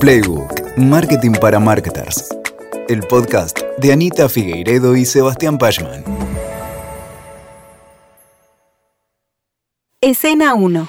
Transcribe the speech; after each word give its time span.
Playbook, 0.00 0.78
Marketing 0.78 1.32
para 1.32 1.60
Marketers. 1.60 2.34
El 2.88 3.00
podcast 3.00 3.58
de 3.76 3.92
Anita 3.92 4.30
Figueiredo 4.30 4.96
y 4.96 5.04
Sebastián 5.04 5.58
Pachman. 5.58 6.02
Escena 10.00 10.54
1. 10.54 10.88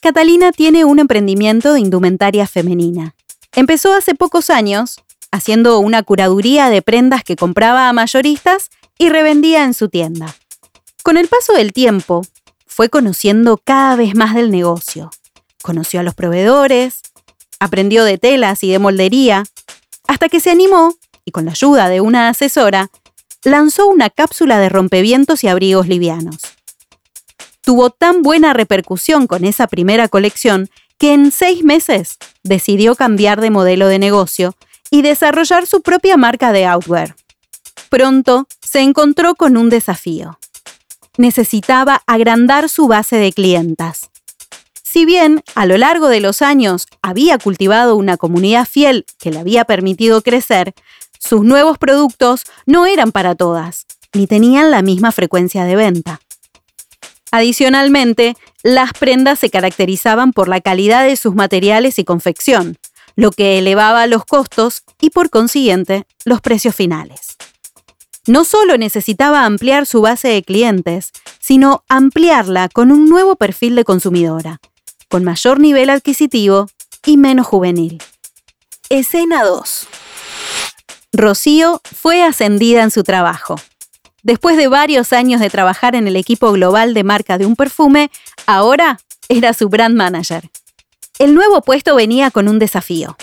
Catalina 0.00 0.50
tiene 0.52 0.86
un 0.86 0.98
emprendimiento 0.98 1.74
de 1.74 1.80
indumentaria 1.80 2.46
femenina. 2.46 3.14
Empezó 3.54 3.92
hace 3.92 4.14
pocos 4.14 4.48
años 4.48 5.02
haciendo 5.30 5.78
una 5.80 6.02
curaduría 6.02 6.70
de 6.70 6.80
prendas 6.80 7.22
que 7.22 7.36
compraba 7.36 7.90
a 7.90 7.92
mayoristas 7.92 8.70
y 8.96 9.10
revendía 9.10 9.64
en 9.64 9.74
su 9.74 9.90
tienda. 9.90 10.34
Con 11.02 11.18
el 11.18 11.28
paso 11.28 11.52
del 11.52 11.74
tiempo, 11.74 12.22
fue 12.64 12.88
conociendo 12.88 13.58
cada 13.62 13.94
vez 13.94 14.14
más 14.14 14.34
del 14.34 14.50
negocio. 14.50 15.10
Conoció 15.60 16.00
a 16.00 16.02
los 16.02 16.14
proveedores, 16.14 17.02
aprendió 17.60 18.04
de 18.04 18.18
telas 18.18 18.62
y 18.64 18.70
de 18.70 18.78
moldería, 18.78 19.44
hasta 20.06 20.28
que 20.28 20.40
se 20.40 20.50
animó, 20.50 20.94
y 21.24 21.30
con 21.30 21.44
la 21.44 21.52
ayuda 21.52 21.88
de 21.88 22.00
una 22.00 22.28
asesora, 22.28 22.90
lanzó 23.44 23.86
una 23.88 24.10
cápsula 24.10 24.58
de 24.58 24.68
rompevientos 24.68 25.44
y 25.44 25.48
abrigos 25.48 25.88
livianos. 25.88 26.36
Tuvo 27.62 27.90
tan 27.90 28.22
buena 28.22 28.52
repercusión 28.52 29.26
con 29.26 29.44
esa 29.44 29.66
primera 29.66 30.08
colección 30.08 30.70
que 30.98 31.12
en 31.12 31.30
seis 31.30 31.62
meses 31.62 32.16
decidió 32.42 32.96
cambiar 32.96 33.40
de 33.40 33.50
modelo 33.50 33.88
de 33.88 33.98
negocio 33.98 34.56
y 34.90 35.02
desarrollar 35.02 35.66
su 35.66 35.82
propia 35.82 36.16
marca 36.16 36.52
de 36.52 36.66
outwear. 36.66 37.14
Pronto 37.90 38.46
se 38.60 38.80
encontró 38.80 39.34
con 39.34 39.56
un 39.56 39.68
desafío 39.70 40.38
necesitaba 41.18 42.02
agrandar 42.06 42.70
su 42.70 42.86
base 42.88 43.16
de 43.16 43.32
clientas. 43.32 44.10
Si 44.90 45.04
bien 45.04 45.42
a 45.54 45.66
lo 45.66 45.76
largo 45.76 46.08
de 46.08 46.20
los 46.20 46.40
años 46.40 46.86
había 47.02 47.36
cultivado 47.36 47.94
una 47.94 48.16
comunidad 48.16 48.66
fiel 48.66 49.04
que 49.18 49.30
le 49.30 49.38
había 49.38 49.66
permitido 49.66 50.22
crecer, 50.22 50.72
sus 51.18 51.42
nuevos 51.44 51.76
productos 51.76 52.44
no 52.64 52.86
eran 52.86 53.12
para 53.12 53.34
todas, 53.34 53.84
ni 54.14 54.26
tenían 54.26 54.70
la 54.70 54.80
misma 54.80 55.12
frecuencia 55.12 55.64
de 55.64 55.76
venta. 55.76 56.20
Adicionalmente, 57.30 58.34
las 58.62 58.94
prendas 58.94 59.38
se 59.38 59.50
caracterizaban 59.50 60.32
por 60.32 60.48
la 60.48 60.62
calidad 60.62 61.04
de 61.04 61.16
sus 61.16 61.34
materiales 61.34 61.98
y 61.98 62.04
confección, 62.04 62.78
lo 63.14 63.30
que 63.30 63.58
elevaba 63.58 64.06
los 64.06 64.24
costos 64.24 64.84
y 65.02 65.10
por 65.10 65.28
consiguiente 65.28 66.06
los 66.24 66.40
precios 66.40 66.74
finales 66.74 67.36
no 68.28 68.44
solo 68.44 68.76
necesitaba 68.76 69.46
ampliar 69.46 69.86
su 69.86 70.02
base 70.02 70.28
de 70.28 70.42
clientes, 70.42 71.12
sino 71.40 71.82
ampliarla 71.88 72.68
con 72.68 72.92
un 72.92 73.08
nuevo 73.08 73.36
perfil 73.36 73.74
de 73.74 73.84
consumidora, 73.84 74.60
con 75.08 75.24
mayor 75.24 75.60
nivel 75.60 75.90
adquisitivo 75.90 76.68
y 77.04 77.16
menos 77.16 77.46
juvenil. 77.46 78.02
Escena 78.88 79.44
2. 79.44 79.88
Rocío 81.12 81.80
fue 81.84 82.22
ascendida 82.22 82.82
en 82.82 82.90
su 82.90 83.02
trabajo. 83.02 83.56
Después 84.22 84.56
de 84.56 84.68
varios 84.68 85.12
años 85.12 85.40
de 85.40 85.50
trabajar 85.50 85.94
en 85.94 86.06
el 86.06 86.16
equipo 86.16 86.52
global 86.52 86.94
de 86.94 87.04
marca 87.04 87.38
de 87.38 87.46
un 87.46 87.56
perfume, 87.56 88.10
ahora 88.46 89.00
era 89.28 89.54
su 89.54 89.68
brand 89.68 89.96
manager. 89.96 90.50
El 91.18 91.34
nuevo 91.34 91.62
puesto 91.62 91.94
venía 91.94 92.30
con 92.30 92.48
un 92.48 92.58
desafío. 92.58 93.16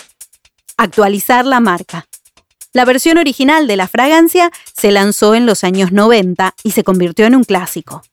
Actualizar 0.77 1.45
la 1.45 1.59
marca, 1.59 2.07
la 2.75 2.83
versión 2.83 3.17
original 3.17 3.67
de 3.67 3.77
la 3.77 3.87
fragancia 3.87 4.51
se 4.75 4.91
lanzó 4.91 5.33
en 5.33 5.45
los 5.45 5.63
años 5.63 5.93
90 5.93 6.55
y 6.61 6.71
se 6.71 6.83
convirtió 6.83 7.25
en 7.25 7.33
un 7.33 7.45
clásico. 7.45 8.03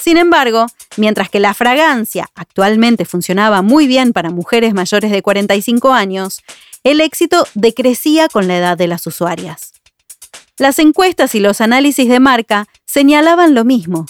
Sin 0.00 0.16
embargo, 0.16 0.66
mientras 0.96 1.28
que 1.28 1.40
la 1.40 1.54
fragancia 1.54 2.30
actualmente 2.34 3.04
funcionaba 3.04 3.62
muy 3.62 3.86
bien 3.86 4.12
para 4.12 4.30
mujeres 4.30 4.74
mayores 4.74 5.10
de 5.10 5.22
45 5.22 5.92
años, 5.92 6.42
el 6.84 7.00
éxito 7.00 7.46
decrecía 7.54 8.28
con 8.28 8.48
la 8.48 8.58
edad 8.58 8.78
de 8.78 8.86
las 8.86 9.06
usuarias. 9.06 9.72
Las 10.56 10.78
encuestas 10.78 11.34
y 11.34 11.40
los 11.40 11.60
análisis 11.60 12.08
de 12.08 12.20
marca 12.20 12.66
señalaban 12.84 13.54
lo 13.54 13.64
mismo. 13.64 14.06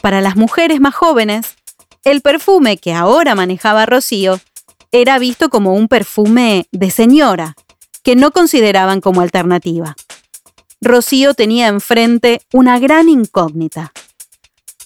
Para 0.00 0.20
las 0.20 0.36
mujeres 0.36 0.80
más 0.80 0.94
jóvenes, 0.94 1.56
el 2.04 2.20
perfume 2.20 2.78
que 2.78 2.92
ahora 2.92 3.34
manejaba 3.34 3.86
Rocío 3.86 4.40
era 4.92 5.18
visto 5.18 5.50
como 5.50 5.74
un 5.74 5.88
perfume 5.88 6.66
de 6.72 6.90
señora, 6.90 7.54
que 8.02 8.16
no 8.16 8.30
consideraban 8.30 9.00
como 9.00 9.20
alternativa. 9.20 9.96
Rocío 10.80 11.34
tenía 11.34 11.68
enfrente 11.68 12.40
una 12.52 12.78
gran 12.78 13.08
incógnita. 13.08 13.92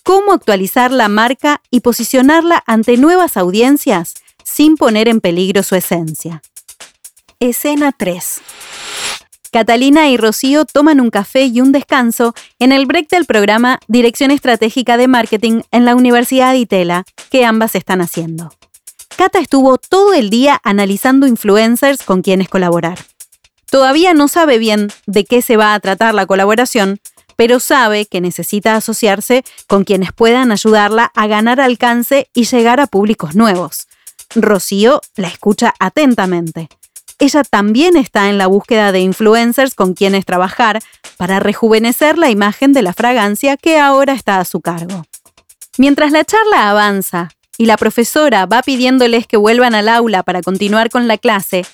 ¿Cómo 0.05 0.35
actualizar 0.35 0.93
la 0.93 1.09
marca 1.09 1.63
y 1.71 1.81
posicionarla 1.81 2.63
ante 2.67 2.99
nuevas 2.99 3.39
audiencias 3.39 4.13
sin 4.45 4.77
poner 4.77 5.09
en 5.09 5.23
peligro 5.23 5.63
su 5.63 5.77
esencia? 5.77 6.43
Escena 7.41 7.91
3. 7.91 8.43
Catalina 9.51 10.11
y 10.11 10.19
Rocío 10.19 10.67
toman 10.67 11.01
un 11.01 11.09
café 11.09 11.47
y 11.47 11.63
un 11.63 11.73
descanso 11.73 12.35
en 12.59 12.73
el 12.73 12.85
break 12.85 13.09
del 13.09 13.25
programa 13.25 13.81
Dirección 13.89 14.31
Estratégica 14.31 14.99
de 14.99 15.09
Marketing 15.09 15.63
en 15.71 15.87
la 15.87 15.95
Universidad 15.95 16.53
de 16.53 16.59
Itela, 16.59 17.05
que 17.31 17.47
ambas 17.47 17.75
están 17.75 18.03
haciendo. 18.03 18.53
Cata 19.17 19.39
estuvo 19.39 19.79
todo 19.79 20.13
el 20.13 20.29
día 20.29 20.61
analizando 20.65 21.27
influencers 21.27 22.03
con 22.03 22.21
quienes 22.21 22.51
colaborar. 22.51 22.99
Todavía 23.71 24.13
no 24.13 24.29
sabe 24.29 24.59
bien 24.59 24.89
de 25.07 25.25
qué 25.25 25.41
se 25.41 25.57
va 25.57 25.73
a 25.73 25.81
tratar 25.81 26.15
la 26.15 26.27
colaboración, 26.27 27.01
pero 27.37 27.61
sabe 27.61 28.07
que 28.07 28.21
necesita 28.21 28.77
asociarse 28.77 29.45
con 29.67 29.85
quienes 29.85 30.13
puedan 30.13 30.53
ayudarla 30.53 31.11
a 31.15 31.27
ganar 31.27 31.61
alcance 31.61 32.29
y 32.35 32.45
llegar 32.45 32.81
a 32.81 32.87
públicos 32.87 33.35
nuevos. 33.35 33.87
Rocío 34.35 35.01
la 35.17 35.29
escucha 35.29 35.75
atentamente. 35.79 36.69
Ella 37.19 37.45
también 37.45 37.97
está 37.97 38.29
en 38.29 38.39
la 38.39 38.49
búsqueda 38.49 38.93
de 38.93 39.01
influencers 39.01 39.75
con 39.75 39.95
quienes 39.95 40.27
trabajar 40.27 40.81
para 41.17 41.39
rejuvenecer 41.39 42.19
la 42.19 42.31
imagen 42.31 42.73
de 42.73 42.83
la 42.83 42.93
fragancia 42.93 43.57
que 43.57 43.79
ahora 43.79 44.13
está 44.15 44.41
a 44.41 44.45
su 44.45 44.61
cargo. 44.61 45.05
Mientras 45.79 46.13
la 46.13 46.25
charla 46.25 46.71
avanza 46.71 47.31
y 47.57 47.67
la 47.67 47.77
profesora 47.77 48.47
va 48.47 48.63
pidiéndoles 48.63 49.27
que 49.27 49.37
vuelvan 49.37 49.75
al 49.75 49.89
aula 49.89 50.23
para 50.23 50.43
continuar 50.43 50.91
con 50.91 51.07
la 51.07 51.19
clase, 51.19 51.65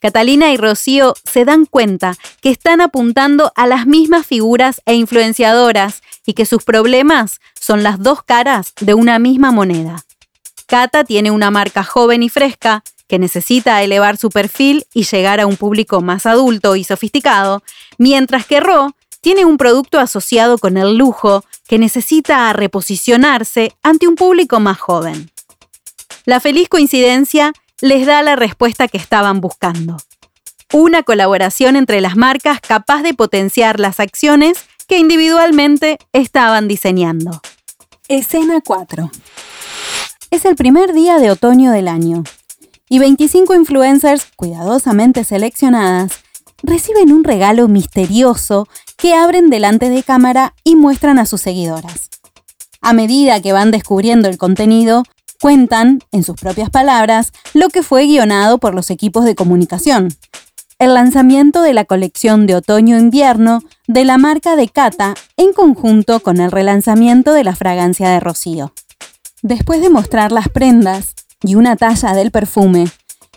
Catalina 0.00 0.52
y 0.52 0.56
Rocío 0.56 1.14
se 1.24 1.44
dan 1.44 1.64
cuenta 1.64 2.16
que 2.40 2.50
están 2.50 2.80
apuntando 2.80 3.52
a 3.54 3.66
las 3.66 3.86
mismas 3.86 4.26
figuras 4.26 4.82
e 4.86 4.94
influenciadoras 4.94 6.02
y 6.26 6.34
que 6.34 6.46
sus 6.46 6.62
problemas 6.64 7.40
son 7.58 7.82
las 7.82 8.00
dos 8.00 8.22
caras 8.22 8.72
de 8.80 8.94
una 8.94 9.18
misma 9.18 9.52
moneda. 9.52 10.04
Cata 10.66 11.04
tiene 11.04 11.30
una 11.30 11.50
marca 11.50 11.84
joven 11.84 12.22
y 12.22 12.28
fresca 12.28 12.82
que 13.06 13.18
necesita 13.18 13.82
elevar 13.82 14.16
su 14.16 14.30
perfil 14.30 14.86
y 14.92 15.04
llegar 15.04 15.40
a 15.40 15.46
un 15.46 15.56
público 15.56 16.00
más 16.00 16.26
adulto 16.26 16.76
y 16.76 16.84
sofisticado, 16.84 17.62
mientras 17.98 18.46
que 18.46 18.60
Ro 18.60 18.94
tiene 19.20 19.44
un 19.44 19.56
producto 19.56 19.98
asociado 19.98 20.58
con 20.58 20.76
el 20.76 20.96
lujo 20.96 21.44
que 21.66 21.78
necesita 21.78 22.52
reposicionarse 22.52 23.72
ante 23.82 24.06
un 24.08 24.16
público 24.16 24.60
más 24.60 24.78
joven. 24.78 25.30
La 26.24 26.40
feliz 26.40 26.68
coincidencia 26.68 27.52
les 27.80 28.06
da 28.06 28.22
la 28.22 28.36
respuesta 28.36 28.88
que 28.88 28.98
estaban 28.98 29.40
buscando. 29.40 29.96
Una 30.72 31.02
colaboración 31.02 31.76
entre 31.76 32.00
las 32.00 32.16
marcas 32.16 32.60
capaz 32.60 33.02
de 33.02 33.14
potenciar 33.14 33.78
las 33.78 34.00
acciones 34.00 34.58
que 34.88 34.98
individualmente 34.98 35.98
estaban 36.12 36.68
diseñando. 36.68 37.40
Escena 38.08 38.60
4. 38.64 39.10
Es 40.30 40.44
el 40.44 40.56
primer 40.56 40.92
día 40.92 41.18
de 41.18 41.30
otoño 41.30 41.70
del 41.72 41.88
año 41.88 42.24
y 42.88 42.98
25 42.98 43.54
influencers 43.54 44.26
cuidadosamente 44.36 45.24
seleccionadas 45.24 46.20
reciben 46.62 47.12
un 47.12 47.24
regalo 47.24 47.68
misterioso 47.68 48.68
que 48.96 49.14
abren 49.14 49.50
delante 49.50 49.88
de 49.88 50.02
cámara 50.02 50.54
y 50.64 50.76
muestran 50.76 51.18
a 51.18 51.26
sus 51.26 51.40
seguidoras. 51.40 52.10
A 52.80 52.92
medida 52.92 53.40
que 53.42 53.52
van 53.52 53.70
descubriendo 53.70 54.28
el 54.28 54.38
contenido, 54.38 55.02
cuentan, 55.40 56.00
en 56.12 56.22
sus 56.22 56.36
propias 56.36 56.70
palabras, 56.70 57.32
lo 57.54 57.68
que 57.68 57.82
fue 57.82 58.06
guionado 58.06 58.58
por 58.58 58.74
los 58.74 58.90
equipos 58.90 59.24
de 59.24 59.34
comunicación. 59.34 60.08
El 60.78 60.94
lanzamiento 60.94 61.62
de 61.62 61.72
la 61.72 61.84
colección 61.84 62.46
de 62.46 62.54
otoño-invierno 62.54 63.62
de 63.86 64.04
la 64.04 64.18
marca 64.18 64.56
de 64.56 64.68
Cata 64.68 65.14
en 65.36 65.52
conjunto 65.52 66.20
con 66.20 66.40
el 66.40 66.50
relanzamiento 66.50 67.32
de 67.32 67.44
la 67.44 67.56
fragancia 67.56 68.10
de 68.10 68.20
Rocío. 68.20 68.72
Después 69.42 69.80
de 69.80 69.90
mostrar 69.90 70.32
las 70.32 70.48
prendas 70.48 71.14
y 71.42 71.54
una 71.54 71.76
talla 71.76 72.12
del 72.12 72.30
perfume, 72.30 72.88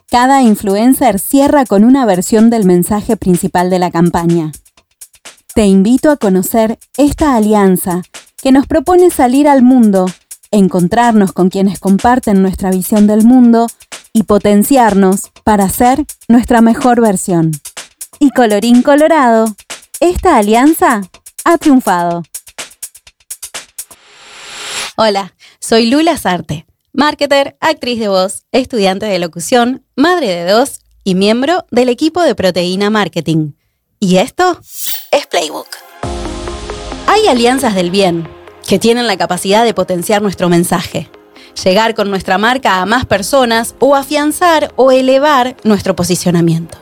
cada 0.09 0.41
influencer 0.41 1.19
cierra 1.19 1.65
con 1.65 1.83
una 1.83 2.05
versión 2.05 2.49
del 2.49 2.65
mensaje 2.65 3.15
principal 3.15 3.69
de 3.69 3.79
la 3.79 3.91
campaña. 3.91 4.51
Te 5.53 5.65
invito 5.65 6.09
a 6.09 6.17
conocer 6.17 6.79
esta 6.97 7.35
alianza 7.35 8.01
que 8.41 8.51
nos 8.51 8.65
propone 8.65 9.11
salir 9.11 9.47
al 9.47 9.61
mundo, 9.61 10.07
encontrarnos 10.51 11.31
con 11.33 11.49
quienes 11.49 11.79
comparten 11.79 12.41
nuestra 12.41 12.71
visión 12.71 13.07
del 13.07 13.23
mundo 13.23 13.67
y 14.13 14.23
potenciarnos 14.23 15.31
para 15.43 15.69
ser 15.69 16.05
nuestra 16.27 16.61
mejor 16.61 17.01
versión. 17.01 17.51
Y 18.19 18.31
colorín 18.31 18.81
colorado, 18.81 19.45
esta 19.99 20.37
alianza 20.37 21.01
ha 21.45 21.57
triunfado. 21.57 22.23
Hola, 24.95 25.33
soy 25.59 25.89
Lula 25.89 26.17
Sarte 26.17 26.65
marketer, 26.93 27.55
actriz 27.59 27.99
de 27.99 28.09
voz, 28.09 28.43
estudiante 28.51 29.05
de 29.05 29.19
locución, 29.19 29.85
madre 29.95 30.27
de 30.27 30.51
dos 30.51 30.81
y 31.03 31.15
miembro 31.15 31.65
del 31.71 31.89
equipo 31.89 32.21
de 32.21 32.35
Proteína 32.35 32.89
Marketing. 32.89 33.53
Y 33.99 34.17
esto 34.17 34.59
es 35.11 35.27
Playbook. 35.27 35.67
Hay 37.07 37.27
alianzas 37.27 37.75
del 37.75 37.91
bien 37.91 38.27
que 38.69 38.77
tienen 38.77 39.07
la 39.07 39.17
capacidad 39.17 39.65
de 39.65 39.73
potenciar 39.73 40.21
nuestro 40.21 40.47
mensaje, 40.47 41.09
llegar 41.63 41.95
con 41.95 42.11
nuestra 42.11 42.37
marca 42.37 42.83
a 42.83 42.85
más 42.85 43.03
personas 43.03 43.73
o 43.79 43.95
afianzar 43.95 44.71
o 44.75 44.91
elevar 44.91 45.57
nuestro 45.63 45.95
posicionamiento. 45.95 46.77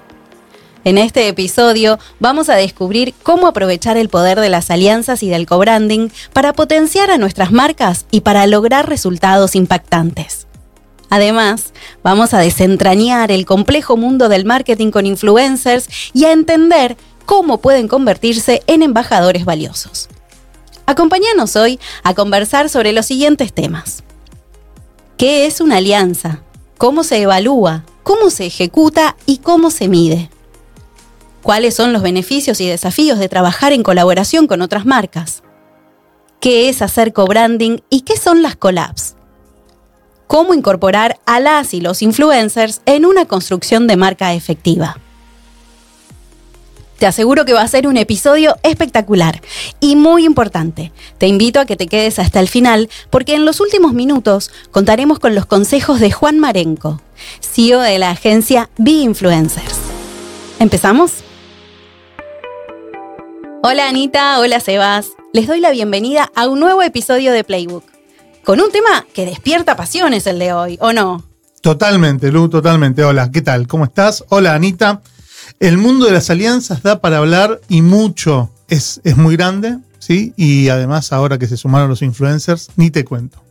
En 0.83 0.97
este 0.97 1.29
episodio 1.29 1.97
vamos 2.19 2.49
a 2.49 2.55
descubrir 2.55 3.13
cómo 3.23 3.47
aprovechar 3.47 3.95
el 3.95 4.09
poder 4.09 4.41
de 4.41 4.49
las 4.49 4.69
alianzas 4.69 5.23
y 5.23 5.29
del 5.29 5.45
co-branding 5.45 6.09
para 6.33 6.51
potenciar 6.51 7.09
a 7.09 7.17
nuestras 7.17 7.53
marcas 7.53 8.05
y 8.11 8.19
para 8.19 8.47
lograr 8.47 8.89
resultados 8.89 9.55
impactantes. 9.55 10.45
Además, 11.09 11.71
vamos 12.03 12.33
a 12.33 12.39
desentrañar 12.39 13.31
el 13.31 13.45
complejo 13.45 13.95
mundo 13.95 14.27
del 14.27 14.43
marketing 14.43 14.91
con 14.91 15.05
influencers 15.05 15.87
y 16.13 16.25
a 16.25 16.33
entender 16.33 16.97
cómo 17.25 17.59
pueden 17.59 17.87
convertirse 17.87 18.61
en 18.67 18.83
embajadores 18.83 19.45
valiosos. 19.45 20.09
Acompáñanos 20.87 21.55
hoy 21.55 21.79
a 22.01 22.15
conversar 22.15 22.69
sobre 22.69 22.93
los 22.93 23.05
siguientes 23.05 23.53
temas. 23.53 24.03
¿Qué 25.17 25.45
es 25.45 25.61
una 25.61 25.77
alianza? 25.77 26.41
¿Cómo 26.79 27.03
se 27.03 27.21
evalúa? 27.21 27.83
¿Cómo 28.01 28.31
se 28.31 28.47
ejecuta? 28.47 29.15
¿Y 29.27 29.37
cómo 29.37 29.69
se 29.69 29.87
mide? 29.87 30.31
cuáles 31.47 31.75
son 31.75 31.93
los 31.93 32.01
beneficios 32.01 32.59
y 32.59 32.67
desafíos 32.67 33.19
de 33.19 33.29
trabajar 33.29 33.71
en 33.71 33.81
colaboración 33.81 34.47
con 34.47 34.61
otras 34.61 34.85
marcas, 34.85 35.43
qué 36.41 36.67
es 36.67 36.81
hacer 36.81 37.13
co-branding 37.13 37.77
y 37.89 38.01
qué 38.01 38.17
son 38.17 38.41
las 38.41 38.57
collabs, 38.57 39.15
cómo 40.27 40.53
incorporar 40.53 41.21
a 41.25 41.39
las 41.39 41.73
y 41.73 41.79
los 41.79 42.01
influencers 42.01 42.81
en 42.85 43.05
una 43.05 43.23
construcción 43.23 43.87
de 43.87 43.95
marca 43.95 44.33
efectiva. 44.33 44.97
Te 46.97 47.05
aseguro 47.05 47.45
que 47.45 47.53
va 47.53 47.61
a 47.61 47.67
ser 47.67 47.87
un 47.87 47.95
episodio 47.95 48.55
espectacular 48.63 49.41
y 49.79 49.95
muy 49.95 50.25
importante. 50.25 50.91
Te 51.19 51.27
invito 51.27 51.59
a 51.59 51.65
que 51.65 51.75
te 51.75 51.87
quedes 51.87 52.17
hasta 52.17 52.39
el 52.39 52.47
final 52.47 52.89
porque 53.11 53.35
en 53.35 53.45
los 53.45 53.59
últimos 53.59 53.93
minutos 53.93 54.51
contaremos 54.71 55.19
con 55.19 55.35
los 55.35 55.45
consejos 55.45 55.99
de 55.99 56.11
Juan 56.11 56.39
Marenco, 56.39 56.99
CEO 57.41 57.81
de 57.81 57.99
la 57.99 58.09
agencia 58.09 58.69
Be 58.77 58.91
Influencers. 58.91 59.77
¿Empezamos? 60.59 61.11
Hola 63.61 63.89
Anita, 63.89 64.39
hola 64.39 64.59
Sebas. 64.59 65.09
Les 65.33 65.45
doy 65.45 65.59
la 65.59 65.69
bienvenida 65.69 66.31
a 66.35 66.47
un 66.47 66.59
nuevo 66.59 66.81
episodio 66.81 67.31
de 67.31 67.43
Playbook. 67.43 67.83
Con 68.43 68.59
un 68.59 68.71
tema 68.71 69.05
que 69.13 69.25
despierta 69.25 69.75
pasiones 69.75 70.25
el 70.25 70.39
de 70.39 70.53
hoy, 70.53 70.77
¿o 70.81 70.93
no? 70.93 71.23
Totalmente, 71.61 72.31
Lu, 72.31 72.49
totalmente. 72.49 73.03
Hola, 73.03 73.29
¿qué 73.29 73.41
tal? 73.41 73.67
¿Cómo 73.67 73.83
estás? 73.83 74.23
Hola 74.29 74.55
Anita. 74.55 75.01
El 75.59 75.77
mundo 75.77 76.05
de 76.05 76.11
las 76.11 76.29
alianzas 76.29 76.83
da 76.83 77.01
para 77.01 77.17
hablar 77.17 77.61
y 77.67 77.81
mucho. 77.81 78.51
Es, 78.67 79.01
es 79.03 79.17
muy 79.17 79.35
grande, 79.35 79.77
¿sí? 79.97 80.33
Y 80.37 80.69
además 80.69 81.11
ahora 81.11 81.39
que 81.39 81.47
se 81.47 81.57
sumaron 81.57 81.89
los 81.89 82.01
influencers, 82.01 82.69
ni 82.75 82.91
te 82.91 83.03
cuento. 83.03 83.41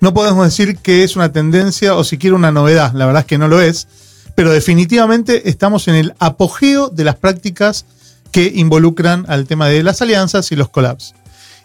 No 0.00 0.12
podemos 0.12 0.44
decir 0.44 0.76
que 0.78 1.04
es 1.04 1.16
una 1.16 1.32
tendencia 1.32 1.94
o 1.94 2.04
siquiera 2.04 2.36
una 2.36 2.52
novedad, 2.52 2.92
la 2.92 3.06
verdad 3.06 3.20
es 3.20 3.26
que 3.26 3.38
no 3.38 3.48
lo 3.48 3.62
es, 3.62 3.88
pero 4.34 4.52
definitivamente 4.52 5.48
estamos 5.48 5.88
en 5.88 5.94
el 5.94 6.14
apogeo 6.18 6.90
de 6.90 7.04
las 7.04 7.16
prácticas 7.16 7.86
que 8.30 8.52
involucran 8.54 9.24
al 9.28 9.46
tema 9.46 9.68
de 9.68 9.82
las 9.82 10.02
alianzas 10.02 10.50
y 10.52 10.56
los 10.56 10.68
collabs. 10.68 11.14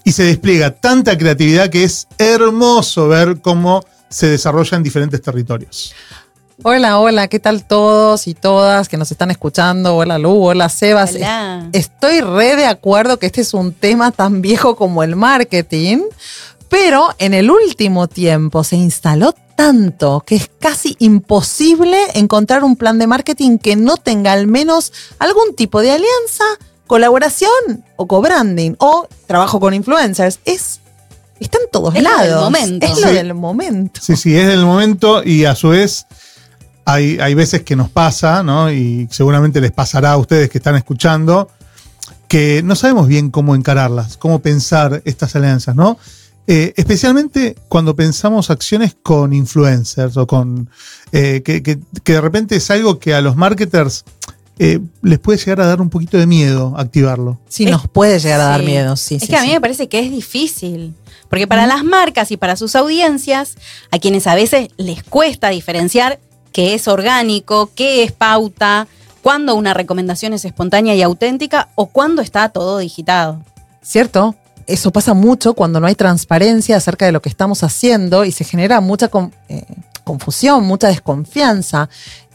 Y 0.05 0.13
se 0.13 0.23
despliega 0.23 0.71
tanta 0.71 1.17
creatividad 1.17 1.69
que 1.69 1.83
es 1.83 2.07
hermoso 2.17 3.09
ver 3.09 3.41
cómo 3.41 3.83
se 4.09 4.27
desarrolla 4.27 4.77
en 4.77 4.83
diferentes 4.83 5.21
territorios. 5.21 5.93
Hola, 6.61 6.99
hola, 6.99 7.29
¿qué 7.29 7.39
tal 7.39 7.63
todos 7.63 8.27
y 8.27 8.33
todas 8.33 8.89
que 8.89 8.97
nos 8.97 9.09
están 9.11 9.31
escuchando? 9.31 9.95
Hola 9.95 10.17
Lu, 10.17 10.43
hola 10.43 10.67
Sebas. 10.67 11.15
Estoy 11.71 12.19
re 12.19 12.57
de 12.57 12.65
acuerdo 12.65 13.17
que 13.17 13.27
este 13.27 13.39
es 13.39 13.53
un 13.53 13.71
tema 13.71 14.11
tan 14.11 14.41
viejo 14.41 14.75
como 14.75 15.01
el 15.01 15.15
marketing, 15.15 15.99
pero 16.67 17.15
en 17.17 17.33
el 17.33 17.49
último 17.49 18.09
tiempo 18.09 18.65
se 18.65 18.75
instaló 18.75 19.33
tanto 19.55 20.21
que 20.25 20.35
es 20.35 20.49
casi 20.59 20.97
imposible 20.99 21.97
encontrar 22.13 22.65
un 22.65 22.75
plan 22.75 22.99
de 22.99 23.07
marketing 23.07 23.57
que 23.57 23.77
no 23.77 23.95
tenga 23.95 24.33
al 24.33 24.45
menos 24.45 24.91
algún 25.17 25.55
tipo 25.55 25.79
de 25.79 25.91
alianza, 25.91 26.43
colaboración 26.87 27.85
o 27.95 28.05
co-branding 28.05 28.75
o 28.79 29.07
trabajo 29.27 29.61
con 29.61 29.73
influencers. 29.73 30.41
Es 30.43 30.81
está 31.39 31.57
en 31.57 31.71
todos 31.71 31.93
lados. 32.01 32.43
momento. 32.43 32.85
Es 32.85 32.99
lo 32.99 33.13
del 33.13 33.33
momento. 33.33 34.01
Sí, 34.03 34.17
sí, 34.17 34.35
es 34.35 34.47
del 34.47 34.65
momento 34.65 35.23
y 35.23 35.45
a 35.45 35.55
su 35.55 35.69
vez 35.69 36.05
hay, 36.93 37.19
hay 37.19 37.33
veces 37.33 37.63
que 37.63 37.75
nos 37.75 37.89
pasa, 37.89 38.43
¿no? 38.43 38.71
Y 38.71 39.07
seguramente 39.11 39.61
les 39.61 39.71
pasará 39.71 40.11
a 40.11 40.17
ustedes 40.17 40.49
que 40.49 40.57
están 40.57 40.75
escuchando, 40.75 41.49
que 42.27 42.61
no 42.63 42.75
sabemos 42.75 43.07
bien 43.07 43.29
cómo 43.29 43.55
encararlas, 43.55 44.17
cómo 44.17 44.39
pensar 44.39 45.01
estas 45.05 45.35
alianzas, 45.35 45.75
¿no? 45.75 45.97
Eh, 46.47 46.73
especialmente 46.77 47.55
cuando 47.67 47.95
pensamos 47.95 48.49
acciones 48.49 48.95
con 49.03 49.33
influencers 49.33 50.17
o 50.17 50.25
con. 50.25 50.67
Eh, 51.11 51.43
que, 51.43 51.61
de 52.03 52.21
repente 52.21 52.55
es 52.55 52.71
algo 52.71 52.97
que 52.97 53.13
a 53.13 53.21
los 53.21 53.35
marketers 53.35 54.03
eh, 54.57 54.79
les 55.03 55.19
puede 55.19 55.37
llegar 55.37 55.61
a 55.61 55.67
dar 55.67 55.79
un 55.79 55.91
poquito 55.91 56.17
de 56.17 56.25
miedo 56.25 56.73
activarlo. 56.75 57.39
Sí, 57.47 57.65
nos 57.65 57.87
puede 57.87 58.19
llegar 58.19 58.41
a 58.41 58.45
dar 58.45 58.63
miedo, 58.63 58.95
sí. 58.95 59.19
Es 59.21 59.29
que 59.29 59.37
a 59.37 59.43
mí 59.43 59.51
me 59.51 59.61
parece 59.61 59.87
que 59.89 59.99
es 59.99 60.09
difícil. 60.09 60.95
Porque 61.29 61.45
para 61.45 61.67
las 61.67 61.83
marcas 61.83 62.31
y 62.31 62.37
para 62.37 62.55
sus 62.55 62.75
audiencias, 62.75 63.55
a 63.91 63.99
quienes 63.99 64.25
a 64.25 64.33
veces 64.33 64.69
les 64.77 65.03
cuesta 65.03 65.49
diferenciar 65.49 66.19
qué 66.51 66.73
es 66.73 66.87
orgánico, 66.87 67.69
qué 67.75 68.03
es 68.03 68.11
pauta, 68.11 68.87
cuándo 69.21 69.55
una 69.55 69.73
recomendación 69.73 70.33
es 70.33 70.45
espontánea 70.45 70.95
y 70.95 71.01
auténtica 71.01 71.69
o 71.75 71.87
cuándo 71.87 72.21
está 72.21 72.49
todo 72.49 72.77
digitado. 72.77 73.41
Cierto, 73.81 74.35
eso 74.67 74.91
pasa 74.91 75.13
mucho 75.13 75.53
cuando 75.53 75.79
no 75.79 75.87
hay 75.87 75.95
transparencia 75.95 76.77
acerca 76.77 77.05
de 77.05 77.11
lo 77.11 77.21
que 77.21 77.29
estamos 77.29 77.63
haciendo 77.63 78.23
y 78.23 78.31
se 78.31 78.43
genera 78.43 78.81
mucha 78.81 79.09
eh, 79.47 79.65
confusión, 80.03 80.63
mucha 80.63 80.87
desconfianza. 80.87 81.89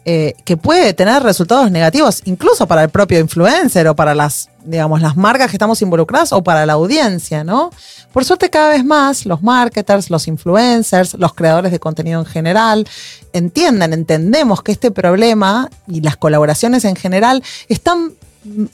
Eh, 0.06 0.34
que 0.44 0.58
puede 0.58 0.92
tener 0.92 1.22
resultados 1.22 1.70
negativos 1.70 2.20
incluso 2.26 2.66
para 2.66 2.82
el 2.82 2.90
propio 2.90 3.18
influencer 3.20 3.88
o 3.88 3.96
para 3.96 4.14
las, 4.14 4.50
digamos, 4.62 5.00
las 5.00 5.16
marcas 5.16 5.48
que 5.48 5.56
estamos 5.56 5.80
involucradas 5.80 6.30
o 6.34 6.44
para 6.44 6.66
la 6.66 6.74
audiencia, 6.74 7.42
¿no? 7.42 7.70
Por 8.12 8.22
suerte 8.26 8.50
cada 8.50 8.68
vez 8.68 8.84
más 8.84 9.24
los 9.24 9.42
marketers, 9.42 10.10
los 10.10 10.28
influencers, 10.28 11.14
los 11.14 11.32
creadores 11.32 11.72
de 11.72 11.80
contenido 11.80 12.20
en 12.20 12.26
general 12.26 12.86
entiendan, 13.32 13.94
entendemos 13.94 14.62
que 14.62 14.72
este 14.72 14.90
problema 14.90 15.70
y 15.88 16.02
las 16.02 16.18
colaboraciones 16.18 16.84
en 16.84 16.96
general 16.96 17.42
están 17.70 18.12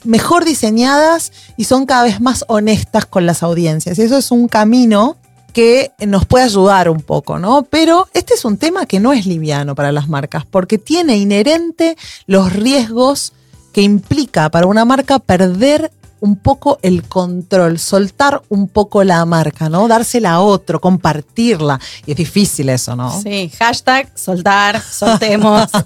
mejor 0.03 0.43
diseñadas 0.43 1.31
y 1.55 1.63
son 1.63 1.85
cada 1.85 2.03
vez 2.03 2.19
más 2.19 2.43
honestas 2.49 3.05
con 3.05 3.25
las 3.25 3.41
audiencias. 3.41 3.97
Y 3.99 4.01
eso 4.01 4.17
es 4.17 4.31
un 4.31 4.49
camino 4.49 5.15
que 5.51 5.91
nos 6.05 6.25
puede 6.25 6.45
ayudar 6.45 6.89
un 6.89 7.01
poco, 7.01 7.39
¿no? 7.39 7.63
Pero 7.63 8.07
este 8.13 8.33
es 8.33 8.45
un 8.45 8.57
tema 8.57 8.85
que 8.85 8.99
no 8.99 9.13
es 9.13 9.25
liviano 9.25 9.75
para 9.75 9.91
las 9.91 10.07
marcas, 10.09 10.45
porque 10.49 10.77
tiene 10.77 11.17
inherente 11.17 11.97
los 12.27 12.53
riesgos 12.53 13.33
que 13.73 13.81
implica 13.81 14.49
para 14.49 14.67
una 14.67 14.85
marca 14.85 15.19
perder 15.19 15.91
un 16.19 16.35
poco 16.35 16.77
el 16.83 17.03
control, 17.03 17.79
soltar 17.79 18.41
un 18.49 18.67
poco 18.67 19.03
la 19.03 19.25
marca, 19.25 19.69
¿no? 19.69 19.87
Dársela 19.87 20.33
a 20.33 20.41
otro, 20.41 20.79
compartirla. 20.79 21.79
Y 22.05 22.11
es 22.11 22.17
difícil 22.17 22.69
eso, 22.69 22.95
¿no? 22.95 23.21
Sí, 23.21 23.51
hashtag 23.57 24.11
soltar, 24.15 24.81
soltemos. 24.81 25.69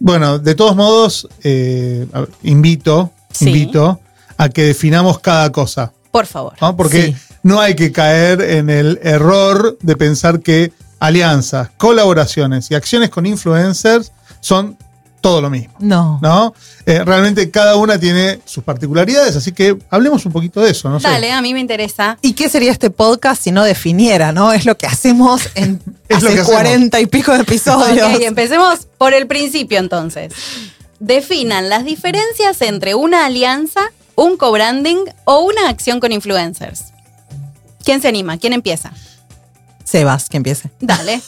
Bueno, 0.00 0.38
de 0.38 0.54
todos 0.54 0.76
modos, 0.76 1.28
eh, 1.42 2.06
invito, 2.44 3.10
invito 3.40 4.00
a 4.36 4.48
que 4.48 4.62
definamos 4.62 5.18
cada 5.18 5.50
cosa. 5.50 5.92
Por 6.12 6.26
favor. 6.26 6.54
Porque 6.76 7.16
no 7.42 7.60
hay 7.60 7.74
que 7.74 7.92
caer 7.92 8.40
en 8.40 8.70
el 8.70 8.98
error 9.02 9.78
de 9.80 9.96
pensar 9.96 10.40
que 10.40 10.72
alianzas, 10.98 11.70
colaboraciones 11.76 12.70
y 12.70 12.74
acciones 12.74 13.10
con 13.10 13.26
influencers 13.26 14.12
son 14.40 14.76
todo 15.20 15.40
lo 15.40 15.50
mismo. 15.50 15.74
No. 15.80 16.18
¿No? 16.22 16.54
Eh, 16.86 17.04
realmente 17.04 17.50
cada 17.50 17.76
una 17.76 17.98
tiene 17.98 18.40
sus 18.44 18.62
particularidades, 18.64 19.36
así 19.36 19.52
que 19.52 19.76
hablemos 19.90 20.24
un 20.26 20.32
poquito 20.32 20.60
de 20.60 20.70
eso, 20.70 20.88
¿no? 20.88 20.98
Dale, 20.98 21.32
a 21.32 21.42
mí 21.42 21.52
me 21.54 21.60
interesa. 21.60 22.18
¿Y 22.22 22.32
qué 22.32 22.48
sería 22.48 22.70
este 22.70 22.90
podcast 22.90 23.42
si 23.42 23.52
no 23.52 23.64
definiera, 23.64 24.32
no? 24.32 24.52
Es 24.52 24.64
lo 24.64 24.76
que 24.76 24.86
hacemos 24.86 25.48
en 25.54 25.82
hace 26.10 26.42
cuarenta 26.44 27.00
y 27.00 27.06
pico 27.06 27.32
de 27.32 27.40
episodios. 27.40 28.14
Ok, 28.14 28.22
empecemos 28.22 28.86
por 28.96 29.12
el 29.12 29.26
principio 29.26 29.78
entonces. 29.78 30.32
Definan 31.00 31.68
las 31.68 31.84
diferencias 31.84 32.60
entre 32.62 32.94
una 32.94 33.26
alianza, 33.26 33.92
un 34.14 34.36
co-branding 34.36 34.98
o 35.24 35.40
una 35.40 35.68
acción 35.68 36.00
con 36.00 36.12
influencers. 36.12 36.92
¿Quién 37.88 38.02
se 38.02 38.08
anima? 38.08 38.36
¿Quién 38.36 38.52
empieza? 38.52 38.92
Sebas, 39.82 40.28
que 40.28 40.36
empiece. 40.36 40.70
Dale. 40.78 41.22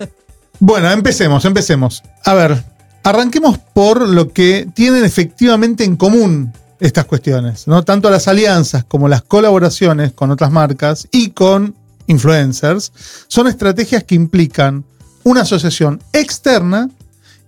bueno, 0.60 0.90
empecemos, 0.90 1.42
empecemos. 1.46 2.02
A 2.26 2.34
ver, 2.34 2.62
Arranquemos 3.02 3.56
por 3.56 4.06
lo 4.06 4.30
que 4.30 4.68
tienen 4.74 5.06
efectivamente 5.06 5.84
en 5.84 5.96
común 5.96 6.52
estas 6.80 7.06
cuestiones, 7.06 7.66
¿no? 7.66 7.82
Tanto 7.82 8.10
las 8.10 8.28
alianzas 8.28 8.84
como 8.84 9.08
las 9.08 9.22
colaboraciones 9.22 10.12
con 10.12 10.30
otras 10.30 10.52
marcas 10.52 11.08
y 11.10 11.30
con 11.30 11.74
influencers, 12.08 12.92
son 13.26 13.46
estrategias 13.46 14.04
que 14.04 14.14
implican 14.14 14.84
una 15.24 15.40
asociación 15.40 16.02
externa 16.12 16.90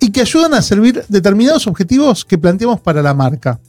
y 0.01 0.11
que 0.11 0.23
ayudan 0.23 0.55
a 0.55 0.63
servir 0.63 1.05
determinados 1.09 1.67
objetivos 1.67 2.25
que 2.25 2.39
planteamos 2.39 2.81
para 2.81 3.03
la 3.03 3.13
marca. 3.13 3.61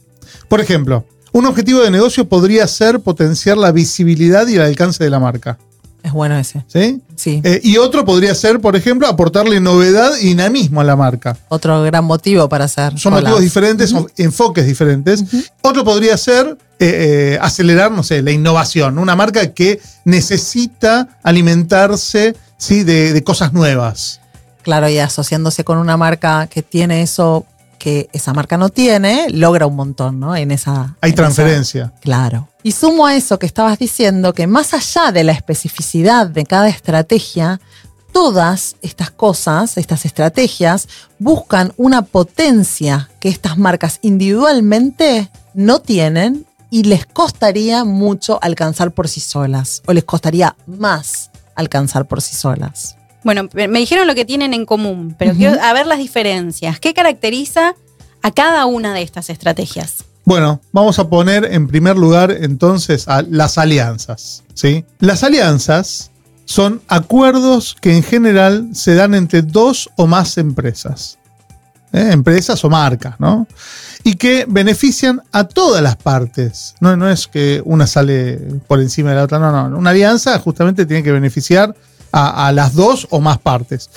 Por 0.48 0.62
ejemplo, 0.62 1.04
un 1.32 1.46
objetivo 1.46 1.80
de 1.80 1.90
negocio 1.90 2.28
podría 2.28 2.66
ser 2.66 3.00
potenciar 3.00 3.56
la 3.56 3.72
visibilidad 3.72 4.46
y 4.46 4.54
el 4.54 4.62
alcance 4.62 5.02
de 5.02 5.10
la 5.10 5.20
marca. 5.20 5.58
Es 6.02 6.12
bueno 6.12 6.38
ese. 6.38 6.64
¿Sí? 6.68 7.02
Sí. 7.16 7.40
Eh, 7.42 7.60
y 7.64 7.78
otro 7.78 8.04
podría 8.04 8.32
ser, 8.36 8.60
por 8.60 8.76
ejemplo, 8.76 9.08
aportarle 9.08 9.58
novedad 9.58 10.12
y 10.20 10.26
dinamismo 10.26 10.80
a 10.80 10.84
la 10.84 10.94
marca. 10.94 11.36
Otro 11.48 11.82
gran 11.82 12.04
motivo 12.04 12.48
para 12.48 12.66
hacer. 12.66 12.96
Son 12.96 13.12
collabs. 13.12 13.24
motivos 13.24 13.40
diferentes, 13.40 13.90
son 13.90 14.06
enfoques 14.16 14.64
diferentes. 14.66 15.24
Otro 15.62 15.82
podría 15.82 16.16
ser 16.16 16.56
eh, 16.78 17.34
eh, 17.34 17.38
acelerar, 17.42 17.90
no 17.90 18.04
sé, 18.04 18.22
la 18.22 18.30
innovación. 18.30 18.98
Una 18.98 19.16
marca 19.16 19.52
que 19.52 19.80
necesita 20.04 21.18
alimentarse 21.24 22.36
¿sí? 22.56 22.84
de, 22.84 23.12
de 23.12 23.24
cosas 23.24 23.52
nuevas. 23.52 24.20
Claro, 24.62 24.88
y 24.88 24.98
asociándose 24.98 25.64
con 25.64 25.78
una 25.78 25.96
marca 25.96 26.46
que 26.46 26.62
tiene 26.62 27.02
eso 27.02 27.46
que 27.78 28.08
esa 28.12 28.32
marca 28.32 28.56
no 28.56 28.68
tiene, 28.68 29.28
logra 29.30 29.66
un 29.66 29.76
montón, 29.76 30.18
¿no? 30.20 30.34
En 30.36 30.50
esa. 30.50 30.96
Hay 31.00 31.10
en 31.10 31.16
transferencia. 31.16 31.84
esa- 31.92 32.00
claro. 32.00 32.48
Y 32.62 32.72
sumo 32.72 33.06
a 33.06 33.14
eso 33.14 33.38
que 33.38 33.46
estabas 33.46 33.78
diciendo, 33.78 34.32
que 34.32 34.46
más 34.46 34.74
allá 34.74 35.12
de 35.12 35.22
la 35.24 35.32
especificidad 35.32 36.26
de 36.26 36.44
cada 36.44 36.68
estrategia, 36.68 37.60
todas 38.12 38.76
estas 38.82 39.10
cosas, 39.10 39.76
estas 39.76 40.04
estrategias, 40.04 40.88
buscan 41.18 41.72
una 41.76 42.02
potencia 42.02 43.08
que 43.20 43.28
estas 43.28 43.58
marcas 43.58 43.98
individualmente 44.02 45.30
no 45.54 45.80
tienen 45.80 46.46
y 46.70 46.82
les 46.84 47.06
costaría 47.06 47.84
mucho 47.84 48.38
alcanzar 48.42 48.92
por 48.92 49.08
sí 49.08 49.20
solas, 49.20 49.82
o 49.86 49.92
les 49.92 50.04
costaría 50.04 50.56
más 50.66 51.30
alcanzar 51.54 52.06
por 52.06 52.20
sí 52.22 52.34
solas. 52.34 52.96
Bueno, 53.26 53.48
me 53.54 53.80
dijeron 53.80 54.06
lo 54.06 54.14
que 54.14 54.24
tienen 54.24 54.54
en 54.54 54.64
común, 54.64 55.16
pero 55.18 55.34
quiero 55.34 55.60
a 55.60 55.72
ver 55.72 55.88
las 55.88 55.98
diferencias. 55.98 56.78
¿Qué 56.78 56.94
caracteriza 56.94 57.74
a 58.22 58.30
cada 58.30 58.66
una 58.66 58.94
de 58.94 59.02
estas 59.02 59.30
estrategias? 59.30 60.04
Bueno, 60.24 60.60
vamos 60.70 61.00
a 61.00 61.08
poner 61.08 61.44
en 61.44 61.66
primer 61.66 61.96
lugar 61.96 62.30
entonces 62.30 63.08
a 63.08 63.22
las 63.22 63.58
alianzas. 63.58 64.44
¿sí? 64.54 64.84
Las 65.00 65.24
alianzas 65.24 66.12
son 66.44 66.80
acuerdos 66.86 67.74
que 67.80 67.96
en 67.96 68.04
general 68.04 68.68
se 68.74 68.94
dan 68.94 69.12
entre 69.12 69.42
dos 69.42 69.90
o 69.96 70.06
más 70.06 70.38
empresas. 70.38 71.18
¿eh? 71.92 72.10
Empresas 72.12 72.64
o 72.64 72.70
marcas, 72.70 73.18
¿no? 73.18 73.48
Y 74.04 74.14
que 74.14 74.44
benefician 74.46 75.20
a 75.32 75.42
todas 75.42 75.82
las 75.82 75.96
partes. 75.96 76.76
No, 76.78 76.96
no 76.96 77.10
es 77.10 77.26
que 77.26 77.60
una 77.64 77.88
sale 77.88 78.36
por 78.68 78.80
encima 78.80 79.10
de 79.10 79.16
la 79.16 79.24
otra, 79.24 79.40
no, 79.40 79.68
no. 79.68 79.76
Una 79.76 79.90
alianza 79.90 80.38
justamente 80.38 80.86
tiene 80.86 81.02
que 81.02 81.10
beneficiar 81.10 81.74
a, 82.16 82.52
las 82.52 82.74
dos 82.74 83.06
o 83.10 83.20
más 83.20 83.38
partes. 83.38 83.90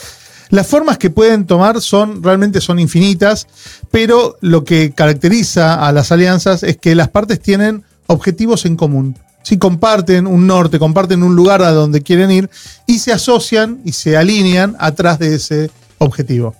Las 0.49 0.67
formas 0.67 0.97
que 0.97 1.09
pueden 1.09 1.45
tomar 1.45 1.79
son 1.81 2.23
realmente 2.23 2.59
son 2.59 2.79
infinitas, 2.79 3.47
pero 3.91 4.37
lo 4.41 4.63
que 4.63 4.91
caracteriza 4.91 5.85
a 5.87 5.91
las 5.91 6.11
alianzas 6.11 6.63
es 6.63 6.77
que 6.77 6.95
las 6.95 7.09
partes 7.09 7.39
tienen 7.39 7.83
objetivos 8.07 8.65
en 8.65 8.75
común. 8.75 9.17
Si 9.43 9.57
comparten 9.57 10.27
un 10.27 10.47
norte, 10.47 10.79
comparten 10.79 11.23
un 11.23 11.35
lugar 11.35 11.61
a 11.61 11.71
donde 11.71 12.01
quieren 12.01 12.31
ir 12.31 12.49
y 12.87 12.99
se 12.99 13.13
asocian 13.13 13.79
y 13.85 13.93
se 13.93 14.17
alinean 14.17 14.75
atrás 14.79 15.19
de 15.19 15.35
ese 15.35 15.71
objetivo. 15.99 16.55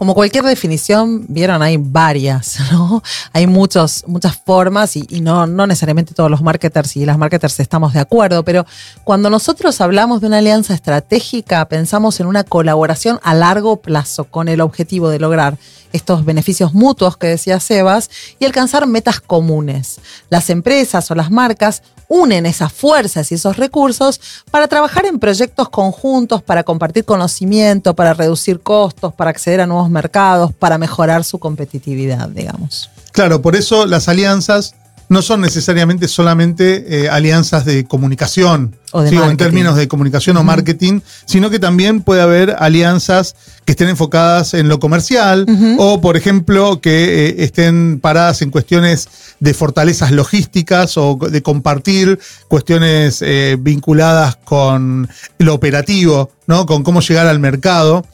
Como 0.00 0.14
cualquier 0.14 0.44
definición, 0.44 1.26
vieron, 1.28 1.60
hay 1.60 1.76
varias, 1.76 2.58
¿no? 2.72 3.02
Hay 3.34 3.46
muchos, 3.46 4.02
muchas 4.06 4.34
formas 4.34 4.96
y, 4.96 5.04
y 5.10 5.20
no, 5.20 5.46
no 5.46 5.66
necesariamente 5.66 6.14
todos 6.14 6.30
los 6.30 6.40
marketers 6.40 6.96
y 6.96 7.04
las 7.04 7.18
marketers 7.18 7.60
estamos 7.60 7.92
de 7.92 8.00
acuerdo, 8.00 8.42
pero 8.42 8.64
cuando 9.04 9.28
nosotros 9.28 9.78
hablamos 9.82 10.22
de 10.22 10.28
una 10.28 10.38
alianza 10.38 10.72
estratégica, 10.72 11.68
pensamos 11.68 12.18
en 12.18 12.28
una 12.28 12.44
colaboración 12.44 13.20
a 13.22 13.34
largo 13.34 13.82
plazo 13.82 14.24
con 14.24 14.48
el 14.48 14.62
objetivo 14.62 15.10
de 15.10 15.18
lograr 15.18 15.58
estos 15.92 16.24
beneficios 16.24 16.72
mutuos 16.72 17.18
que 17.18 17.26
decía 17.26 17.60
Sebas 17.60 18.08
y 18.38 18.46
alcanzar 18.46 18.86
metas 18.86 19.20
comunes. 19.20 20.00
Las 20.30 20.48
empresas 20.48 21.10
o 21.10 21.14
las 21.14 21.30
marcas 21.30 21.82
unen 22.08 22.44
esas 22.44 22.72
fuerzas 22.72 23.30
y 23.30 23.36
esos 23.36 23.56
recursos 23.56 24.20
para 24.50 24.66
trabajar 24.66 25.06
en 25.06 25.20
proyectos 25.20 25.68
conjuntos, 25.68 26.42
para 26.42 26.64
compartir 26.64 27.04
conocimiento, 27.04 27.94
para 27.94 28.14
reducir 28.14 28.60
costos, 28.60 29.14
para 29.14 29.30
acceder 29.30 29.60
a 29.60 29.66
nuevos 29.66 29.89
mercados, 29.90 30.52
para 30.52 30.78
mejorar 30.78 31.24
su 31.24 31.38
competitividad, 31.38 32.28
digamos. 32.28 32.90
Claro, 33.12 33.42
por 33.42 33.56
eso 33.56 33.86
las 33.86 34.08
alianzas 34.08 34.74
no 35.10 35.22
son 35.22 35.40
necesariamente 35.40 36.06
solamente 36.06 37.02
eh, 37.02 37.08
alianzas 37.08 37.64
de 37.64 37.84
comunicación, 37.84 38.76
O 38.92 39.02
de 39.02 39.10
¿sí? 39.10 39.16
en 39.16 39.36
términos 39.36 39.74
de 39.74 39.88
comunicación 39.88 40.36
o 40.36 40.44
marketing, 40.44 41.00
sino 41.24 41.50
que 41.50 41.58
también 41.58 42.02
puede 42.02 42.22
haber 42.22 42.54
alianzas 42.60 43.34
que 43.64 43.72
estén 43.72 43.88
enfocadas 43.88 44.54
en 44.54 44.68
lo 44.68 44.78
comercial 44.78 45.46
o, 45.78 46.00
por 46.00 46.16
ejemplo, 46.16 46.80
que 46.80 47.26
eh, 47.26 47.34
estén 47.38 47.98
paradas 48.00 48.40
en 48.42 48.52
cuestiones 48.52 49.08
de 49.40 49.52
fortalezas 49.52 50.12
logísticas 50.12 50.96
o 50.96 51.18
de 51.28 51.42
compartir 51.42 52.20
cuestiones 52.46 53.20
eh, 53.20 53.56
vinculadas 53.58 54.36
con 54.36 55.08
lo 55.38 55.54
operativo, 55.54 56.30
¿no? 56.46 56.66
con 56.66 56.84
cómo 56.84 57.00
llegar 57.00 57.26
al 57.26 57.40
mercado. 57.40 58.06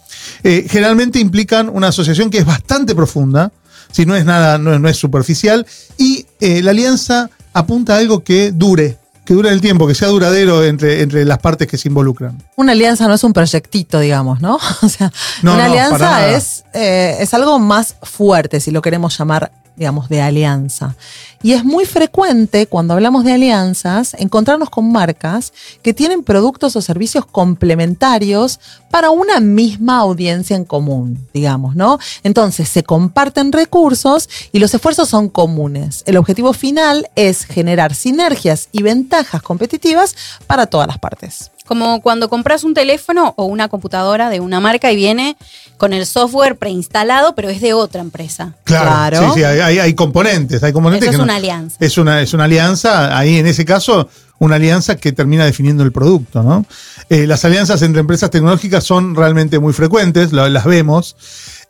Eh, 0.42 0.66
generalmente 0.68 1.18
implican 1.18 1.68
una 1.68 1.88
asociación 1.88 2.30
que 2.30 2.38
es 2.38 2.45
bastante 2.47 2.95
profunda, 2.95 3.52
si 3.92 4.04
no 4.06 4.14
es 4.16 4.25
nada, 4.25 4.59
no, 4.59 4.75
es- 4.75 4.80
no 4.80 4.88
es 4.88 4.97
superficial, 4.97 5.66
y 5.99 6.26
eh, 6.40 6.62
la 6.62 6.71
alianza 6.73 7.30
apunta 7.52 7.95
a 7.95 7.99
algo 7.99 8.23
que 8.23 8.52
dure, 8.52 8.99
que 9.25 9.35
dure 9.35 9.50
el 9.50 9.61
tiempo, 9.61 9.87
que 9.87 9.95
sea 9.95 10.09
duradero 10.09 10.62
entre, 10.64 11.02
entre 11.02 11.25
las 11.25 11.38
partes 11.38 11.66
que 11.66 11.78
se 11.78 11.88
involucran. 11.88 12.40
Una 12.56 12.73
alianza 12.73 13.09
no 13.09 13.14
es 13.14 13.25
un 13.25 13.33
proyectito, 13.33 13.99
digamos, 14.00 14.40
¿no? 14.40 14.59
O 14.83 14.88
sea, 14.88 15.12
No, 15.42 15.54
una 15.54 15.66
no, 15.66 15.73
alianza 15.73 16.28
es, 16.30 16.64
eh, 16.75 17.16
es 17.21 17.33
algo 17.35 17.59
más 17.59 17.97
fuerte, 18.02 18.61
si 18.61 18.71
lo 18.71 18.83
queremos 18.83 19.16
llamar, 19.18 19.50
digamos, 19.76 20.09
de 20.09 20.23
alianza. 20.23 20.97
Y 21.42 21.52
es 21.52 21.64
muy 21.64 21.85
frecuente 21.85 22.66
cuando 22.66 22.95
hablamos 22.95 23.25
de 23.25 23.33
alianzas 23.33 24.14
encontrarnos 24.18 24.71
con 24.71 24.90
marcas 24.90 25.52
que 25.83 25.95
tienen 25.95 26.23
productos 26.23 26.75
o 26.76 26.83
servicios 26.83 27.26
complementarios 27.26 28.59
para 28.90 29.11
una 29.11 29.40
misma 29.40 29.99
audiencia 29.99 30.56
en 30.56 30.64
común, 30.64 31.28
digamos, 31.35 31.76
¿no? 31.76 31.99
Entonces 32.23 32.68
se 32.68 32.83
comparten 32.83 33.52
recursos 33.52 34.28
y 34.52 34.59
los 34.59 34.75
esfuerzos 34.75 35.09
son 35.09 35.28
comunes. 35.28 36.02
El 36.06 36.16
objetivo 36.16 36.52
final 36.52 37.11
es 37.14 37.45
generar 37.45 37.95
sinergias 37.95 38.68
y 38.73 38.83
ventajas 38.83 39.42
competitivas 39.42 40.16
para 40.47 40.66
todas 40.66 40.88
las 40.88 40.99
partes. 40.99 41.50
Como 41.67 42.01
cuando 42.01 42.29
compras 42.29 42.65
un 42.65 42.75
teléfono 42.75 43.35
o 43.37 43.45
una 43.47 43.69
computadora 43.69 44.31
de 44.31 44.41
una 44.41 44.61
marca 44.61 44.91
y 44.93 44.97
viene 44.97 45.37
con 45.77 45.93
el 45.93 46.07
software 46.07 46.57
preinstalado, 46.57 47.35
pero 47.35 47.49
es 47.51 47.61
de 47.61 47.75
otra 47.75 48.01
empresa. 48.01 48.55
Claro. 48.65 48.87
Claro. 48.87 49.35
Sí, 49.35 49.41
sí, 49.41 49.45
hay, 49.45 49.79
hay- 49.79 49.95
componentes, 49.95 50.63
hay 50.63 50.73
componentes 50.73 51.09
Eso 51.09 51.11
que 51.11 51.15
es 51.17 51.19
no- 51.19 51.25
una 51.25 51.37
alianza. 51.37 51.77
Es 51.81 51.99
una, 51.99 52.23
es 52.23 52.33
una 52.35 52.45
alianza, 52.45 53.19
ahí 53.19 53.37
en 53.39 53.47
ese 53.47 53.65
caso, 53.65 54.09
una 54.39 54.57
alianza 54.57 54.97
que 54.97 55.13
termina 55.13 55.45
definiendo 55.45 55.83
el 55.83 55.93
producto, 55.93 56.43
¿no? 56.43 56.65
Eh, 57.09 57.27
las 57.27 57.45
alianzas 57.45 57.83
entre 57.83 58.01
empresas 58.01 58.31
tecnológicas 58.31 58.85
son 58.85 59.15
realmente 59.15 59.59
muy 59.59 59.73
frecuentes, 59.73 60.33
lo- 60.33 60.49
las 60.49 60.65
vemos. 60.65 61.17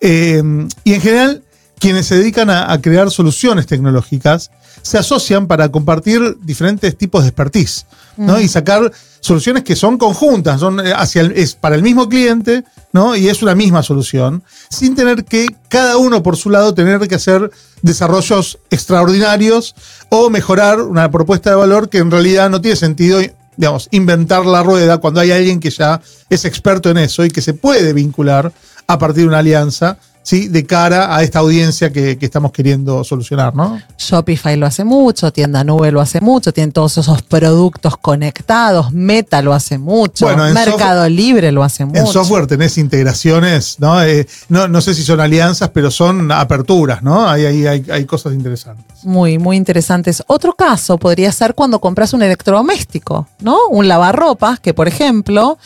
Eh, 0.01 0.43
y 0.85 0.95
en 0.95 1.01
general, 1.01 1.43
quienes 1.79 2.07
se 2.07 2.17
dedican 2.17 2.51
a, 2.51 2.73
a 2.73 2.81
crear 2.81 3.11
soluciones 3.11 3.67
tecnológicas 3.67 4.51
se 4.87 4.99
asocian 4.99 5.49
para 5.49 5.69
compartir 5.71 6.37
diferentes 6.43 6.97
tipos 6.97 7.23
de 7.23 7.29
expertise, 7.31 7.87
¿no? 8.17 8.39
Y 8.41 8.47
sacar 8.47 8.93
soluciones 9.21 9.65
que 9.65 9.75
son 9.75 9.99
conjuntas, 9.99 10.61
son 10.61 10.79
eh, 10.87 10.93
hacia 10.97 11.23
el- 11.23 11.33
es 11.33 11.55
para 11.57 11.75
el 11.75 11.83
mismo 11.83 12.09
cliente, 12.09 12.63
¿no? 12.93 13.17
Y 13.17 13.29
es 13.29 13.43
una 13.43 13.57
misma 13.57 13.83
solución, 13.83 14.45
sin 14.71 14.95
tener 14.95 15.25
que 15.25 15.49
cada 15.69 15.97
uno 15.97 16.23
por 16.23 16.37
su 16.37 16.51
lado 16.51 16.73
tener 16.73 17.01
que 17.09 17.17
hacer 17.17 17.51
desarrollos 17.83 18.59
extraordinarios 18.71 19.75
o 20.09 20.31
mejorar 20.31 20.81
una 20.81 21.11
propuesta 21.11 21.51
de 21.51 21.57
valor 21.57 21.89
que 21.89 21.99
en 21.99 22.11
realidad 22.13 22.49
no 22.49 22.61
tiene 22.61 22.77
sentido, 22.77 23.21
digamos, 23.57 23.89
inventar 23.91 24.47
la 24.47 24.63
rueda 24.63 24.99
cuando 24.99 25.19
hay 25.21 25.33
alguien 25.33 25.59
que 25.59 25.71
ya 25.71 26.01
es 26.31 26.45
experto 26.45 26.91
en 26.91 26.99
eso 26.99 27.25
y 27.25 27.31
que 27.31 27.43
se 27.43 27.55
puede 27.55 27.93
vincular 27.93 28.53
a 28.87 28.99
partir 28.99 29.23
de 29.25 29.29
una 29.29 29.39
alianza, 29.41 29.99
¿sí? 30.27 30.49
De 30.49 30.67
cara 30.67 31.15
a 31.15 31.23
esta 31.23 31.39
audiencia 31.39 31.93
que, 31.93 32.19
que 32.19 32.27
estamos 32.27 32.51
queriendo 32.51 33.05
solucionar, 33.05 33.55
¿no? 33.55 33.81
Shopify 33.97 34.57
lo 34.57 34.67
hace 34.67 34.83
mucho, 34.83 35.33
Tienda 35.33 35.63
Nube 35.63 35.93
lo 35.93 36.01
hace 36.01 36.21
mucho, 36.21 36.53
tienen 36.53 36.73
todos 36.73 36.99
esos 36.99 37.23
productos 37.23 37.97
conectados, 37.97 38.93
Meta 38.93 39.41
lo 39.41 39.55
hace 39.55 39.79
mucho, 39.79 40.27
Bueno, 40.27 40.53
Mercado 40.53 41.09
Libre 41.09 41.53
lo 41.53 41.63
hace 41.63 41.85
mucho. 41.85 42.01
En 42.01 42.07
software 42.09 42.49
tenés 42.49 42.77
integraciones, 42.77 43.77
¿no? 43.79 44.03
Eh, 44.03 44.27
no, 44.49 44.67
no 44.67 44.81
sé 44.81 44.95
si 44.95 45.05
son 45.05 45.21
alianzas, 45.21 45.71
pero 45.73 45.93
son 45.93 46.33
aperturas, 46.33 47.05
¿no? 47.05 47.29
Hay, 47.29 47.45
hay, 47.45 47.67
hay, 47.69 47.85
hay 47.89 48.05
cosas 48.05 48.33
interesantes. 48.33 49.05
Muy, 49.05 49.39
muy 49.39 49.57
interesantes. 49.57 50.25
Otro 50.27 50.55
caso 50.55 50.99
podría 50.99 51.31
ser 51.31 51.55
cuando 51.55 51.81
compras 51.81 52.13
un 52.15 52.23
electrodoméstico, 52.25 53.29
¿no? 53.39 53.69
Un 53.71 53.87
lavarropas 53.87 54.59
que, 54.59 54.75
por 54.75 54.89
ejemplo, 54.89 55.57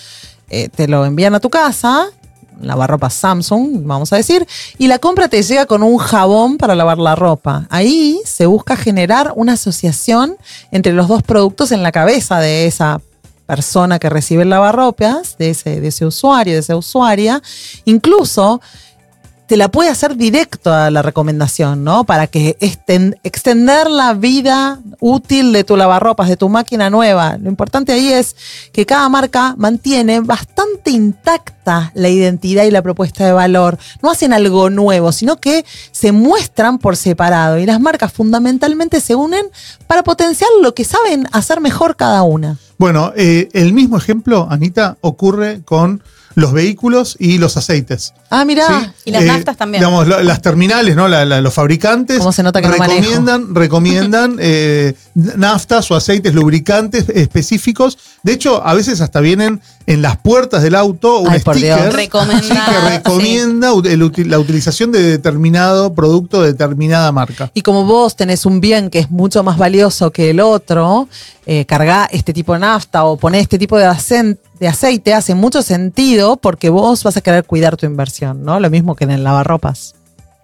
eh, 0.51 0.69
te 0.69 0.87
lo 0.87 1.07
envían 1.07 1.35
a 1.35 1.41
tu 1.41 1.49
casa, 1.49 2.09
un 2.61 2.67
lavarropas 2.67 3.15
Samsung, 3.15 3.85
vamos 3.85 4.13
a 4.13 4.17
decir, 4.17 4.47
y 4.79 4.87
la 4.87 4.99
compra 4.99 5.29
te 5.29 5.43
llega 5.43 5.67
con 5.67 5.83
un 5.83 5.99
jabón 5.99 6.59
para 6.59 6.75
lavar 6.75 6.99
la 6.99 7.17
ropa. 7.17 7.67
Ahí 7.71 8.21
se 8.25 8.47
busca 8.47 8.77
generar 8.77 9.33
una 9.37 9.55
asociación 9.55 10.37
entre 10.71 10.93
los 10.93 11.09
dos 11.09 11.23
productos 11.23 11.73
en 11.73 11.83
la 11.83 11.93
cabeza 11.93 12.39
de 12.39 12.67
esa 12.67 13.01
persona 13.47 13.99
que 13.99 14.09
recibe 14.09 14.45
el 14.45 14.51
lavarropas, 14.51 15.37
de 15.37 15.51
ese, 15.51 15.81
de 15.81 15.89
ese 15.89 16.07
usuario, 16.07 16.55
de 16.55 16.61
esa 16.61 16.77
usuaria, 16.77 17.43
incluso 17.85 18.61
te 19.51 19.57
la 19.57 19.69
puede 19.69 19.91
hacer 19.91 20.17
directo 20.17 20.73
a 20.73 20.93
la 20.93 21.03
recomendación, 21.03 21.83
¿no? 21.83 22.05
Para 22.05 22.29
que 22.29 22.57
esten- 22.61 23.19
extender 23.25 23.91
la 23.91 24.15
vida 24.15 24.79
útil 25.01 25.53
de 25.53 25.65
tu 25.65 25.77
lavarropas, 25.77 26.29
de 26.29 26.37
tu 26.37 26.49
máquina 26.49 26.89
nueva. 26.89 27.37
Lo 27.37 27.49
importante 27.49 27.91
ahí 27.91 28.13
es 28.13 28.37
que 28.73 28.87
cada 28.87 29.09
marca 29.09 29.57
mantiene 29.59 30.21
bastante 30.21 30.93
intacta 30.93 31.91
la 31.95 32.09
identidad 32.09 32.63
y 32.63 32.71
la 32.71 32.81
propuesta 32.81 33.27
de 33.27 33.33
valor. 33.33 33.77
No 34.05 34.13
hacen 34.13 34.33
algo 34.33 34.71
nuevo, 34.71 35.11
sino 35.11 35.41
que 35.41 35.65
se 35.91 36.13
muestran 36.13 36.79
por 36.79 36.97
separado. 36.97 37.59
Y 37.59 37.67
las 37.67 37.81
marcas 37.81 38.13
fundamentalmente 38.13 39.01
se 39.01 39.17
unen 39.17 39.47
para 39.89 40.05
potenciar 40.05 40.51
lo 40.63 40.75
que 40.75 40.85
saben 40.85 41.27
hacer 41.33 41.61
mejor 41.61 41.97
cada 41.97 42.23
una. 42.23 42.57
Bueno, 42.79 43.13
eh, 43.17 43.49
el 43.53 43.73
mismo 43.73 43.97
ejemplo, 43.97 44.47
Anita, 44.49 44.97
ocurre 45.01 45.63
con 45.65 46.05
los 46.35 46.53
vehículos 46.53 47.17
y 47.19 47.39
los 47.39 47.57
aceites. 47.57 48.15
Ah, 48.31 48.45
mira. 48.45 48.67
¿sí? 48.67 48.73
Eh, 48.87 48.93
Y 49.07 49.11
las 49.11 49.25
naftas 49.25 49.57
también. 49.57 49.81
Digamos, 49.81 50.07
lo- 50.07 50.23
las 50.23 50.41
terminales, 50.41 50.95
¿no? 50.95 51.09
La- 51.09 51.25
la- 51.25 51.41
los 51.41 51.53
fabricantes 51.53 52.19
¿Cómo 52.19 52.33
se 52.33 52.43
nota 52.43 52.61
que 52.63 52.69
no 52.69 52.75
recomiendan, 52.75 53.55
recomiendan 53.55 54.37
eh, 54.41 54.95
naftas 55.15 55.91
o 55.91 55.97
aceites 55.97 56.33
lubricantes 56.35 57.09
específicos. 57.09 57.99
De 58.23 58.33
hecho, 58.33 58.65
a 58.65 58.75
veces 58.75 59.01
hasta 59.01 59.21
vienen 59.21 59.61
en 59.87 60.03
las 60.03 60.19
puertas 60.19 60.63
del 60.63 60.75
auto 60.75 61.19
un 61.19 61.31
Ay, 61.31 61.41
por 61.41 61.57
sticker 61.57 61.91
que 61.91 61.91
recomienda 61.91 63.73
el 63.85 64.29
la 64.31 64.39
utilización 64.39 64.93
de 64.93 65.03
determinado 65.03 65.95
producto 65.95 66.43
de 66.43 66.53
determinada 66.53 67.11
marca. 67.13 67.51
Y 67.55 67.63
como 67.63 67.85
vos 67.85 68.17
tenés 68.17 68.47
un 68.47 68.61
bien 68.61 68.91
que 68.91 69.01
es 69.01 69.11
mucho 69.11 69.43
más 69.43 69.59
valioso 69.59 70.11
que 70.11 70.31
el 70.31 70.41
otro, 70.41 71.09
eh, 71.47 71.65
cargá 71.65 72.09
este 72.13 72.33
tipo 72.33 72.53
de 72.53 72.61
nafta 72.61 73.05
o 73.05 73.17
poné 73.17 73.41
este 73.41 73.59
tipo 73.59 73.79
de, 73.79 74.37
de 74.61 74.69
aceite 74.69 75.15
hace 75.15 75.35
mucho 75.35 75.63
sentido 75.63 76.37
porque 76.37 76.69
vos 76.71 77.03
vas 77.03 77.17
a 77.17 77.21
querer 77.21 77.45
cuidar 77.45 77.77
tu 77.77 77.87
inversión, 77.87 78.45
¿no? 78.45 78.61
Lo 78.61 78.71
mismo 78.71 78.95
que 78.95 79.05
en 79.05 79.11
el 79.11 79.25
lavarropas. 79.25 79.95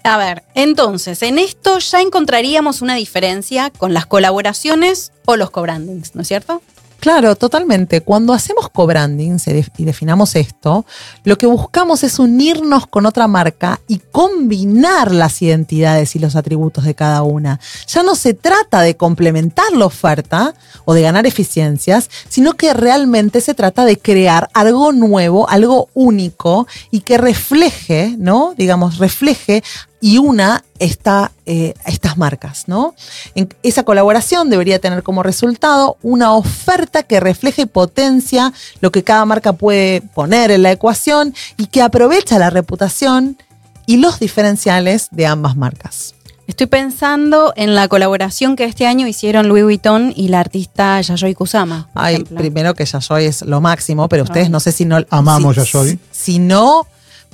A 0.06 0.18
ver, 0.18 0.44
entonces, 0.54 1.20
en 1.22 1.38
esto 1.38 1.80
ya 1.80 2.00
encontraríamos 2.00 2.80
una 2.80 2.94
diferencia 2.94 3.70
con 3.70 3.92
las 3.92 4.06
colaboraciones 4.06 5.10
o 5.24 5.34
los 5.34 5.50
co-brandings, 5.50 6.14
¿no 6.14 6.22
es 6.22 6.28
cierto? 6.28 6.62
Claro, 7.00 7.36
totalmente. 7.36 8.00
Cuando 8.00 8.32
hacemos 8.32 8.68
co-branding 8.70 9.36
y 9.76 9.84
definamos 9.84 10.34
esto, 10.34 10.84
lo 11.24 11.38
que 11.38 11.46
buscamos 11.46 12.02
es 12.02 12.18
unirnos 12.18 12.86
con 12.86 13.06
otra 13.06 13.28
marca 13.28 13.80
y 13.86 13.98
combinar 13.98 15.12
las 15.12 15.40
identidades 15.42 16.16
y 16.16 16.18
los 16.18 16.36
atributos 16.36 16.84
de 16.84 16.94
cada 16.94 17.22
una. 17.22 17.60
Ya 17.86 18.02
no 18.02 18.14
se 18.14 18.34
trata 18.34 18.80
de 18.80 18.96
complementar 18.96 19.72
la 19.72 19.86
oferta 19.86 20.54
o 20.84 20.94
de 20.94 21.02
ganar 21.02 21.26
eficiencias, 21.26 22.10
sino 22.28 22.54
que 22.54 22.74
realmente 22.74 23.40
se 23.40 23.54
trata 23.54 23.84
de 23.84 23.98
crear 23.98 24.48
algo 24.54 24.92
nuevo, 24.92 25.48
algo 25.48 25.88
único 25.94 26.66
y 26.90 27.00
que 27.00 27.18
refleje, 27.18 28.14
¿no? 28.18 28.54
Digamos, 28.56 28.98
refleje 28.98 29.62
y 30.00 30.18
una 30.18 30.62
esta, 30.78 31.32
eh, 31.46 31.72
estas 31.86 32.18
marcas, 32.18 32.64
¿no? 32.66 32.94
En- 33.34 33.48
esa 33.62 33.82
colaboración 33.82 34.50
debería 34.50 34.78
tener 34.78 35.02
como 35.02 35.22
resultado 35.22 35.96
una 36.02 36.32
oferta 36.34 37.02
que 37.02 37.18
refleje 37.18 37.62
y 37.62 37.66
potencia 37.66 38.52
lo 38.80 38.92
que 38.92 39.02
cada 39.02 39.24
marca 39.24 39.54
puede 39.54 40.02
poner 40.02 40.50
en 40.50 40.62
la 40.62 40.72
ecuación 40.72 41.34
y 41.56 41.66
que 41.66 41.82
aprovecha 41.82 42.38
la 42.38 42.50
reputación 42.50 43.38
y 43.86 43.96
los 43.98 44.18
diferenciales 44.20 45.08
de 45.12 45.26
ambas 45.26 45.56
marcas. 45.56 46.14
Estoy 46.46 46.66
pensando 46.68 47.52
en 47.56 47.74
la 47.74 47.88
colaboración 47.88 48.54
que 48.54 48.64
este 48.64 48.86
año 48.86 49.08
hicieron 49.08 49.48
Louis 49.48 49.64
Vuitton 49.64 50.12
y 50.14 50.28
la 50.28 50.38
artista 50.40 51.00
Yayoi 51.00 51.34
Kusama. 51.34 51.88
Ay, 51.94 52.14
ejemplo. 52.16 52.36
primero 52.36 52.74
que 52.74 52.84
Yayoi 52.84 53.24
es 53.24 53.42
lo 53.42 53.60
máximo, 53.60 54.08
pero 54.08 54.22
ustedes 54.22 54.46
Ay. 54.46 54.52
no 54.52 54.60
sé 54.60 54.70
si 54.70 54.84
no... 54.84 54.98
Amamos 55.10 55.56
si, 55.56 55.62
Yayoi. 55.62 55.98
Si 56.12 56.38
no 56.38 56.86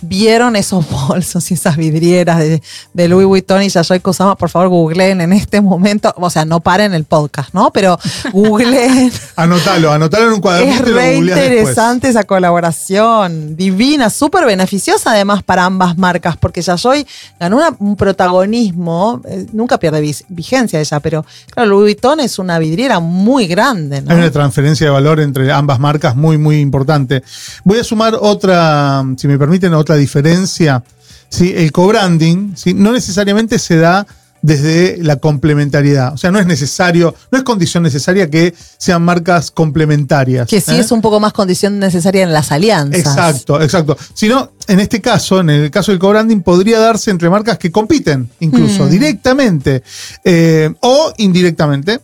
vieron 0.03 0.57
esos 0.57 0.85
bolsos 1.09 1.51
y 1.51 1.55
esas 1.55 1.77
vidrieras 1.77 2.39
de, 2.39 2.63
de 2.93 3.09
Louis 3.09 3.27
Vuitton 3.27 3.63
y 3.63 3.69
Yayoi 3.69 4.01
Kusama, 4.01 4.37
por 4.37 4.51
favor 4.51 4.69
googleen 4.69 5.21
en 5.21 5.33
este 5.33 5.61
momento, 5.61 6.13
o 6.17 6.29
sea, 6.31 6.45
no 6.45 6.61
paren 6.61 6.93
el 6.95 7.05
podcast, 7.05 7.55
¿no? 7.55 7.71
Pero 7.73 7.99
googleen. 8.33 9.11
Anotalo, 9.37 9.93
anotalo 9.93 10.27
en 10.29 10.33
un 10.35 10.41
cuadernito 10.41 10.75
Es 10.75 10.81
re 10.89 10.93
después. 10.93 11.19
interesante 11.19 12.09
esa 12.09 12.25
colaboración, 12.25 13.57
divina, 13.57 14.11
súper 14.11 14.45
beneficiosa 14.45 15.13
además 15.13 15.43
para 15.43 15.65
ambas 15.65 15.97
marcas, 15.99 16.37
porque 16.37 16.63
Yayoi 16.63 17.07
ganó 17.39 17.57
una- 17.57 17.77
un 17.79 17.97
protagonismo, 17.97 19.21
eh, 19.29 19.47
nunca 19.53 19.79
pierde 19.79 20.01
vigencia 20.29 20.81
ella, 20.81 21.01
pero 21.01 21.25
claro, 21.51 21.71
Louis 21.71 21.95
Vuitton 21.95 22.21
es 22.21 22.39
una 22.39 22.59
vidriera 22.59 23.01
muy 23.01 23.47
grande, 23.47 24.03
¿no? 24.03 24.11
Hay 24.11 24.17
una 24.19 24.31
transferencia 24.31 24.87
de 24.87 24.91
valor 24.93 25.21
entre 25.21 25.51
ambas 25.53 25.79
marcas 25.79 26.17
muy, 26.17 26.39
muy 26.39 26.61
importante. 26.61 27.23
Voy 27.65 27.79
a 27.79 27.85
sumar 27.85 28.17
otra, 28.21 29.05
si 29.17 29.29
me 29.29 29.39
permiten, 29.39 29.75
otra 29.75 29.92
diferencia. 29.97 30.83
¿sí? 31.29 31.53
El 31.57 31.73
co-branding 31.73 32.55
¿sí? 32.57 32.75
no 32.75 32.93
necesariamente 32.93 33.59
se 33.59 33.77
da 33.77 34.07
desde 34.43 34.99
la 35.01 35.17
complementariedad. 35.17 36.13
O 36.13 36.19
sea, 36.19 36.33
no 36.33 36.41
es 36.41 36.47
necesario, 36.47 37.15
no 37.31 37.39
es 37.39 37.45
condición 37.45 37.85
necesaria 37.85 38.29
que 38.29 38.53
sean 38.77 39.03
marcas 39.03 39.53
complementarias. 39.53 40.49
Que 40.49 40.61
sí 40.61 40.73
¿eh? 40.73 40.81
es 40.81 40.91
un 40.91 41.01
poco 41.01 41.21
más 41.21 41.33
condición 41.33 41.79
necesaria 41.79 42.25
en 42.25 42.33
las 42.33 42.51
alianzas. 42.51 42.99
Exacto, 42.99 43.63
exacto. 43.63 43.97
Si 44.15 44.29
no, 44.29 44.53
en 44.67 44.81
este 44.81 45.01
caso, 45.01 45.41
en 45.41 45.51
el 45.51 45.71
caso 45.71 45.93
del 45.93 46.01
co-branding, 46.01 46.41
podría 46.41 46.81
darse 46.81 47.13
entre 47.13 47.31
marcas 47.31 47.57
que 47.57 47.71
compiten, 47.71 48.29
incluso 48.41 48.85
Mm. 48.85 48.91
directamente 48.91 49.83
eh, 50.25 50.75
o 50.81 51.13
indirectamente. 51.19 52.01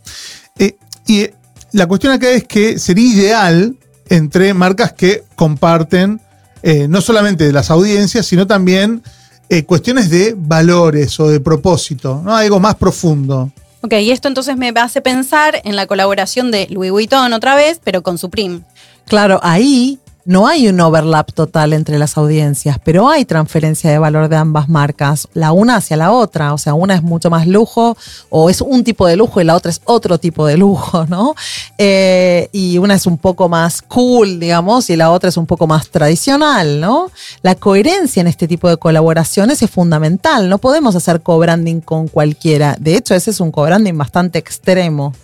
Eh, 0.58 0.76
y 1.08 1.26
la 1.72 1.86
cuestión 1.86 2.12
acá 2.12 2.30
es 2.30 2.44
que 2.44 2.78
sería 2.78 3.12
ideal 3.12 3.76
entre 4.08 4.54
marcas 4.54 4.92
que 4.92 5.24
comparten 5.34 6.20
eh, 6.62 6.88
no 6.88 7.00
solamente 7.00 7.52
las 7.52 7.70
audiencias, 7.70 8.26
sino 8.26 8.46
también 8.46 9.02
eh, 9.48 9.64
cuestiones 9.64 10.10
de 10.10 10.34
valores 10.36 11.18
o 11.20 11.28
de 11.28 11.40
propósito, 11.40 12.20
¿no? 12.24 12.36
Algo 12.36 12.60
más 12.60 12.74
profundo. 12.74 13.50
Ok, 13.80 13.94
y 13.94 14.10
esto 14.10 14.28
entonces 14.28 14.56
me 14.56 14.72
hace 14.76 15.00
pensar 15.00 15.60
en 15.64 15.76
la 15.76 15.86
colaboración 15.86 16.50
de 16.50 16.66
Louis 16.68 16.90
Vuitton 16.90 17.32
otra 17.32 17.54
vez, 17.54 17.80
pero 17.82 18.02
con 18.02 18.18
Supreme. 18.18 18.60
Claro, 19.06 19.38
ahí 19.42 19.98
no 20.28 20.46
hay 20.46 20.68
un 20.68 20.78
overlap 20.78 21.32
total 21.32 21.72
entre 21.72 21.98
las 21.98 22.18
audiencias, 22.18 22.78
pero 22.84 23.08
hay 23.08 23.24
transferencia 23.24 23.90
de 23.90 23.98
valor 23.98 24.28
de 24.28 24.36
ambas 24.36 24.68
marcas, 24.68 25.26
la 25.32 25.52
una 25.52 25.76
hacia 25.76 25.96
la 25.96 26.12
otra, 26.12 26.52
o 26.52 26.58
sea, 26.58 26.74
una 26.74 26.94
es 26.94 27.02
mucho 27.02 27.30
más 27.30 27.46
lujo 27.46 27.96
o 28.28 28.50
es 28.50 28.60
un 28.60 28.84
tipo 28.84 29.06
de 29.06 29.16
lujo 29.16 29.40
y 29.40 29.44
la 29.44 29.54
otra 29.54 29.70
es 29.70 29.80
otro 29.86 30.18
tipo 30.18 30.44
de 30.44 30.58
lujo, 30.58 31.06
¿no? 31.08 31.34
Eh, 31.78 32.50
y 32.52 32.76
una 32.76 32.92
es 32.92 33.06
un 33.06 33.16
poco 33.16 33.48
más 33.48 33.80
cool, 33.80 34.38
digamos, 34.38 34.90
y 34.90 34.96
la 34.96 35.12
otra 35.12 35.30
es 35.30 35.38
un 35.38 35.46
poco 35.46 35.66
más 35.66 35.88
tradicional, 35.88 36.78
¿no? 36.78 37.10
La 37.40 37.54
coherencia 37.54 38.20
en 38.20 38.26
este 38.26 38.46
tipo 38.46 38.68
de 38.68 38.76
colaboraciones 38.76 39.62
es 39.62 39.70
fundamental, 39.70 40.50
no 40.50 40.58
podemos 40.58 40.94
hacer 40.94 41.22
co-branding 41.22 41.80
con 41.80 42.06
cualquiera, 42.06 42.76
de 42.78 42.96
hecho 42.96 43.14
ese 43.14 43.30
es 43.30 43.40
un 43.40 43.50
co-branding 43.50 43.96
bastante 43.96 44.38
extremo 44.38 45.14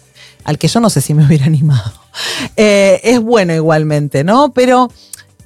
al 0.45 0.57
que 0.57 0.69
yo 0.69 0.81
no 0.81 0.89
sé 0.89 1.03
si 1.03 1.13
me 1.13 1.27
hubiera 1.27 1.45
animado. 1.45 2.04
Eh, 2.57 3.01
es 3.03 3.21
bueno 3.21 3.55
igualmente, 3.55 4.25
¿no? 4.25 4.53
Pero 4.53 4.91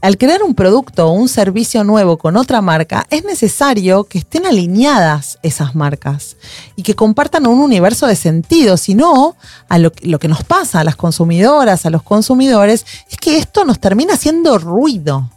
al 0.00 0.16
crear 0.16 0.42
un 0.42 0.54
producto 0.54 1.09
o 1.09 1.12
un 1.12 1.28
servicio 1.28 1.83
nuevo 1.83 2.18
con 2.18 2.37
otra 2.37 2.61
marca, 2.61 3.07
es 3.11 3.24
necesario 3.24 4.04
que 4.04 4.18
estén 4.18 4.46
alineadas 4.46 5.38
esas 5.42 5.74
marcas 5.74 6.37
y 6.76 6.83
que 6.83 6.94
compartan 6.94 7.46
un 7.46 7.61
universo 7.61 8.07
de 8.07 8.14
sentido. 8.14 8.76
Si 8.76 8.94
no, 8.94 9.37
a 9.68 9.78
lo, 9.78 9.92
lo 10.02 10.18
que 10.18 10.28
nos 10.28 10.44
pasa 10.44 10.81
a 10.81 10.85
las 10.85 10.96
consumidoras, 10.96 11.85
a 11.85 11.90
los 11.90 12.02
consumidores, 12.02 12.87
es 13.11 13.16
que 13.16 13.38
esto 13.38 13.64
nos 13.64 13.81
termina 13.81 14.14
haciendo 14.14 14.59
ruido. 14.59 15.28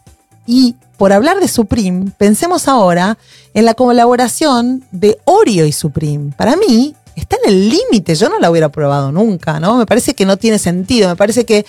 Y 0.45 0.75
por 0.97 1.13
hablar 1.13 1.39
de 1.39 1.47
Supreme, 1.47 2.11
pensemos 2.17 2.67
ahora 2.67 3.17
en 3.55 3.65
la 3.65 3.73
colaboración 3.73 4.83
de 4.91 5.17
Oreo 5.25 5.65
y 5.65 5.71
Supreme. 5.71 6.31
Para 6.37 6.55
mí, 6.55 6.95
está 7.23 7.37
en 7.43 7.51
el 7.51 7.69
límite. 7.69 8.15
Yo 8.15 8.29
no 8.29 8.39
la 8.39 8.49
hubiera 8.49 8.69
probado 8.69 9.11
nunca, 9.11 9.59
¿no? 9.59 9.77
Me 9.77 9.85
parece 9.85 10.13
que 10.13 10.25
no 10.25 10.37
tiene 10.37 10.59
sentido. 10.59 11.09
Me 11.09 11.15
parece 11.15 11.45
que 11.45 11.65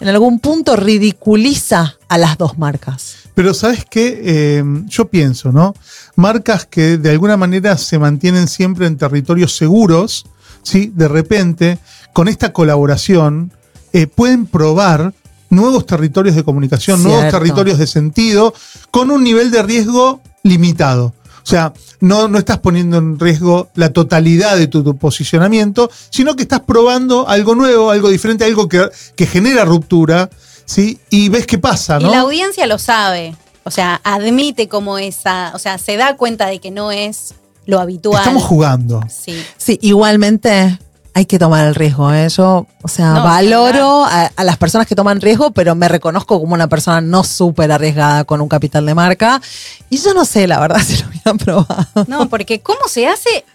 en 0.00 0.08
algún 0.08 0.40
punto 0.40 0.76
ridiculiza 0.76 1.96
a 2.08 2.18
las 2.18 2.36
dos 2.38 2.58
marcas. 2.58 3.16
Pero 3.34 3.54
sabes 3.54 3.84
qué, 3.88 4.20
Eh, 4.24 4.64
yo 4.86 5.08
pienso, 5.08 5.52
¿no? 5.52 5.74
Marcas 6.14 6.66
que 6.66 6.96
de 6.98 7.10
alguna 7.10 7.36
manera 7.36 7.76
se 7.76 7.98
mantienen 7.98 8.48
siempre 8.48 8.86
en 8.86 8.96
territorios 8.96 9.56
seguros, 9.56 10.26
¿sí? 10.62 10.92
De 10.94 11.08
repente, 11.08 11.78
con 12.12 12.28
esta 12.28 12.52
colaboración, 12.52 13.52
eh, 13.92 14.06
pueden 14.06 14.46
probar 14.46 15.12
nuevos 15.50 15.86
territorios 15.86 16.34
de 16.34 16.44
comunicación, 16.44 17.02
nuevos 17.02 17.30
territorios 17.30 17.78
de 17.78 17.86
sentido, 17.86 18.52
con 18.90 19.10
un 19.10 19.22
nivel 19.22 19.50
de 19.50 19.62
riesgo 19.62 20.20
limitado. 20.42 21.14
O 21.46 21.48
sea, 21.48 21.72
no, 22.00 22.26
no 22.26 22.38
estás 22.38 22.58
poniendo 22.58 22.98
en 22.98 23.20
riesgo 23.20 23.68
la 23.76 23.92
totalidad 23.92 24.56
de 24.56 24.66
tu, 24.66 24.82
tu 24.82 24.96
posicionamiento, 24.96 25.88
sino 26.10 26.34
que 26.34 26.42
estás 26.42 26.62
probando 26.62 27.28
algo 27.28 27.54
nuevo, 27.54 27.92
algo 27.92 28.08
diferente, 28.08 28.44
algo 28.44 28.68
que, 28.68 28.88
que 29.14 29.28
genera 29.28 29.64
ruptura, 29.64 30.28
¿sí? 30.64 30.98
Y 31.08 31.28
ves 31.28 31.46
qué 31.46 31.58
pasa, 31.58 32.00
¿no? 32.00 32.08
Y 32.08 32.10
la 32.10 32.22
audiencia 32.22 32.66
lo 32.66 32.78
sabe. 32.78 33.36
O 33.62 33.70
sea, 33.70 34.00
admite 34.02 34.66
como 34.66 34.98
esa, 34.98 35.52
o 35.54 35.60
sea, 35.60 35.78
se 35.78 35.96
da 35.96 36.16
cuenta 36.16 36.48
de 36.48 36.58
que 36.58 36.72
no 36.72 36.90
es 36.90 37.34
lo 37.64 37.78
habitual. 37.78 38.18
Estamos 38.18 38.42
jugando. 38.42 39.00
Sí. 39.08 39.40
Sí, 39.56 39.78
igualmente 39.82 40.80
hay 41.16 41.24
que 41.24 41.38
tomar 41.38 41.66
el 41.66 41.74
riesgo. 41.74 42.12
¿eh? 42.12 42.28
Yo, 42.28 42.66
o 42.82 42.88
sea, 42.88 43.14
No, 43.14 43.24
valoro 43.24 44.04
a, 44.04 44.26
a 44.36 44.44
las 44.44 44.58
personas 44.58 44.86
que 44.86 44.94
toman 44.94 45.18
riesgo, 45.22 45.50
pero 45.50 45.74
me 45.74 45.88
reconozco 45.88 46.38
como 46.38 46.52
una 46.52 46.68
persona 46.68 47.00
no 47.00 47.24
súper 47.24 47.72
arriesgada 47.72 48.24
con 48.24 48.42
un 48.42 48.48
capital 48.48 48.84
de 48.84 48.94
marca. 48.94 49.40
Y 49.88 49.96
yo 49.96 50.12
no 50.12 50.26
sé, 50.26 50.46
la 50.46 50.60
verdad, 50.60 50.78
si 50.86 50.98
lo 51.02 51.08
hubieran 51.08 51.38
probado. 51.38 51.86
No, 52.06 52.28
porque 52.28 52.60
¿cómo 52.60 52.80
se 52.86 53.06
hace 53.06 53.46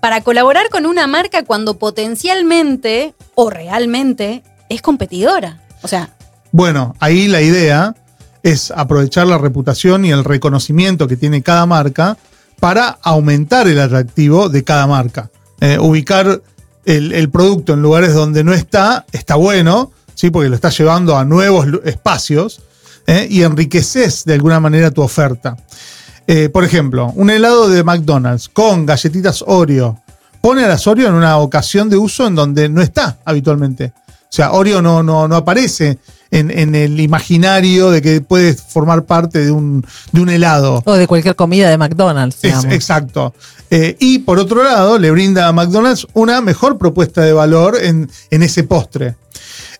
para 0.00 0.22
colaborar 0.22 0.68
con 0.68 0.84
una 0.84 1.06
marca 1.06 1.44
cuando 1.44 1.78
potencialmente 1.78 3.14
o 3.36 3.50
realmente 3.50 4.42
es 4.68 4.82
competidora? 4.82 5.60
O 5.82 5.88
sea, 5.88 6.10
Bueno, 6.50 6.96
ahí 6.98 7.28
la 7.28 7.40
idea 7.40 7.94
es 8.42 8.72
aprovechar 8.72 9.28
la 9.28 9.38
reputación 9.38 10.04
y 10.04 10.10
el 10.10 10.24
reconocimiento 10.24 11.06
que 11.06 11.16
tiene 11.16 11.40
cada 11.44 11.66
marca 11.66 12.16
para 12.58 12.98
aumentar 13.00 13.68
el 13.68 13.78
atractivo 13.78 14.48
de 14.48 14.64
cada 14.64 14.88
marca. 14.88 15.30
Eh, 15.60 15.78
ubicar 15.80 16.42
el, 16.86 17.12
el 17.12 17.28
producto 17.30 17.74
en 17.74 17.82
lugares 17.82 18.14
donde 18.14 18.42
no 18.42 18.54
está 18.54 19.04
está 19.12 19.34
bueno, 19.34 19.92
¿sí? 20.14 20.30
porque 20.30 20.48
lo 20.48 20.54
estás 20.54 20.78
llevando 20.78 21.16
a 21.16 21.24
nuevos 21.24 21.66
espacios 21.84 22.62
¿eh? 23.06 23.26
y 23.28 23.42
enriqueces 23.42 24.24
de 24.24 24.34
alguna 24.34 24.60
manera 24.60 24.90
tu 24.90 25.02
oferta. 25.02 25.56
Eh, 26.26 26.48
por 26.48 26.64
ejemplo, 26.64 27.12
un 27.14 27.30
helado 27.30 27.68
de 27.68 27.84
McDonald's 27.84 28.48
con 28.48 28.86
galletitas 28.86 29.44
Oreo 29.46 30.00
pone 30.40 30.64
a 30.64 30.68
las 30.68 30.86
Oreo 30.86 31.08
en 31.08 31.14
una 31.14 31.38
ocasión 31.38 31.88
de 31.88 31.96
uso 31.96 32.26
en 32.26 32.34
donde 32.34 32.68
no 32.68 32.82
está 32.82 33.18
habitualmente. 33.24 33.92
O 34.08 34.36
sea, 34.36 34.52
Oreo 34.52 34.82
no, 34.82 35.02
no, 35.02 35.28
no 35.28 35.36
aparece 35.36 35.98
en, 36.30 36.50
en 36.50 36.74
el 36.74 37.00
imaginario 37.00 37.90
de 37.90 38.02
que 38.02 38.20
puede 38.20 38.54
formar 38.54 39.04
parte 39.04 39.44
de 39.44 39.50
un, 39.50 39.84
de 40.12 40.20
un 40.20 40.28
helado. 40.28 40.82
O 40.84 40.92
de 40.94 41.06
cualquier 41.06 41.36
comida 41.36 41.70
de 41.70 41.78
McDonald's, 41.78 42.38
Es- 42.42 42.64
exacto. 42.64 43.34
Eh, 43.70 43.96
y 43.98 44.20
por 44.20 44.38
otro 44.38 44.62
lado, 44.62 44.98
le 44.98 45.10
brinda 45.10 45.48
a 45.48 45.52
McDonald's 45.52 46.06
una 46.14 46.40
mejor 46.40 46.78
propuesta 46.78 47.22
de 47.22 47.32
valor 47.32 47.76
en, 47.80 48.10
en 48.30 48.42
ese 48.42 48.62
postre. 48.64 49.16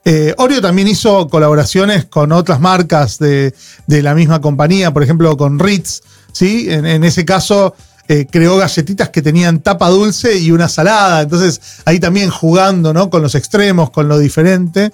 Eh, 0.04 0.34
Oreo 0.38 0.60
también 0.60 0.86
hizo 0.88 1.28
colaboraciones 1.28 2.04
con 2.04 2.30
otras 2.32 2.60
marcas 2.60 3.18
de, 3.18 3.54
de 3.88 4.02
la 4.02 4.14
misma 4.14 4.40
compañía, 4.40 4.92
por 4.92 5.02
ejemplo 5.02 5.36
con 5.36 5.58
Ritz, 5.58 6.02
¿sí? 6.32 6.66
En, 6.70 6.86
en 6.86 7.02
ese 7.02 7.24
caso 7.24 7.74
eh, 8.08 8.26
creó 8.30 8.56
galletitas 8.56 9.10
que 9.10 9.22
tenían 9.22 9.60
tapa 9.60 9.88
dulce 9.88 10.38
y 10.38 10.52
una 10.52 10.68
salada, 10.68 11.22
entonces 11.22 11.60
ahí 11.84 11.98
también 11.98 12.30
jugando 12.30 12.92
¿no? 12.92 13.10
con 13.10 13.22
los 13.22 13.34
extremos, 13.34 13.90
con 13.90 14.08
lo 14.08 14.18
diferente. 14.18 14.92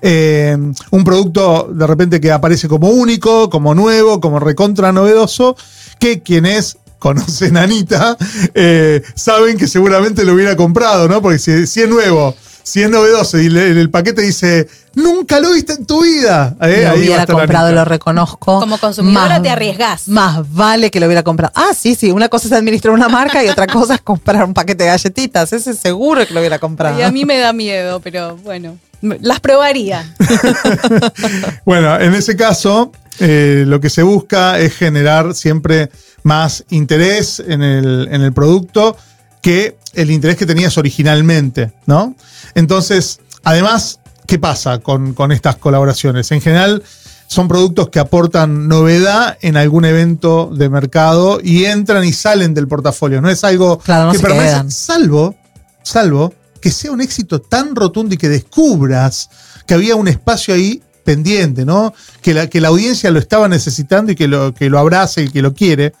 Eh, 0.00 0.56
un 0.90 1.04
producto 1.04 1.70
de 1.72 1.86
repente 1.86 2.20
que 2.20 2.32
aparece 2.32 2.68
como 2.68 2.90
único, 2.90 3.50
como 3.50 3.74
nuevo, 3.74 4.20
como 4.20 4.40
recontra 4.40 4.92
novedoso, 4.92 5.56
que 5.98 6.22
quienes 6.22 6.78
conocen 6.98 7.56
a 7.58 7.62
Anita 7.62 8.16
eh, 8.54 9.02
saben 9.14 9.58
que 9.58 9.68
seguramente 9.68 10.24
lo 10.24 10.32
hubiera 10.32 10.56
comprado, 10.56 11.06
¿no? 11.06 11.20
Porque 11.20 11.38
si 11.38 11.52
es 11.52 11.88
nuevo, 11.88 12.34
si 12.64 12.82
es 12.82 12.90
novedoso 12.90 13.38
y 13.38 13.48
le- 13.48 13.68
en 13.70 13.78
el 13.78 13.90
paquete 13.90 14.22
dice, 14.22 14.66
nunca 14.94 15.38
lo 15.38 15.52
viste 15.52 15.74
en 15.74 15.86
tu 15.86 16.02
vida. 16.02 16.56
eh, 16.62 16.86
lo 16.90 16.96
hubiera 16.98 17.26
comprado, 17.26 17.70
lo 17.72 17.84
reconozco. 17.84 18.58
Como 18.58 18.78
consumidora 18.78 19.40
te 19.40 19.50
arriesgás. 19.50 20.08
Más 20.08 20.40
vale 20.52 20.90
que 20.90 20.98
lo 20.98 21.06
hubiera 21.06 21.22
comprado. 21.22 21.52
Ah, 21.54 21.72
sí, 21.78 21.94
sí. 21.94 22.10
Una 22.10 22.28
cosa 22.28 22.46
es 22.48 22.52
administrar 22.54 22.92
una 22.92 23.08
marca 23.08 23.44
y 23.44 23.48
otra 23.48 23.66
cosa 23.68 23.94
es 23.94 24.00
comprar 24.00 24.42
un 24.44 24.54
paquete 24.54 24.84
de 24.84 24.90
galletitas. 24.90 25.52
Ese 25.52 25.74
seguro 25.74 26.26
que 26.26 26.34
lo 26.34 26.40
hubiera 26.40 26.58
comprado. 26.58 26.98
Y 26.98 27.02
a 27.02 27.12
mí 27.12 27.24
me 27.24 27.38
da 27.38 27.52
miedo, 27.52 28.00
pero 28.00 28.36
bueno, 28.38 28.78
las 29.20 29.38
probaría. 29.40 30.12
Bueno, 31.64 31.98
en 32.00 32.14
ese 32.14 32.36
caso, 32.36 32.92
eh, 33.20 33.64
lo 33.66 33.80
que 33.80 33.90
se 33.90 34.02
busca 34.02 34.58
es 34.58 34.74
generar 34.76 35.34
siempre 35.34 35.90
más 36.22 36.64
interés 36.70 37.42
en 37.46 37.62
el, 37.62 38.08
en 38.10 38.22
el 38.22 38.32
producto 38.32 38.96
que 39.42 39.76
el 39.94 40.10
interés 40.10 40.36
que 40.36 40.46
tenías 40.46 40.76
originalmente, 40.78 41.72
¿no? 41.86 42.14
Entonces, 42.54 43.20
además, 43.42 44.00
¿qué 44.26 44.38
pasa 44.38 44.78
con, 44.78 45.14
con 45.14 45.32
estas 45.32 45.56
colaboraciones? 45.56 46.30
En 46.32 46.40
general, 46.40 46.82
son 47.26 47.48
productos 47.48 47.88
que 47.88 47.98
aportan 47.98 48.68
novedad 48.68 49.38
en 49.40 49.56
algún 49.56 49.84
evento 49.84 50.50
de 50.54 50.68
mercado 50.68 51.40
y 51.42 51.64
entran 51.64 52.04
y 52.04 52.12
salen 52.12 52.54
del 52.54 52.68
portafolio. 52.68 53.20
No 53.20 53.30
es 53.30 53.44
algo 53.44 53.78
Claro, 53.78 54.06
no 54.06 54.12
que 54.12 54.18
permanece, 54.20 54.70
salvo, 54.70 55.34
salvo 55.82 56.32
que 56.60 56.70
sea 56.70 56.92
un 56.92 57.02
éxito 57.02 57.42
tan 57.42 57.76
rotundo 57.76 58.14
y 58.14 58.18
que 58.18 58.28
descubras 58.28 59.28
que 59.66 59.74
había 59.74 59.96
un 59.96 60.08
espacio 60.08 60.54
ahí 60.54 60.82
pendiente, 61.04 61.66
¿no? 61.66 61.92
Que 62.22 62.32
la, 62.32 62.48
que 62.48 62.60
la 62.60 62.68
audiencia 62.68 63.10
lo 63.10 63.18
estaba 63.18 63.48
necesitando 63.48 64.12
y 64.12 64.16
que 64.16 64.26
lo, 64.26 64.54
que 64.54 64.70
lo 64.70 64.78
abrace 64.78 65.24
y 65.24 65.28
que 65.28 65.42
lo 65.42 65.52
quiere. 65.52 65.92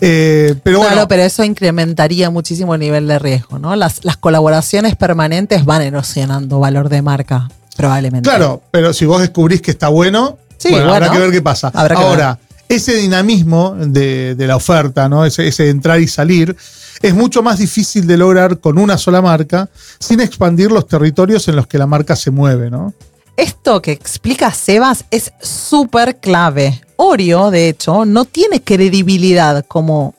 Eh, 0.00 0.54
pero 0.62 0.78
claro, 0.78 0.94
bueno, 0.94 1.08
pero 1.08 1.22
eso 1.22 1.42
incrementaría 1.44 2.30
muchísimo 2.30 2.74
el 2.74 2.80
nivel 2.80 3.08
de 3.08 3.18
riesgo, 3.18 3.58
¿no? 3.58 3.74
Las, 3.74 4.04
las 4.04 4.16
colaboraciones 4.16 4.94
permanentes 4.96 5.64
van 5.64 5.82
erosionando 5.82 6.60
valor 6.60 6.88
de 6.88 7.02
marca, 7.02 7.48
probablemente. 7.76 8.28
claro, 8.28 8.62
pero 8.70 8.92
si 8.92 9.06
vos 9.06 9.20
descubrís 9.20 9.60
que 9.60 9.72
está 9.72 9.88
bueno, 9.88 10.38
Sí, 10.58 10.70
bueno, 10.70 10.92
habrá 10.92 11.10
que 11.10 11.18
ver 11.18 11.30
qué 11.30 11.40
pasa. 11.40 11.70
Habrá 11.72 11.94
que 11.96 12.02
Ahora, 12.02 12.38
ese 12.68 12.96
dinamismo 12.96 13.76
de, 13.78 14.34
de 14.34 14.46
la 14.46 14.56
oferta, 14.56 15.08
¿no? 15.08 15.24
Ese, 15.24 15.46
ese 15.46 15.70
entrar 15.70 16.00
y 16.00 16.08
salir, 16.08 16.56
es 17.00 17.14
mucho 17.14 17.42
más 17.42 17.58
difícil 17.58 18.06
de 18.06 18.16
lograr 18.16 18.58
con 18.58 18.76
una 18.78 18.98
sola 18.98 19.22
marca 19.22 19.68
sin 20.00 20.20
expandir 20.20 20.70
los 20.72 20.86
territorios 20.86 21.46
en 21.48 21.56
los 21.56 21.66
que 21.66 21.78
la 21.78 21.86
marca 21.86 22.16
se 22.16 22.30
mueve, 22.30 22.70
¿no? 22.70 22.92
Esto 23.36 23.80
que 23.80 23.92
explica 23.92 24.52
Sebas 24.52 25.04
es 25.12 25.32
súper 25.40 26.16
clave. 26.16 26.82
Oreo, 27.00 27.52
de 27.52 27.68
hecho, 27.68 28.04
no 28.04 28.24
tiene 28.24 28.60
credibilidad 28.60 29.64
como 29.66 30.14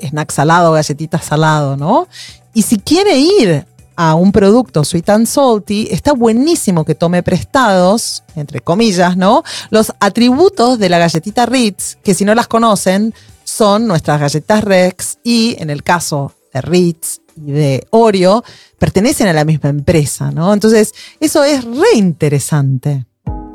snack 0.00 0.32
salado, 0.32 0.72
galletita 0.72 1.20
salado, 1.20 1.76
¿no? 1.76 2.08
Y 2.52 2.62
si 2.62 2.78
quiere 2.78 3.16
ir 3.16 3.64
a 3.94 4.14
un 4.16 4.32
producto 4.32 4.82
sweet 4.82 5.08
and 5.08 5.26
salty, 5.26 5.88
está 5.88 6.12
buenísimo 6.12 6.84
que 6.84 6.96
tome 6.96 7.22
prestados, 7.22 8.24
entre 8.34 8.60
comillas, 8.60 9.16
¿no? 9.16 9.44
Los 9.70 9.92
atributos 10.00 10.80
de 10.80 10.88
la 10.88 10.98
galletita 10.98 11.46
Ritz, 11.46 11.96
que 12.02 12.12
si 12.12 12.24
no 12.24 12.34
las 12.34 12.48
conocen, 12.48 13.14
son 13.44 13.86
nuestras 13.86 14.20
galletas 14.20 14.64
Rex 14.64 15.18
y 15.22 15.54
en 15.60 15.70
el 15.70 15.84
caso 15.84 16.32
de 16.52 16.60
Ritz 16.60 17.20
y 17.36 17.52
de 17.52 17.86
Oreo, 17.90 18.42
pertenecen 18.80 19.28
a 19.28 19.32
la 19.32 19.44
misma 19.44 19.70
empresa, 19.70 20.32
¿no? 20.32 20.52
Entonces, 20.52 20.92
eso 21.20 21.44
es 21.44 21.64
re 21.64 21.94
interesante. 21.94 23.06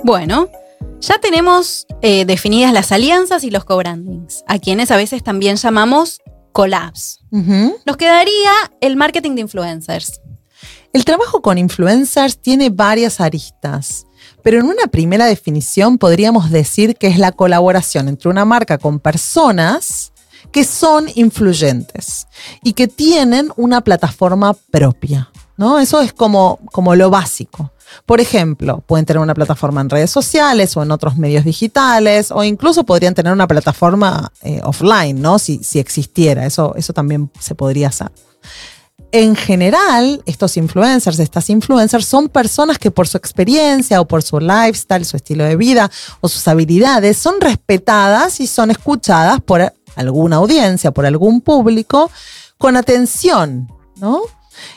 Bueno, 0.06 0.48
ya 1.02 1.20
tenemos 1.20 1.88
eh, 2.02 2.26
definidas 2.26 2.72
las 2.74 2.92
alianzas 2.92 3.44
y 3.44 3.52
los 3.52 3.66
co-brandings, 3.66 4.44
a 4.48 4.60
quienes 4.60 4.92
a 4.92 4.98
veces 4.98 5.24
también 5.24 5.56
llamamos 5.58 6.22
collabs. 6.52 7.20
Nos 7.32 7.98
quedaría 7.98 8.52
el 8.82 8.96
marketing 8.96 9.36
de 9.36 9.42
influencers. 9.42 10.22
El 10.94 11.06
trabajo 11.06 11.42
con 11.42 11.58
influencers 11.58 12.38
tiene 12.40 12.70
varias 12.70 13.22
aristas, 13.22 14.06
pero 14.44 14.60
en 14.60 14.66
una 14.66 14.88
primera 14.88 15.26
definición 15.26 15.98
podríamos 15.98 16.52
decir 16.52 16.96
que 16.96 17.08
es 17.08 17.18
la 17.18 17.32
colaboración 17.32 18.08
entre 18.08 18.30
una 18.30 18.46
marca 18.46 18.78
con 18.78 19.00
personas 19.00 20.12
que 20.52 20.66
son 20.66 21.08
influyentes 21.16 22.28
y 22.64 22.74
que 22.74 22.88
tienen 22.88 23.52
una 23.56 23.82
plataforma 23.82 24.54
propia. 24.54 25.32
¿no? 25.58 25.80
Eso 25.80 26.02
es 26.02 26.12
como, 26.12 26.60
como 26.72 26.96
lo 26.96 27.10
básico. 27.10 27.72
Por 28.06 28.22
ejemplo, 28.22 28.84
pueden 28.86 29.06
tener 29.06 29.22
una 29.22 29.34
plataforma 29.34 29.82
en 29.82 29.90
redes 29.90 30.12
sociales 30.12 30.76
o 30.78 30.84
en 30.84 30.92
otros 30.92 31.18
medios 31.18 31.46
digitales, 31.46 32.32
o 32.32 32.44
incluso 32.44 32.84
podrían 32.84 33.14
tener 33.14 33.34
una 33.34 33.48
plataforma 33.48 34.32
eh, 34.42 34.62
offline, 34.64 35.22
¿no? 35.22 35.40
Si, 35.40 35.64
si 35.64 35.80
existiera. 35.80 36.46
Eso, 36.46 36.74
eso 36.76 36.94
también 36.94 37.32
se 37.40 37.56
podría 37.56 37.90
hacer 37.90 38.12
en 39.12 39.36
general, 39.36 40.22
estos 40.26 40.56
influencers, 40.58 41.20
estas 41.20 41.50
influencers, 41.50 42.06
son 42.06 42.30
personas 42.30 42.80
que 42.80 42.92
por 42.92 43.08
su 43.08 43.18
experiencia 43.18 44.00
o 44.00 44.08
por 44.08 44.24
su 44.24 44.40
lifestyle, 44.40 45.06
su 45.06 45.18
estilo 45.18 45.44
de 45.44 45.56
vida 45.58 45.92
o 46.22 46.30
sus 46.30 46.48
habilidades 46.48 47.18
son 47.18 47.42
respetadas 47.42 48.40
y 48.40 48.48
son 48.48 48.72
escuchadas 48.72 49.42
por 49.42 49.74
alguna 49.96 50.38
audiencia, 50.38 50.92
por 50.92 51.06
algún 51.06 51.42
público, 51.42 52.10
con 52.58 52.78
atención, 52.78 53.68
¿no? 53.98 54.22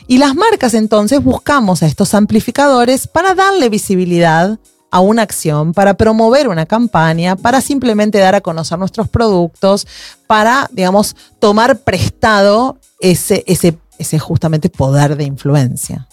Y 0.07 0.19
las 0.19 0.35
marcas 0.35 0.75
entonces 0.75 1.23
buscamos 1.23 1.83
a 1.83 1.87
estos 1.87 2.15
amplificadores 2.15 3.07
para 3.07 3.35
darle 3.35 3.69
visibilidad 3.69 4.59
a 4.95 5.01
una 5.01 5.23
acción, 5.23 5.73
para 5.73 5.95
promover 5.95 6.47
una 6.47 6.67
campaña, 6.67 7.35
para 7.35 7.61
simplemente 7.61 8.19
dar 8.19 8.37
a 8.37 8.41
conocer 8.41 8.79
nuestros 8.79 9.09
productos, 9.09 9.89
para, 10.29 10.69
digamos, 10.71 11.17
tomar 11.41 11.81
prestado 11.81 12.79
ese, 13.01 13.43
ese, 13.49 13.77
ese 13.99 14.21
justamente 14.21 14.69
poder 14.69 15.17
de 15.17 15.25
influencia. 15.25 16.07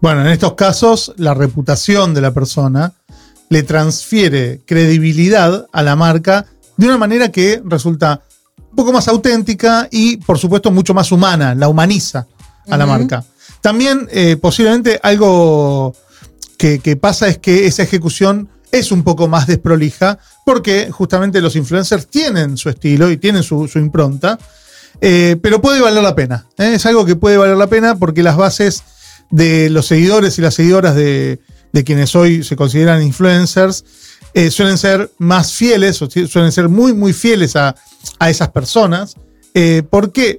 Bueno, 0.00 0.20
en 0.20 0.28
estos 0.28 0.52
casos, 0.52 1.12
la 1.16 1.34
reputación 1.34 2.14
de 2.14 2.20
la 2.20 2.32
persona 2.32 2.92
le 3.48 3.64
transfiere 3.64 4.60
credibilidad 4.66 5.66
a 5.72 5.82
la 5.82 5.96
marca 5.96 6.46
de 6.76 6.86
una 6.86 6.96
manera 6.96 7.32
que 7.32 7.60
resulta 7.64 8.22
un 8.70 8.76
poco 8.76 8.92
más 8.92 9.08
auténtica 9.08 9.88
y, 9.90 10.18
por 10.18 10.38
supuesto, 10.38 10.70
mucho 10.70 10.94
más 10.94 11.10
humana, 11.10 11.56
la 11.56 11.68
humaniza 11.68 12.28
a 12.70 12.76
la 12.76 12.86
marca. 12.86 13.24
También, 13.60 14.08
eh, 14.10 14.36
posiblemente, 14.36 15.00
algo 15.02 15.94
que, 16.56 16.78
que 16.78 16.96
pasa 16.96 17.28
es 17.28 17.38
que 17.38 17.66
esa 17.66 17.82
ejecución 17.82 18.48
es 18.70 18.92
un 18.92 19.02
poco 19.02 19.28
más 19.28 19.46
desprolija 19.46 20.18
porque 20.44 20.90
justamente 20.90 21.40
los 21.40 21.56
influencers 21.56 22.06
tienen 22.06 22.56
su 22.56 22.68
estilo 22.68 23.10
y 23.10 23.16
tienen 23.16 23.42
su, 23.42 23.66
su 23.66 23.78
impronta, 23.78 24.38
eh, 25.00 25.36
pero 25.42 25.60
puede 25.60 25.80
valer 25.80 26.02
la 26.02 26.14
pena. 26.14 26.46
¿eh? 26.58 26.72
Es 26.74 26.86
algo 26.86 27.04
que 27.04 27.16
puede 27.16 27.36
valer 27.36 27.56
la 27.56 27.68
pena 27.68 27.96
porque 27.96 28.22
las 28.22 28.36
bases 28.36 28.82
de 29.30 29.70
los 29.70 29.86
seguidores 29.86 30.38
y 30.38 30.42
las 30.42 30.54
seguidoras 30.54 30.94
de, 30.94 31.40
de 31.72 31.84
quienes 31.84 32.14
hoy 32.14 32.44
se 32.44 32.56
consideran 32.56 33.02
influencers 33.02 33.84
suelen 34.50 34.78
ser 34.78 35.10
más 35.18 35.52
fieles, 35.52 36.00
o 36.00 36.08
suelen 36.08 36.52
ser 36.52 36.68
muy, 36.68 36.92
muy 36.92 37.12
fieles 37.12 37.56
a, 37.56 37.74
a 38.20 38.30
esas 38.30 38.50
personas, 38.50 39.16
porque 39.90 40.38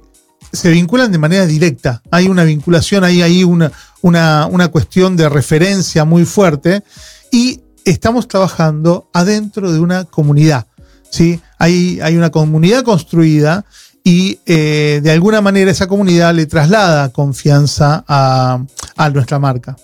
se 0.52 0.70
vinculan 0.70 1.12
de 1.12 1.18
manera 1.18 1.46
directa. 1.46 2.02
Hay 2.10 2.26
una 2.28 2.44
vinculación, 2.44 3.04
hay 3.04 3.22
ahí 3.22 3.44
una, 3.44 3.70
una, 4.02 4.46
una 4.46 4.68
cuestión 4.68 5.16
de 5.16 5.28
referencia 5.28 6.04
muy 6.04 6.24
fuerte 6.24 6.82
y 7.30 7.60
estamos 7.84 8.28
trabajando 8.28 9.08
adentro 9.12 9.72
de 9.72 9.80
una 9.80 10.04
comunidad. 10.04 10.66
¿sí? 11.10 11.40
Hay, 11.58 12.00
hay 12.02 12.16
una 12.16 12.30
comunidad 12.30 12.82
construida 12.82 13.64
y 14.02 14.38
eh, 14.46 15.00
de 15.02 15.10
alguna 15.10 15.40
manera 15.40 15.70
esa 15.70 15.86
comunidad 15.86 16.34
le 16.34 16.46
traslada 16.46 17.10
confianza 17.10 18.04
a, 18.08 18.64
a 18.96 19.10
nuestra 19.10 19.38
marca. 19.38 19.76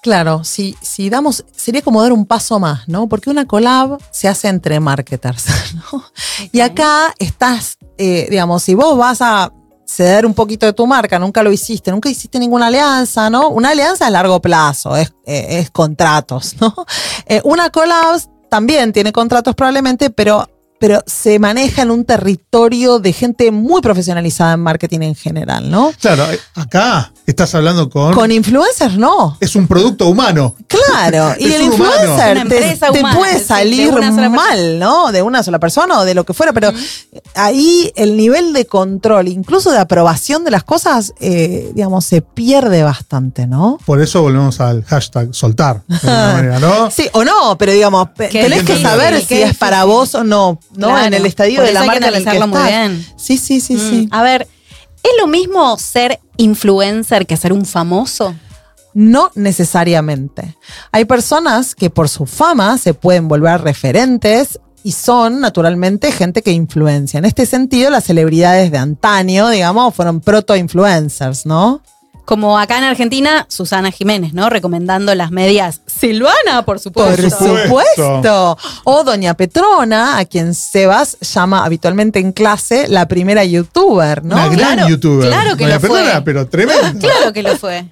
Claro, 0.00 0.44
si, 0.44 0.76
si 0.80 1.10
damos, 1.10 1.44
sería 1.54 1.82
como 1.82 2.00
dar 2.00 2.12
un 2.12 2.24
paso 2.24 2.60
más, 2.60 2.88
¿no? 2.88 3.08
Porque 3.08 3.30
una 3.30 3.46
collab 3.46 3.98
se 4.12 4.28
hace 4.28 4.48
entre 4.48 4.78
marketers, 4.78 5.46
¿no? 5.74 6.04
Y 6.52 6.60
acá 6.60 7.12
estás, 7.18 7.78
eh, 7.98 8.28
digamos, 8.30 8.62
si 8.62 8.74
vos 8.74 8.96
vas 8.96 9.20
a 9.20 9.52
ceder 9.88 10.26
un 10.26 10.34
poquito 10.34 10.66
de 10.66 10.74
tu 10.74 10.86
marca, 10.86 11.18
nunca 11.18 11.42
lo 11.42 11.50
hiciste, 11.50 11.90
nunca 11.90 12.10
hiciste 12.10 12.38
ninguna 12.38 12.66
alianza, 12.66 13.30
¿no? 13.30 13.48
Una 13.48 13.70
alianza 13.70 14.06
a 14.06 14.10
largo 14.10 14.40
plazo, 14.40 14.96
es, 14.96 15.14
eh, 15.24 15.60
es 15.60 15.70
contratos, 15.70 16.56
¿no? 16.60 16.74
Eh, 17.26 17.40
una 17.44 17.70
collab 17.70 18.20
también 18.50 18.92
tiene 18.92 19.12
contratos 19.12 19.54
probablemente, 19.54 20.10
pero 20.10 20.48
pero 20.80 21.02
se 21.06 21.40
maneja 21.40 21.82
en 21.82 21.90
un 21.90 22.04
territorio 22.04 23.00
de 23.00 23.12
gente 23.12 23.50
muy 23.50 23.80
profesionalizada 23.80 24.52
en 24.52 24.60
marketing 24.60 25.00
en 25.00 25.14
general, 25.16 25.68
¿no? 25.68 25.92
Claro, 26.00 26.30
eh, 26.30 26.38
acá 26.54 27.12
estás 27.30 27.54
hablando 27.54 27.88
con. 27.90 28.14
Con 28.14 28.30
influencers, 28.32 28.96
no. 28.96 29.36
Es 29.40 29.54
un 29.56 29.66
producto 29.66 30.06
humano. 30.08 30.54
Claro, 30.66 31.34
y 31.38 31.52
el 31.52 31.62
influencer 31.62 32.34
te, 32.34 32.40
empresa 32.40 32.90
te 32.90 33.00
humana, 33.00 33.16
puede 33.18 33.38
salir 33.40 33.92
mal, 34.30 34.78
¿no? 34.78 35.12
De 35.12 35.22
una 35.22 35.42
sola 35.42 35.58
persona 35.58 35.98
o 36.00 36.04
de 36.04 36.14
lo 36.14 36.24
que 36.24 36.32
fuera, 36.34 36.52
pero 36.52 36.72
ahí 37.34 37.92
el 37.96 38.16
nivel 38.16 38.52
de 38.52 38.66
control, 38.66 39.28
incluso 39.28 39.70
de 39.70 39.78
aprobación 39.78 40.44
de 40.44 40.50
las 40.50 40.64
cosas, 40.64 41.12
eh, 41.20 41.70
digamos, 41.74 42.04
se 42.04 42.22
pierde 42.22 42.82
bastante, 42.82 43.46
¿no? 43.46 43.78
Por 43.84 44.00
eso 44.00 44.22
volvemos 44.22 44.60
al 44.60 44.84
hashtag 44.84 45.34
soltar, 45.34 45.82
de 45.86 45.94
alguna 45.96 46.32
manera, 46.34 46.58
¿no? 46.60 46.90
Sí, 46.90 47.08
o 47.12 47.24
no, 47.24 47.56
pero 47.58 47.72
digamos, 47.72 48.08
tenés 48.14 48.62
que 48.64 48.80
saber 48.80 49.22
si 49.24 49.42
es 49.42 49.56
para 49.56 49.84
vos 49.84 50.14
o 50.14 50.24
no, 50.24 50.58
¿no? 50.76 50.88
Claro, 50.88 51.06
en 51.06 51.14
el 51.14 51.26
estadio 51.26 51.56
por 51.58 51.66
de 51.66 51.72
la 51.72 51.84
marca 51.84 52.08
en 52.08 52.14
el 52.14 52.22
que 52.24 52.28
analizarlo 52.30 52.46
muy 52.48 52.58
estás. 52.58 52.70
bien. 52.70 53.06
Sí, 53.16 53.38
sí, 53.38 53.60
sí, 53.60 53.74
Mm, 53.74 53.90
sí. 53.90 54.08
A 54.10 54.22
ver, 54.22 54.48
¿es 55.02 55.10
lo 55.18 55.26
mismo 55.26 55.76
ser 55.78 56.20
influencer 56.36 57.26
que 57.26 57.36
ser 57.36 57.52
un 57.52 57.64
famoso? 57.64 58.34
No 58.94 59.30
necesariamente. 59.34 60.56
Hay 60.92 61.04
personas 61.04 61.74
que 61.74 61.90
por 61.90 62.08
su 62.08 62.26
fama 62.26 62.78
se 62.78 62.94
pueden 62.94 63.28
volver 63.28 63.60
referentes 63.60 64.58
y 64.82 64.92
son 64.92 65.40
naturalmente 65.40 66.12
gente 66.12 66.42
que 66.42 66.52
influencia. 66.52 67.18
En 67.18 67.24
este 67.24 67.46
sentido, 67.46 67.90
las 67.90 68.04
celebridades 68.04 68.70
de 68.70 68.78
antaño, 68.78 69.48
digamos, 69.50 69.94
fueron 69.94 70.20
proto-influencers, 70.20 71.46
¿no? 71.46 71.82
Como 72.28 72.58
acá 72.58 72.76
en 72.76 72.84
Argentina, 72.84 73.46
Susana 73.48 73.90
Jiménez, 73.90 74.34
¿no? 74.34 74.50
Recomendando 74.50 75.14
las 75.14 75.30
medias. 75.30 75.80
Silvana, 75.86 76.62
por 76.66 76.78
supuesto. 76.78 77.22
Por 77.22 77.30
supuesto. 77.64 78.58
O 78.84 79.02
Doña 79.02 79.32
Petrona, 79.32 80.18
a 80.18 80.26
quien 80.26 80.52
Sebas 80.52 81.16
llama 81.22 81.64
habitualmente 81.64 82.18
en 82.18 82.32
clase 82.32 82.86
la 82.86 83.08
primera 83.08 83.46
youtuber, 83.46 84.22
¿no? 84.26 84.34
Una 84.34 84.48
gran 84.48 84.74
Claro, 84.74 84.88
youtuber. 84.90 85.26
claro 85.26 85.56
que 85.56 85.64
Doña 85.64 85.74
lo 85.76 85.80
fue. 85.80 85.88
Petrona, 86.00 86.24
pero 86.24 86.46
tremenda. 86.48 86.92
Claro 87.00 87.32
que 87.32 87.42
lo 87.42 87.56
fue. 87.56 87.86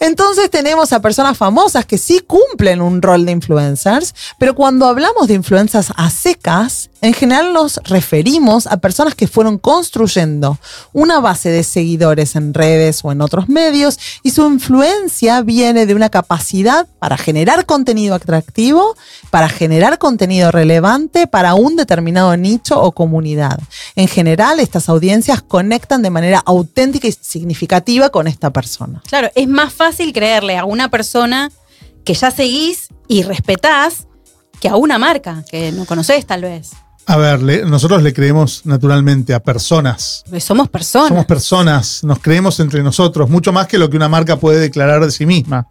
Entonces 0.00 0.48
tenemos 0.50 0.92
a 0.92 1.00
personas 1.00 1.36
famosas 1.36 1.84
que 1.84 1.98
sí 1.98 2.20
cumplen 2.20 2.80
un 2.80 3.02
rol 3.02 3.26
de 3.26 3.32
influencers, 3.32 4.14
pero 4.38 4.54
cuando 4.54 4.86
hablamos 4.86 5.26
de 5.26 5.34
influencers 5.34 5.92
a 5.96 6.08
secas, 6.10 6.90
en 7.00 7.14
general 7.14 7.52
nos 7.52 7.80
referimos 7.84 8.66
a 8.66 8.76
personas 8.76 9.14
que 9.14 9.26
fueron 9.26 9.58
construyendo 9.58 10.58
una 10.92 11.20
base 11.20 11.48
de 11.48 11.64
seguidores 11.64 12.36
en 12.36 12.54
redes 12.54 13.00
o 13.02 13.12
en 13.12 13.20
otros 13.20 13.48
medios 13.48 13.98
y 14.22 14.30
su 14.30 14.46
influencia 14.46 15.42
viene 15.42 15.86
de 15.86 15.94
una 15.94 16.10
capacidad 16.10 16.86
para 16.98 17.16
generar 17.16 17.66
contenido 17.66 18.14
atractivo, 18.14 18.96
para 19.30 19.48
generar 19.48 19.98
contenido 19.98 20.50
relevante 20.50 21.26
para 21.26 21.54
un 21.54 21.76
determinado 21.76 22.36
nicho 22.36 22.80
o 22.80 22.92
comunidad. 22.92 23.58
En 23.96 24.08
general, 24.08 24.60
estas 24.60 24.88
audiencias 24.88 25.42
conectan 25.42 26.02
de 26.02 26.10
manera 26.10 26.42
auténtica 26.44 27.08
y 27.08 27.12
significativa 27.12 28.10
con 28.10 28.26
esta 28.26 28.50
persona. 28.50 29.02
Claro, 29.08 29.30
es 29.34 29.48
más 29.48 29.72
fácil 29.72 29.87
creerle 29.96 30.56
a 30.56 30.64
una 30.64 30.90
persona 30.90 31.50
que 32.04 32.14
ya 32.14 32.30
seguís 32.30 32.88
y 33.08 33.22
respetás 33.22 34.06
que 34.60 34.68
a 34.68 34.76
una 34.76 34.98
marca 34.98 35.44
que 35.50 35.72
no 35.72 35.84
conoces 35.84 36.26
tal 36.26 36.42
vez. 36.42 36.70
A 37.06 37.16
ver, 37.16 37.42
le- 37.42 37.64
nosotros 37.64 38.02
le 38.02 38.12
creemos 38.12 38.66
naturalmente 38.66 39.32
a 39.32 39.40
personas. 39.40 40.22
Porque 40.26 40.40
Somos 40.40 40.68
personas. 40.68 41.08
Somos 41.08 41.24
personas, 41.26 42.04
nos 42.04 42.18
creemos 42.18 42.60
entre 42.60 42.82
nosotros, 42.82 43.30
mucho 43.30 43.52
más 43.52 43.66
que 43.66 43.78
lo 43.78 43.88
que 43.88 43.96
una 43.96 44.08
marca 44.08 44.36
puede 44.36 44.58
declarar 44.60 45.04
de 45.04 45.10
sí 45.10 45.24
misma. 45.24 45.66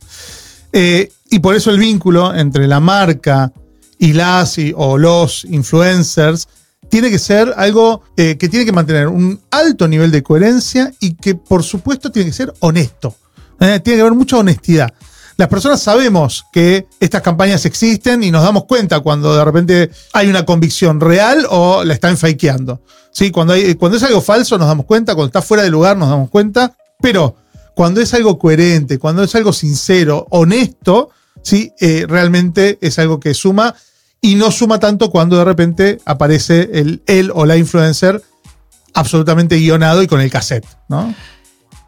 Eh, 0.73 1.11
y 1.29 1.39
por 1.39 1.55
eso 1.55 1.69
el 1.69 1.77
vínculo 1.79 2.33
entre 2.33 2.67
la 2.67 2.79
marca 2.79 3.51
y 3.99 4.13
las 4.13 4.57
y- 4.57 4.73
o 4.75 4.97
los 4.97 5.45
influencers 5.45 6.47
tiene 6.89 7.09
que 7.11 7.19
ser 7.19 7.53
algo 7.57 8.01
eh, 8.15 8.37
que 8.37 8.47
tiene 8.49 8.65
que 8.65 8.71
mantener 8.71 9.07
un 9.07 9.39
alto 9.51 9.87
nivel 9.87 10.09
de 10.11 10.23
coherencia 10.23 10.91
y 10.99 11.15
que 11.15 11.35
por 11.35 11.63
supuesto 11.63 12.11
tiene 12.11 12.29
que 12.29 12.35
ser 12.35 12.53
honesto. 12.61 13.15
Eh, 13.59 13.79
tiene 13.83 13.97
que 13.97 14.01
haber 14.01 14.13
mucha 14.13 14.37
honestidad. 14.37 14.93
Las 15.37 15.49
personas 15.49 15.81
sabemos 15.81 16.45
que 16.51 16.87
estas 16.99 17.21
campañas 17.21 17.65
existen 17.65 18.23
y 18.23 18.31
nos 18.31 18.43
damos 18.43 18.65
cuenta 18.65 18.99
cuando 19.01 19.35
de 19.35 19.45
repente 19.45 19.91
hay 20.13 20.29
una 20.29 20.45
convicción 20.45 20.99
real 20.99 21.45
o 21.49 21.83
la 21.83 21.93
están 21.93 22.17
fakeando. 22.17 22.81
¿Sí? 23.11 23.31
Cuando, 23.31 23.53
hay, 23.53 23.75
cuando 23.75 23.97
es 23.97 24.03
algo 24.03 24.21
falso 24.21 24.57
nos 24.57 24.67
damos 24.67 24.85
cuenta, 24.85 25.13
cuando 25.13 25.27
está 25.27 25.41
fuera 25.41 25.63
de 25.63 25.69
lugar 25.69 25.95
nos 25.95 26.09
damos 26.09 26.29
cuenta, 26.29 26.75
pero 26.99 27.35
cuando 27.75 28.01
es 28.01 28.13
algo 28.15 28.39
coherente, 28.39 28.97
cuando 28.97 29.23
es 29.23 29.35
algo 29.35 29.53
sincero, 29.53 30.25
honesto, 30.31 31.11
¿sí? 31.43 31.71
Eh, 31.79 32.05
realmente 32.07 32.79
es 32.81 32.97
algo 32.97 33.19
que 33.19 33.35
suma 33.35 33.75
y 34.21 34.35
no 34.35 34.51
suma 34.51 34.79
tanto 34.79 35.11
cuando 35.11 35.37
de 35.37 35.45
repente 35.45 35.99
aparece 36.05 36.69
el, 36.73 37.03
él 37.05 37.31
o 37.33 37.45
la 37.45 37.55
influencer 37.57 38.23
absolutamente 38.95 39.57
guionado 39.57 40.01
y 40.01 40.07
con 40.07 40.21
el 40.21 40.31
cassette, 40.31 40.65
¿no? 40.89 41.13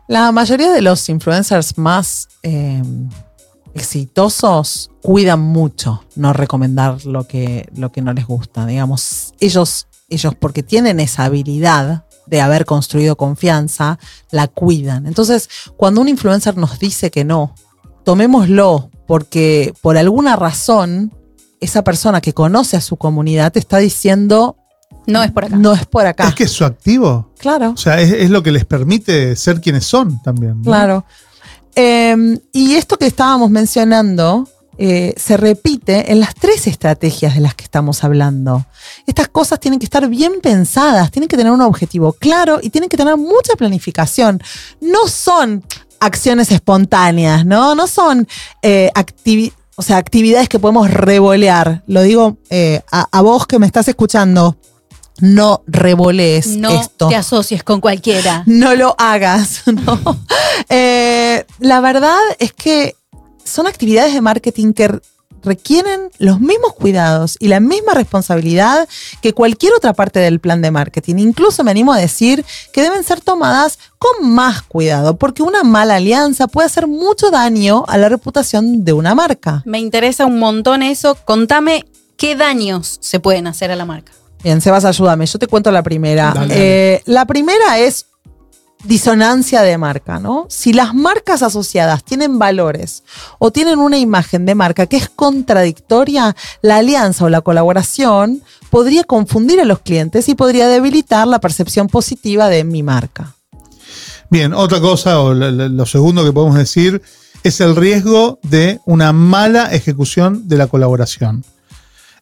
La 0.10 0.32
mayoría 0.32 0.72
de 0.72 0.82
los 0.82 1.08
influencers 1.08 1.78
más 1.78 2.30
eh, 2.42 2.82
exitosos 3.76 4.90
cuidan 5.04 5.40
mucho 5.40 6.04
no 6.16 6.34
recomendar 6.34 7.06
lo 7.06 7.28
que, 7.28 7.70
lo 7.76 7.92
que 7.92 8.02
no 8.02 8.12
les 8.14 8.26
gusta. 8.26 8.66
Digamos, 8.66 9.36
ellos, 9.40 9.86
ellos 10.10 10.34
porque 10.34 10.64
tienen 10.64 11.00
esa 11.00 11.26
habilidad 11.26 12.06
de 12.26 12.42
haber 12.42 12.66
construido 12.66 13.18
confianza, 13.18 14.00
la 14.32 14.48
cuidan. 14.48 15.06
Entonces, 15.06 15.48
cuando 15.78 16.02
un 16.02 16.10
influencer 16.10 16.58
nos 16.58 16.80
dice 16.80 17.12
que 17.12 17.24
no, 17.24 17.54
tomémoslo 18.04 18.90
porque 19.06 19.76
por 19.80 19.96
alguna 19.96 20.36
razón 20.36 21.14
esa 21.60 21.84
persona 21.84 22.20
que 22.20 22.34
conoce 22.34 22.78
a 22.78 22.82
su 22.82 22.98
comunidad 22.98 23.52
te 23.52 23.60
está 23.60 23.78
diciendo 23.78 24.58
No 25.10 25.24
es 25.24 25.32
por 25.32 25.46
acá. 25.46 25.56
no 25.56 25.74
es 25.74 25.86
por 25.86 26.06
acá. 26.06 26.28
Es 26.30 26.36
que 26.36 26.44
es 26.46 26.52
su 26.52 26.64
activo. 26.66 27.32
claro. 27.40 27.72
O 27.72 27.78
sea, 27.78 28.00
es, 28.00 28.12
es 28.12 28.30
lo 28.30 28.42
que 28.44 28.52
les 28.52 28.66
permite 28.66 29.36
ser 29.36 29.60
quienes 29.62 29.86
son 29.86 30.22
también. 30.24 30.58
¿no? 30.58 30.64
Claro. 30.64 31.06
Eh, 31.76 32.40
y 32.52 32.74
esto 32.76 32.98
que 32.98 33.06
estábamos 33.08 33.50
mencionando 33.50 34.48
eh, 34.78 35.14
se 35.18 35.36
repite 35.38 36.12
en 36.12 36.20
las 36.20 36.34
tres 36.36 36.66
estrategias 36.68 37.36
de 37.36 37.42
las 37.42 37.54
que 37.56 37.64
estamos 37.66 38.04
hablando. 38.04 38.66
Estas 39.06 39.28
cosas 39.28 39.60
tienen 39.60 39.80
que 39.80 39.86
estar 39.86 40.08
bien 40.08 40.34
pensadas, 40.42 41.12
tienen 41.12 41.28
que 41.28 41.36
tener 41.38 41.52
un 41.52 41.62
objetivo 41.62 42.14
claro 42.14 42.60
y 42.62 42.70
tienen 42.70 42.90
que 42.90 42.98
tener 42.98 43.18
mucha 43.18 43.54
planificación. 43.58 44.42
No 44.82 45.08
son 45.08 45.64
acciones 46.00 46.50
espontáneas, 46.52 47.46
¿no? 47.46 47.76
No 47.76 47.88
son 47.88 48.26
eh, 48.62 48.90
activi- 48.96 49.52
o 49.76 49.82
sea, 49.82 49.98
actividades 49.98 50.48
que 50.50 50.60
podemos 50.60 50.90
revolear. 50.92 51.84
Lo 51.88 52.02
digo 52.02 52.38
eh, 52.50 52.82
a, 52.92 53.06
a 53.12 53.22
vos 53.22 53.48
que 53.48 53.60
me 53.60 53.66
estás 53.66 53.88
escuchando. 53.90 54.58
No 55.22 55.64
revolees 55.68 56.48
No 56.48 56.70
esto 56.70 57.08
te 57.08 57.16
asocies 57.16 57.64
con 57.64 57.82
cualquiera. 57.82 58.44
no 58.48 58.76
lo 58.76 58.96
hagas. 58.98 59.64
¿no? 59.68 60.20
Eh, 60.70 61.46
la 61.60 61.82
verdad 61.82 62.20
es 62.40 62.54
que 62.54 62.96
son 63.44 63.68
actividades 63.68 64.14
de 64.14 64.22
marketing 64.22 64.74
que 64.74 65.00
requieren 65.44 66.10
los 66.18 66.40
mismos 66.40 66.74
cuidados 66.74 67.38
y 67.40 67.48
la 67.48 67.60
misma 67.60 67.94
responsabilidad 67.94 68.88
que 69.22 69.34
cualquier 69.34 69.74
otra 69.74 69.94
parte 69.94 70.20
del 70.20 70.40
plan 70.40 70.62
de 70.62 70.72
marketing. 70.72 71.16
Incluso 71.18 71.64
me 71.64 71.72
animo 71.72 71.94
a 71.94 71.98
decir 71.98 72.46
que 72.74 72.82
deben 72.82 73.04
ser 73.04 73.22
tomadas 73.22 73.80
con 73.98 74.30
más 74.32 74.62
cuidado, 74.62 75.18
porque 75.18 75.44
una 75.44 75.64
mala 75.64 75.96
alianza 75.96 76.48
puede 76.48 76.68
hacer 76.68 76.88
mucho 76.88 77.32
daño 77.32 77.84
a 77.88 77.98
la 77.98 78.10
reputación 78.10 78.84
de 78.84 78.94
una 78.94 79.16
marca. 79.16 79.64
Me 79.66 79.80
interesa 79.80 80.26
un 80.26 80.40
montón 80.40 80.84
eso. 80.84 81.16
Contame 81.26 81.86
qué 82.18 82.36
daños 82.36 82.98
se 83.02 83.20
pueden 83.20 83.48
hacer 83.48 83.72
a 83.72 83.76
la 83.76 83.86
marca. 83.86 84.12
Bien, 84.44 84.62
Sebas, 84.62 84.86
ayúdame. 84.86 85.26
Yo 85.26 85.40
te 85.40 85.48
cuento 85.48 85.72
la 85.72 85.84
primera. 85.84 86.32
Dale. 86.34 86.54
Eh, 86.58 87.02
la 87.06 87.26
primera 87.26 87.78
es 87.80 88.06
disonancia 88.84 89.62
de 89.62 89.78
marca, 89.78 90.20
¿no? 90.20 90.46
Si 90.50 90.72
las 90.72 90.94
marcas 90.94 91.44
asociadas 91.44 92.04
tienen 92.04 92.40
valores 92.40 93.04
o 93.38 93.52
tienen 93.52 93.80
una 93.80 93.98
imagen 93.98 94.46
de 94.46 94.56
marca 94.56 94.86
que 94.86 94.98
es 94.98 95.10
contradictoria, 95.10 96.36
la 96.62 96.78
alianza 96.78 97.26
o 97.26 97.30
la 97.30 97.42
colaboración 97.42 98.42
podría 98.70 99.04
confundir 99.04 99.60
a 99.60 99.66
los 99.66 99.80
clientes 99.80 100.30
y 100.30 100.36
podría 100.36 100.70
debilitar 100.70 101.28
la 101.28 101.40
percepción 101.40 101.88
positiva 101.88 102.48
de 102.48 102.64
mi 102.64 102.84
marca. 102.84 103.36
Bien, 104.30 104.54
otra 104.54 104.80
cosa, 104.80 105.20
o 105.20 105.34
lo, 105.34 105.52
lo 105.52 105.86
segundo 105.86 106.24
que 106.24 106.32
podemos 106.32 106.56
decir, 106.56 107.02
es 107.44 107.60
el 107.62 107.76
riesgo 107.76 108.40
de 108.44 108.80
una 108.86 109.12
mala 109.12 109.74
ejecución 109.74 110.48
de 110.48 110.58
la 110.58 110.68
colaboración. 110.68 111.44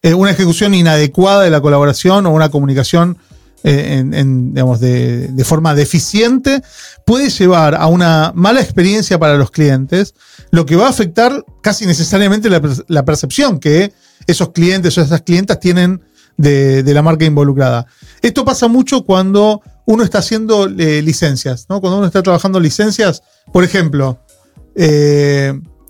Eh, 0.08 0.13
una 0.13 0.32
ejecución 0.32 0.74
inadecuada 0.74 1.41
de 1.41 1.50
la 1.50 1.60
colaboración 1.60 2.26
o 2.26 2.32
una 2.32 2.48
comunicación 2.48 3.17
eh, 3.63 4.02
digamos, 4.06 4.80
de, 4.80 5.43
forma 5.43 5.76
deficiente 5.76 6.62
puede 7.06 7.30
llevar 7.30 7.76
a 7.76 7.88
una 7.88 8.32
mala 8.34 8.62
experiencia 8.62 9.20
para 9.20 9.36
los 9.36 9.52
clientes, 9.52 10.13
lo 10.50 10.65
que 10.65 10.78
va 10.78 10.86
a 10.86 10.89
afectar 10.91 11.43
casi 11.62 11.86
necesariamente 11.86 12.50
la, 12.50 12.62
la 12.88 13.04
percepción 13.04 13.60
que 13.60 13.91
esos 14.28 14.52
clientes 14.54 14.98
o 14.98 15.02
esas 15.02 15.24
clientas 15.24 15.60
tienen 15.60 16.02
de, 16.38 16.84
la 16.86 17.02
marca 17.02 17.26
involucrada. 17.26 17.86
Esto 18.22 18.46
pasa 18.46 18.70
mucho 18.70 19.04
cuando 19.04 19.62
uno 19.86 20.04
está 20.04 20.20
haciendo 20.20 20.67
eh, 20.67 21.02
licencias, 21.02 21.65
¿no? 21.67 21.82
Cuando 21.82 21.98
uno 21.98 22.08
está 22.08 22.24
trabajando 22.24 22.62
licencias, 22.62 23.24
por 23.52 23.65
ejemplo, 23.65 24.20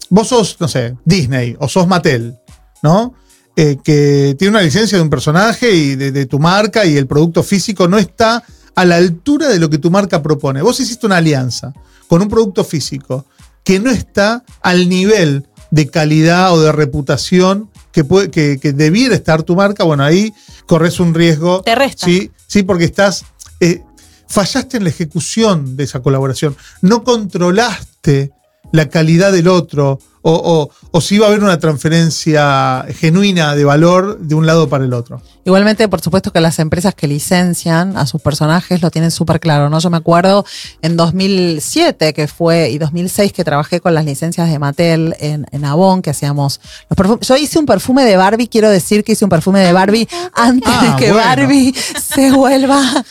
vos 0.10 0.27
sos, 0.27 0.58
no 0.60 0.67
sé, 0.67 0.95
Disney 1.06 1.56
o 1.60 1.67
sos 1.69 1.86
Mattel, 1.88 2.36
¿no? 2.82 3.13
Eh, 3.60 3.78
que 3.84 4.36
tiene 4.38 4.52
una 4.52 4.62
licencia 4.62 5.00
de 5.00 5.02
un 5.02 5.10
personaje 5.10 5.74
y 5.74 5.96
de, 5.96 6.12
de, 6.12 6.28
tu 6.28 6.38
marca 6.38 6.86
y 6.86 6.96
el 6.96 7.08
producto 7.08 7.41
físico 7.41 7.88
no 7.88 7.98
está 7.98 8.43
a 8.76 8.86
la 8.86 8.98
altura 8.98 9.48
de 9.48 9.58
lo 9.58 9.67
que 9.67 9.80
tu 9.80 9.89
marca 9.89 10.22
propone. 10.22 10.62
Vos 10.62 10.80
hiciste 10.80 11.08
una 11.08 11.17
alianza 11.17 11.74
con 12.08 12.22
un 12.22 12.30
producto 12.30 12.63
físico 12.63 13.26
que 13.63 13.80
no 13.80 13.89
está 13.89 14.46
al 14.62 14.88
nivel 14.88 15.48
de 15.72 15.89
calidad 15.89 16.54
o 16.54 16.62
de 16.62 16.72
reputación 16.72 17.72
que, 17.91 18.04
puede, 18.04 18.30
que, 18.30 18.60
que 18.60 18.74
debiera 18.74 19.15
estar 19.15 19.41
tu 19.41 19.56
marca. 19.56 19.84
Bueno, 19.84 20.04
ahí 20.04 20.36
corres 20.67 21.00
un 21.00 21.15
riesgo. 21.15 21.63
Te 21.63 21.74
resta. 21.74 22.06
Sí, 22.06 22.30
sí 22.46 22.62
porque 22.62 22.86
estás. 22.86 23.26
Eh, 23.60 23.82
fallaste 24.28 24.78
en 24.78 24.84
la 24.84 24.91
ejecución 24.91 25.76
de 25.76 25.86
esa 25.86 26.02
colaboración. 26.02 26.56
No 26.84 27.04
controlaste 27.04 28.32
la 28.71 28.89
calidad 28.89 29.32
del 29.32 29.47
otro 29.47 29.99
o, 30.30 30.34
o, 30.34 30.69
o, 30.91 31.01
si 31.01 31.17
va 31.17 31.27
a 31.27 31.30
haber 31.30 31.41
una 31.41 31.58
transferencia 31.58 32.86
genuina 32.89 33.56
de 33.56 33.63
valor 33.63 34.19
de 34.19 34.36
un 34.36 34.45
lado 34.45 34.67
para 34.67 34.84
el 34.84 34.91
otro. 34.91 35.21
Igualmente, 35.45 35.88
por 35.88 36.01
supuesto 36.01 36.34
que 36.34 36.41
las 36.41 36.60
empresas 36.60 36.93
que 36.93 37.08
licencian 37.08 37.95
a 37.95 38.06
sus 38.06 38.21
personajes 38.21 38.82
lo 38.82 38.91
tienen 38.91 39.12
súper 39.12 39.39
claro, 39.39 39.69
¿no? 39.69 39.80
Yo 39.80 39.89
me 39.89 39.95
acuerdo 39.95 40.45
en 40.82 40.97
2007 40.97 42.13
que 42.13 42.27
fue 42.27 42.69
y 42.71 42.77
2006 42.77 43.32
que 43.32 43.45
trabajé 43.45 43.80
con 43.80 43.93
las 43.93 44.03
licencias 44.03 44.49
de 44.49 44.60
Mattel 44.60 45.15
en, 45.21 45.45
en 45.51 45.63
Avon, 45.63 46.01
que 46.01 46.10
hacíamos 46.10 46.60
los 46.89 46.97
perfumes. 46.97 47.25
Yo 47.25 47.38
hice 47.38 47.60
un 47.60 47.65
perfume 47.65 48.03
de 48.03 48.17
Barbie, 48.17 48.49
quiero 48.49 48.69
decir 48.69 49.06
que 49.06 49.13
hice 49.13 49.23
un 49.23 49.30
perfume 49.30 49.62
de 49.62 49.71
Barbie 49.71 50.10
antes 50.34 50.73
ah, 50.75 50.84
de 50.84 51.06
que 51.06 51.13
bueno. 51.13 51.25
Barbie 51.25 51.73
se 52.01 52.32
vuelva 52.32 53.06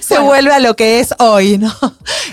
se 0.00 0.14
bueno. 0.14 0.26
vuelve 0.26 0.52
a 0.52 0.58
lo 0.60 0.76
que 0.76 1.00
es 1.00 1.14
hoy, 1.18 1.58
¿no? 1.58 1.72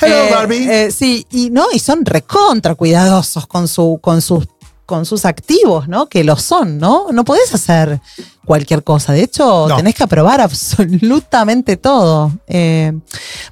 Hello, 0.01 0.23
eh, 0.25 0.31
Barbie. 0.31 0.69
Eh, 0.69 0.91
sí, 0.91 1.25
y 1.31 1.49
no, 1.49 1.67
y 1.73 1.79
son 1.79 2.05
recontra 2.05 2.75
cuidadosos 2.75 3.47
con 3.47 3.67
su, 3.67 3.99
con 4.01 4.21
sus 4.21 4.45
con 4.85 5.05
sus 5.05 5.25
activos, 5.25 5.87
¿no? 5.87 6.07
Que 6.07 6.23
lo 6.23 6.35
son, 6.35 6.77
¿no? 6.77 7.07
No 7.11 7.23
podés 7.23 7.53
hacer 7.53 8.01
cualquier 8.45 8.83
cosa. 8.83 9.13
De 9.13 9.23
hecho, 9.23 9.67
no. 9.67 9.75
tenés 9.77 9.95
que 9.95 10.03
aprobar 10.03 10.41
absolutamente 10.41 11.77
todo. 11.77 12.31
Eh, 12.47 12.91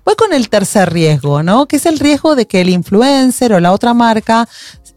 voy 0.03 0.15
con 0.15 0.33
el 0.33 0.49
tercer 0.49 0.91
riesgo, 0.91 1.41
¿no? 1.41 1.67
Que 1.67 1.77
es 1.77 1.85
el 1.85 1.99
riesgo 1.99 2.35
de 2.35 2.47
que 2.47 2.61
el 2.61 2.69
influencer 2.69 3.53
o 3.53 3.59
la 3.59 3.71
otra 3.71 3.93
marca 3.93 4.47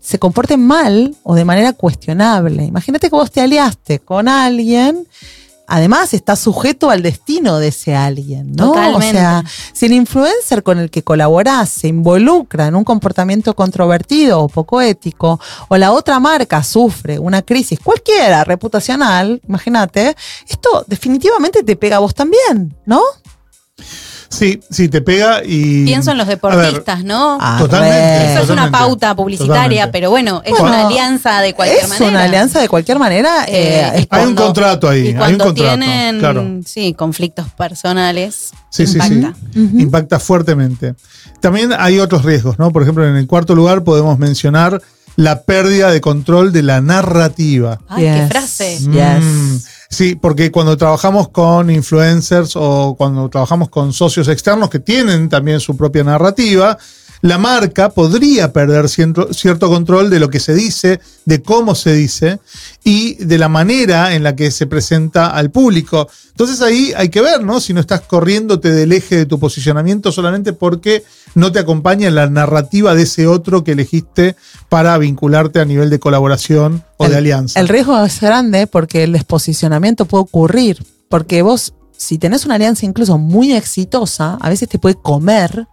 se 0.01 0.19
comporte 0.19 0.57
mal 0.57 1.17
o 1.23 1.35
de 1.35 1.45
manera 1.45 1.73
cuestionable. 1.73 2.65
Imagínate 2.65 3.09
que 3.09 3.17
vos 3.17 3.31
te 3.31 3.41
aliaste 3.41 4.01
con 4.01 4.29
alguien 4.29 5.07
además 5.67 6.15
está 6.15 6.37
sujeto 6.37 6.91
al 6.91 7.03
destino 7.03 7.59
de 7.59 7.69
ese 7.69 7.95
alguien, 7.95 8.53
¿no? 8.53 8.69
Totalmente. 8.69 9.09
O 9.09 9.11
sea, 9.11 9.45
si 9.73 9.87
el 9.87 9.93
influencer 9.93 10.63
con 10.63 10.79
el 10.79 10.91
que 10.91 11.03
colaborás 11.03 11.69
se 11.71 11.89
involucra 11.89 12.67
en 12.67 12.77
un 12.77 12.85
comportamiento 12.85 13.55
controvertido 13.55 14.41
o 14.41 14.49
poco 14.49 14.81
ético, 14.81 15.41
o 15.69 15.77
la 15.77 15.93
otra 15.93 16.21
marca 16.21 16.63
sufre 16.63 17.19
una 17.19 17.43
crisis 17.43 17.79
cualquiera 17.81 18.45
reputacional, 18.45 19.41
imagínate, 19.49 20.17
esto 20.49 20.85
definitivamente 20.87 21.63
te 21.63 21.77
pega 21.77 21.97
a 21.97 22.01
vos 22.01 22.15
también, 22.15 22.77
¿no? 22.85 23.01
Sí, 24.29 24.61
sí, 24.71 24.89
te 24.89 25.01
pega 25.01 25.43
y. 25.45 25.85
Pienso 25.85 26.11
en 26.11 26.19
los 26.19 26.27
deportistas, 26.27 26.99
ver, 26.99 27.07
¿no? 27.07 27.39
Ah, 27.41 27.57
totalmente. 27.59 28.33
Eso 28.33 28.43
es 28.43 28.51
una 28.51 28.71
pauta 28.71 29.15
publicitaria, 29.15 29.59
totalmente. 29.59 29.93
pero 29.93 30.11
bueno, 30.11 30.43
es 30.45 30.51
bueno, 30.51 30.67
una 30.67 30.87
alianza 30.87 31.41
de 31.41 31.55
cualquier 31.55 31.83
es 31.83 31.89
manera. 31.89 32.07
Es 32.07 32.11
una 32.11 32.25
alianza 32.25 32.61
de 32.61 32.69
cualquier 32.69 32.99
manera. 32.99 33.45
Eh, 33.49 33.83
hay 33.85 34.07
cuando, 34.07 34.29
un 34.29 34.37
contrato 34.49 34.89
ahí. 34.89 35.09
Y 35.09 35.15
cuando 35.15 35.25
hay 35.25 35.33
un 35.33 35.39
contrato, 35.39 35.79
tienen 35.79 36.19
claro. 36.19 36.61
sí, 36.67 36.95
conflictos 36.95 37.47
personales, 37.51 38.51
sí, 38.71 38.85
impacta. 38.85 39.09
Sí, 39.09 39.21
sí. 39.53 39.59
Uh 39.61 39.63
-huh. 39.63 39.81
Impacta 39.81 40.19
fuertemente. 40.19 40.95
También 41.41 41.73
hay 41.79 41.99
otros 42.01 42.25
riesgos, 42.25 42.59
¿no? 42.59 42.71
Por 42.73 42.83
ejemplo, 42.83 43.07
en 43.07 43.17
el 43.17 43.27
cuarto 43.27 43.55
lugar 43.55 43.85
podemos 43.85 44.19
mencionar 44.19 44.81
la 45.17 45.43
pérdida 45.43 45.91
de 45.91 46.01
control 46.01 46.53
de 46.53 46.63
la 46.63 46.81
narrativa. 46.81 47.81
Ay, 47.89 48.05
yes. 48.05 48.15
qué 48.15 48.27
frase. 48.27 48.79
Mm, 48.81 48.93
yes. 48.93 49.67
Sí, 49.95 50.17
porque 50.17 50.51
cuando 50.51 50.77
trabajamos 50.77 51.29
con 51.29 51.71
influencers 51.71 52.57
o 52.57 52.97
cuando 52.99 53.29
trabajamos 53.29 53.69
con 53.69 53.93
socios 53.93 54.27
externos 54.27 54.69
que 54.69 54.81
tienen 54.81 55.29
también 55.29 55.61
su 55.61 55.77
propia 55.77 56.03
narrativa, 56.03 56.77
la 57.25 57.39
marca 57.39 57.89
podría 57.89 58.53
perder 58.53 58.87
cierto, 58.91 59.33
cierto, 59.33 59.71
control 59.71 60.11
de 60.11 60.21
lo 60.21 60.29
que 60.29 60.41
se 60.41 60.53
dice, 60.53 61.01
de 61.25 61.41
cómo 61.41 61.75
se 61.75 61.95
dice 61.95 62.39
y 62.85 63.15
de 63.15 63.39
la 63.39 63.49
manera 63.49 64.15
en 64.15 64.23
la 64.23 64.37
que 64.37 64.51
se 64.51 64.67
presenta 64.67 65.29
al 65.29 65.51
público. 65.51 66.07
Entonces 66.33 66.61
ahí 66.61 66.93
hay 66.95 67.09
que 67.09 67.23
ver, 67.23 67.43
¿no? 67.43 67.61
Si 67.61 67.73
no 67.73 67.81
estás 67.81 68.03
corriéndote 68.03 68.71
del 68.73 68.93
eje 68.93 69.17
de 69.17 69.25
tu 69.25 69.39
posicionamiento 69.39 70.13
solamente 70.13 70.53
porque 70.53 71.03
no 71.35 71.51
te 71.51 71.61
acompaña 71.61 72.09
en 72.09 72.15
la 72.15 72.29
narrativa 72.29 72.95
de 72.95 73.05
ese 73.05 73.27
otro 73.27 73.65
que 73.65 73.73
elegiste 73.73 74.37
para 74.69 74.99
vincularte 74.99 75.61
a 75.61 75.65
nivel 75.65 75.89
de 75.89 75.99
colaboración 75.99 76.85
o 76.99 77.07
el, 77.07 77.13
de 77.13 77.17
alianza. 77.17 77.59
El 77.59 77.69
riesgo 77.69 78.05
es 78.05 78.21
grande 78.21 78.67
porque 78.67 79.03
el 79.03 79.13
desposicionamiento 79.13 80.05
puede 80.05 80.25
ocurrir, 80.25 80.85
porque 81.09 81.41
vos, 81.41 81.73
si 81.97 82.19
tenés 82.19 82.45
una 82.45 82.57
alianza 82.57 82.85
incluso 82.85 83.17
muy 83.17 83.55
exitosa, 83.55 84.37
a 84.43 84.51
veces 84.51 84.69
te 84.69 84.79
puede 84.79 84.97
comer 84.97 85.69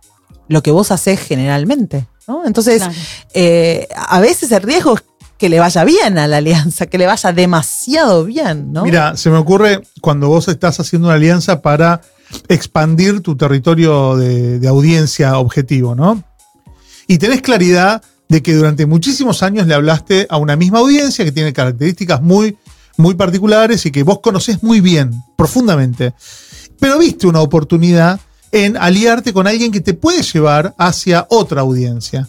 lo 0.52 0.62
que 0.62 0.72
vos 0.72 0.92
haces 0.92 1.20
generalmente. 1.20 2.08
¿no? 2.28 2.46
Entonces, 2.46 2.80
claro. 2.80 2.94
eh, 3.34 3.88
a 3.96 4.20
veces 4.20 4.52
el 4.52 4.62
riesgo 4.62 4.96
es 4.96 5.04
que 5.38 5.50
le 5.50 5.60
vaya 5.60 5.84
bien 5.84 6.18
a 6.18 6.28
la 6.28 6.38
alianza, 6.38 6.86
que 6.86 6.98
le 6.98 7.08
vaya 7.08 7.32
demasiado 7.32 8.26
bien, 8.26 8.72
¿no? 8.72 8.84
Mira, 8.84 9.18
se 9.18 9.30
me 9.32 9.38
ocurre 9.38 9.82
cuando 10.00 10.28
vos 10.28 10.48
estás 10.48 10.80
haciendo 10.80 11.08
una 11.08 11.16
alianza 11.16 11.62
para 11.62 12.02
expandir 12.48 13.22
tu 13.22 13.36
territorio 13.36 14.16
de, 14.18 14.60
de 14.60 14.68
audiencia 14.68 15.40
objetivo, 15.40 15.96
¿no? 15.96 16.24
Y 17.08 17.18
tenés 17.18 17.42
claridad 17.42 18.04
de 18.30 18.44
que 18.44 18.54
durante 18.54 18.86
muchísimos 18.86 19.42
años 19.42 19.68
le 19.68 19.74
hablaste 19.74 20.28
a 20.30 20.38
una 20.38 20.56
misma 20.56 20.80
audiencia 20.80 21.26
que 21.26 21.32
tiene 21.32 21.54
características 21.54 22.22
muy, 22.22 22.58
muy 22.98 23.16
particulares 23.16 23.86
y 23.86 23.92
que 23.92 24.04
vos 24.04 24.20
conocés 24.20 24.62
muy 24.64 24.80
bien, 24.80 25.12
profundamente. 25.38 26.14
Pero 26.80 27.00
viste 27.00 27.28
una 27.28 27.42
oportunidad 27.42 28.20
en 28.52 28.78
aliarte 28.78 29.34
con 29.34 29.48
alguien 29.48 29.72
que 29.72 29.82
te 29.82 29.94
puede 29.94 30.24
llevar 30.24 30.74
hacia 30.78 31.26
otra 31.30 31.62
audiencia. 31.62 32.28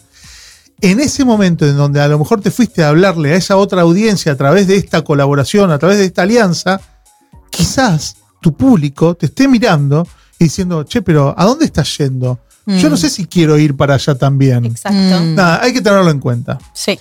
En 0.81 0.99
ese 0.99 1.23
momento 1.23 1.65
en 1.65 1.77
donde 1.77 2.01
a 2.01 2.07
lo 2.07 2.19
mejor 2.19 2.41
te 2.41 2.51
fuiste 2.51 2.83
a 2.83 2.89
hablarle 2.89 3.33
a 3.33 3.35
esa 3.35 3.57
otra 3.57 3.81
audiencia 3.81 4.31
a 4.31 4.35
través 4.35 4.67
de 4.67 4.75
esta 4.75 5.01
colaboración, 5.03 5.71
a 5.71 5.79
través 5.79 5.97
de 5.97 6.05
esta 6.05 6.23
alianza, 6.23 6.81
quizás 7.49 8.17
tu 8.41 8.55
público 8.55 9.15
te 9.15 9.27
esté 9.27 9.47
mirando 9.47 10.07
y 10.39 10.45
diciendo, 10.45 10.83
che, 10.83 11.01
pero 11.01 11.33
¿a 11.37 11.45
dónde 11.45 11.65
estás 11.65 11.97
yendo? 11.97 12.39
Mm. 12.65 12.77
Yo 12.77 12.89
no 12.89 12.97
sé 12.97 13.09
si 13.09 13.25
quiero 13.25 13.57
ir 13.57 13.75
para 13.75 13.95
allá 13.95 14.15
también. 14.15 14.65
Exacto. 14.65 14.97
Mm. 14.97 15.35
Nada, 15.35 15.61
hay 15.61 15.73
que 15.73 15.81
tenerlo 15.81 16.09
en 16.09 16.19
cuenta. 16.19 16.57
Sí. 16.73 16.99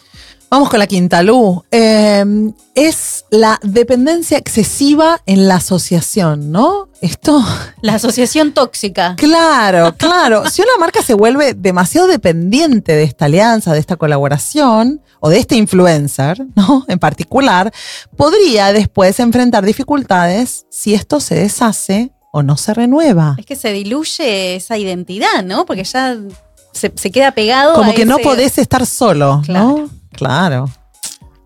Vamos 0.52 0.68
con 0.68 0.80
la 0.80 0.86
quinta, 0.86 1.22
Lu. 1.22 1.64
Eh, 1.70 2.52
es 2.74 3.24
la 3.30 3.58
dependencia 3.62 4.36
excesiva 4.36 5.22
en 5.24 5.48
la 5.48 5.54
asociación, 5.54 6.52
¿no? 6.52 6.90
Esto. 7.00 7.42
La 7.80 7.94
asociación 7.94 8.52
tóxica. 8.52 9.16
Claro, 9.16 9.94
claro. 9.96 10.46
si 10.50 10.60
una 10.60 10.76
marca 10.78 11.00
se 11.00 11.14
vuelve 11.14 11.54
demasiado 11.54 12.06
dependiente 12.06 12.94
de 12.94 13.04
esta 13.04 13.24
alianza, 13.24 13.72
de 13.72 13.80
esta 13.80 13.96
colaboración 13.96 15.00
o 15.20 15.30
de 15.30 15.38
este 15.38 15.56
influencer, 15.56 16.44
¿no? 16.54 16.84
En 16.86 16.98
particular, 16.98 17.72
podría 18.14 18.74
después 18.74 19.20
enfrentar 19.20 19.64
dificultades 19.64 20.66
si 20.68 20.92
esto 20.92 21.20
se 21.20 21.34
deshace 21.34 22.12
o 22.30 22.42
no 22.42 22.58
se 22.58 22.74
renueva. 22.74 23.36
Es 23.38 23.46
que 23.46 23.56
se 23.56 23.72
diluye 23.72 24.56
esa 24.56 24.76
identidad, 24.76 25.42
¿no? 25.42 25.64
Porque 25.64 25.84
ya 25.84 26.18
se, 26.72 26.92
se 26.94 27.10
queda 27.10 27.32
pegado. 27.32 27.72
Como 27.72 27.92
a 27.92 27.94
que 27.94 28.02
ese... 28.02 28.10
no 28.10 28.18
podés 28.18 28.58
estar 28.58 28.84
solo, 28.84 29.40
claro. 29.46 29.88
¿no? 29.90 30.01
Claro. 30.12 30.68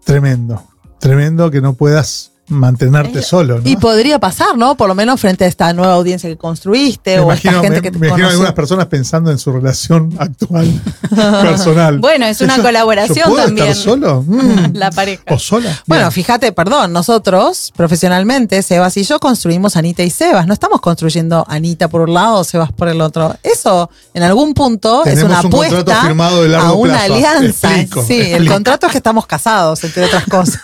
Tremendo. 0.04 0.62
Tremendo 0.98 1.50
que 1.50 1.60
no 1.60 1.74
puedas 1.74 2.32
mantenerte 2.48 3.20
Es- 3.20 3.26
solo. 3.26 3.56
¿no? 3.60 3.68
Y 3.68 3.76
podría 3.76 4.18
pasar, 4.18 4.56
¿no? 4.56 4.76
Por 4.76 4.88
lo 4.88 4.94
menos 4.94 5.20
frente 5.20 5.44
a 5.44 5.48
esta 5.48 5.72
nueva 5.72 5.94
audiencia 5.94 6.28
que 6.28 6.36
construiste 6.36 7.16
me 7.16 7.20
o 7.20 7.22
a 7.30 7.34
imagino, 7.34 7.52
esta 7.52 7.62
gente 7.62 7.76
me- 7.76 7.82
que 7.82 7.90
te 7.90 7.98
me 7.98 8.06
imagino 8.08 8.28
algunas 8.28 8.52
personas 8.52 8.86
pensando 8.86 9.30
en 9.30 9.38
su 9.38 9.52
relación 9.52 10.14
actual 10.18 10.80
personal. 11.42 11.98
Bueno, 11.98 12.26
es 12.26 12.40
una 12.40 12.54
Eso- 12.56 12.62
colaboración 12.62 13.16
¿yo 13.16 13.24
puedo 13.32 13.44
también. 13.46 13.68
estar 13.68 13.82
solo? 13.84 14.22
Mm. 14.26 14.56
La 14.76 14.90
pareja. 14.90 15.22
¿O 15.30 15.38
sola? 15.38 15.70
Bueno, 15.86 16.04
Bien. 16.04 16.12
fíjate, 16.12 16.52
perdón, 16.52 16.92
nosotros 16.92 17.72
profesionalmente, 17.76 18.62
Sebas 18.62 18.96
y 18.96 19.04
yo 19.04 19.18
construimos 19.18 19.76
Anita 19.76 20.02
y 20.02 20.10
Sebas. 20.10 20.46
No 20.46 20.52
estamos 20.52 20.80
construyendo 20.80 21.44
Anita 21.48 21.88
por 21.88 22.02
un 22.02 22.14
lado, 22.14 22.44
Sebas 22.44 22.72
por 22.72 22.88
el 22.88 23.00
otro. 23.00 23.36
Eso, 23.42 23.90
en 24.14 24.22
algún 24.22 24.54
punto, 24.54 25.04
es 25.04 25.22
una 25.22 25.40
un 25.40 25.50
contrato 25.50 25.78
apuesta 25.78 26.02
firmado 26.02 26.42
de 26.42 26.48
largo 26.48 26.66
a 26.68 26.72
una 26.74 26.92
plazo. 26.94 27.14
alianza. 27.14 27.80
Explico, 27.80 28.04
sí, 28.06 28.20
el 28.20 28.48
contrato 28.48 28.86
es 28.86 28.92
que 28.92 28.98
estamos 28.98 29.26
casados, 29.26 29.82
entre 29.84 30.04
otras 30.04 30.24
cosas. 30.26 30.60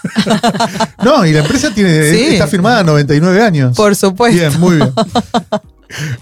No, 1.02 1.24
y 1.26 1.32
la 1.32 1.40
empresa 1.40 1.71
tiene, 1.72 2.10
Sí. 2.10 2.24
está 2.34 2.46
firmada 2.46 2.80
a 2.80 2.84
99 2.84 3.42
años. 3.42 3.76
Por 3.76 3.94
supuesto. 3.96 4.38
Bien, 4.38 4.60
muy 4.60 4.76
bien. 4.76 4.92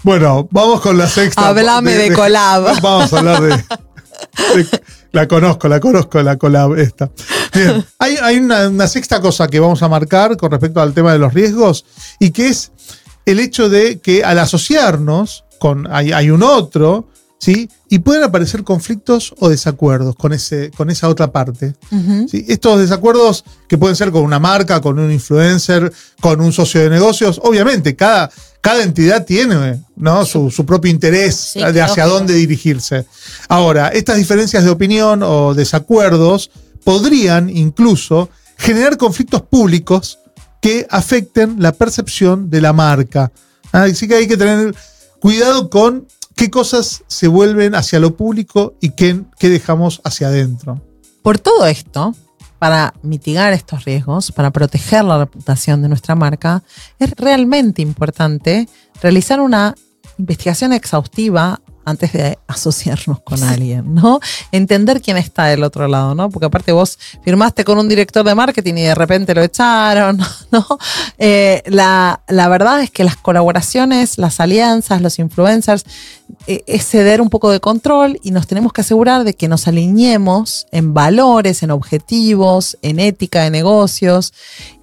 Bueno, 0.03 0.49
vamos 0.51 0.81
con 0.81 0.97
la 0.97 1.07
sexta. 1.07 1.47
Háblame 1.47 1.93
de 1.95 2.11
collab. 2.11 2.81
Vamos 2.81 3.13
a 3.13 3.19
hablar 3.19 3.41
de, 3.41 3.49
de- 3.49 4.81
La 5.13 5.29
conozco, 5.29 5.69
la 5.69 5.79
conozco, 5.79 6.21
la 6.21 6.35
collab 6.37 6.77
esta. 6.77 7.09
Bien, 7.53 7.85
hay, 7.97 8.17
hay 8.21 8.37
una, 8.37 8.67
una 8.67 8.87
sexta 8.87 9.21
cosa 9.21 9.47
que 9.47 9.61
vamos 9.61 9.81
a 9.81 9.87
marcar 9.87 10.35
con 10.35 10.51
respecto 10.51 10.81
al 10.81 10.93
tema 10.93 11.13
de 11.13 11.19
los 11.19 11.33
riesgos 11.33 11.85
y 12.19 12.31
que 12.31 12.49
es 12.49 12.71
el 13.25 13.39
hecho 13.39 13.69
de 13.69 13.99
que 14.01 14.25
al 14.25 14.39
asociarnos 14.39 15.45
con 15.57 15.87
hay, 15.89 16.11
hay 16.11 16.31
un 16.31 16.43
otro, 16.43 17.07
¿sí? 17.41 17.69
Y 17.89 17.99
pueden 17.99 18.21
aparecer 18.21 18.63
conflictos 18.63 19.33
o 19.39 19.49
desacuerdos 19.49 20.15
con, 20.15 20.31
ese, 20.31 20.69
con 20.77 20.91
esa 20.91 21.09
otra 21.09 21.31
parte. 21.31 21.73
¿sí? 22.29 22.45
Estos 22.47 22.79
desacuerdos 22.79 23.43
que 23.67 23.79
pueden 23.79 23.95
ser 23.95 24.11
con 24.11 24.21
una 24.21 24.37
marca, 24.39 24.79
con 24.79 24.99
un 24.99 25.11
influencer, 25.11 25.91
con 26.21 26.39
un 26.39 26.53
socio 26.53 26.81
de 26.81 26.89
negocios, 26.91 27.41
obviamente 27.43 27.95
cada, 27.95 28.29
cada 28.61 28.83
entidad 28.83 29.25
tiene 29.25 29.83
¿no? 29.95 30.23
su, 30.23 30.51
su 30.51 30.65
propio 30.67 30.91
interés 30.91 31.35
Sí, 31.35 31.59
de 31.59 31.81
hacia 31.81 32.05
dónde 32.05 32.35
dirigirse. 32.35 33.07
Ahora, 33.49 33.87
estas 33.87 34.17
diferencias 34.17 34.63
de 34.63 34.69
opinión 34.69 35.23
o 35.23 35.55
desacuerdos 35.55 36.51
podrían 36.83 37.49
incluso 37.49 38.29
generar 38.55 38.97
conflictos 38.97 39.41
públicos 39.41 40.19
que 40.61 40.85
afecten 40.91 41.55
la 41.57 41.71
percepción 41.71 42.51
de 42.51 42.61
la 42.61 42.71
marca. 42.71 43.31
Así 43.71 44.07
que 44.07 44.13
hay 44.15 44.27
que 44.27 44.37
tener 44.37 44.75
cuidado 45.19 45.71
con 45.71 46.05
qué 46.41 46.49
cosas 46.49 47.03
se 47.05 47.27
vuelven 47.27 47.75
hacia 47.75 47.99
lo 47.99 48.17
público 48.17 48.73
y 48.81 48.89
qué, 48.95 49.21
dejamos 49.39 50.01
hacia 50.03 50.29
adentro. 50.29 50.81
Por 51.21 51.37
todo 51.37 51.67
esto, 51.67 52.15
para 52.57 52.95
mitigar 53.03 53.53
estos 53.53 53.85
riesgos, 53.85 54.31
para 54.31 54.49
proteger 54.49 55.03
la 55.03 55.19
reputación 55.19 55.83
de 55.83 55.89
nuestra 55.89 56.15
marca, 56.15 56.63
es 56.97 57.11
realmente 57.11 57.83
importante 57.83 58.67
realizar 59.03 59.39
una 59.39 59.75
investigación 60.17 60.73
exhaustiva 60.73 61.61
antes 61.85 62.13
de 62.13 62.37
asociarnos 62.47 63.19
con 63.21 63.41
alguien, 63.43 63.93
¿no? 63.95 64.19
Entender 64.51 65.01
quién 65.01 65.17
está 65.17 65.45
del 65.45 65.63
otro 65.63 65.87
lado, 65.87 66.15
¿no? 66.15 66.29
Porque 66.29 66.45
aparte 66.45 66.71
vos 66.71 66.97
firmaste 67.23 67.63
con 67.63 67.77
un 67.77 67.87
director 67.87 68.25
de 68.25 68.35
marketing 68.35 68.75
y 68.75 68.81
de 68.83 68.95
repente 68.95 69.33
lo 69.33 69.41
echaron, 69.41 70.19
¿no? 70.51 70.65
Eh, 71.17 71.63
la, 71.65 72.21
la 72.27 72.47
verdad 72.47 72.81
es 72.81 72.91
que 72.91 73.03
las 73.03 73.15
colaboraciones, 73.15 74.17
las 74.17 74.39
alianzas, 74.39 75.01
los 75.01 75.19
influencers, 75.19 75.85
eh, 76.47 76.63
es 76.67 76.87
ceder 76.87 77.21
un 77.21 77.29
poco 77.29 77.51
de 77.51 77.59
control 77.59 78.19
y 78.23 78.31
nos 78.31 78.47
tenemos 78.47 78.73
que 78.73 78.81
asegurar 78.81 79.23
de 79.23 79.33
que 79.33 79.47
nos 79.47 79.67
alineemos 79.67 80.67
en 80.71 80.93
valores, 80.93 81.63
en 81.63 81.71
objetivos, 81.71 82.77
en 82.81 82.99
ética 82.99 83.43
de 83.43 83.51
negocios 83.51 84.33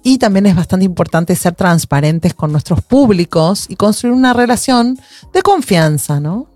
y 0.03 0.17
también 0.17 0.45
es 0.45 0.55
bastante 0.55 0.85
importante 0.85 1.35
ser 1.35 1.55
transparentes 1.55 2.33
con 2.33 2.51
nuestros 2.51 2.81
públicos 2.81 3.65
y 3.67 3.75
construir 3.75 4.13
una 4.15 4.33
relación 4.33 4.99
de 5.33 5.41
confianza, 5.41 6.19
¿no? 6.19 6.48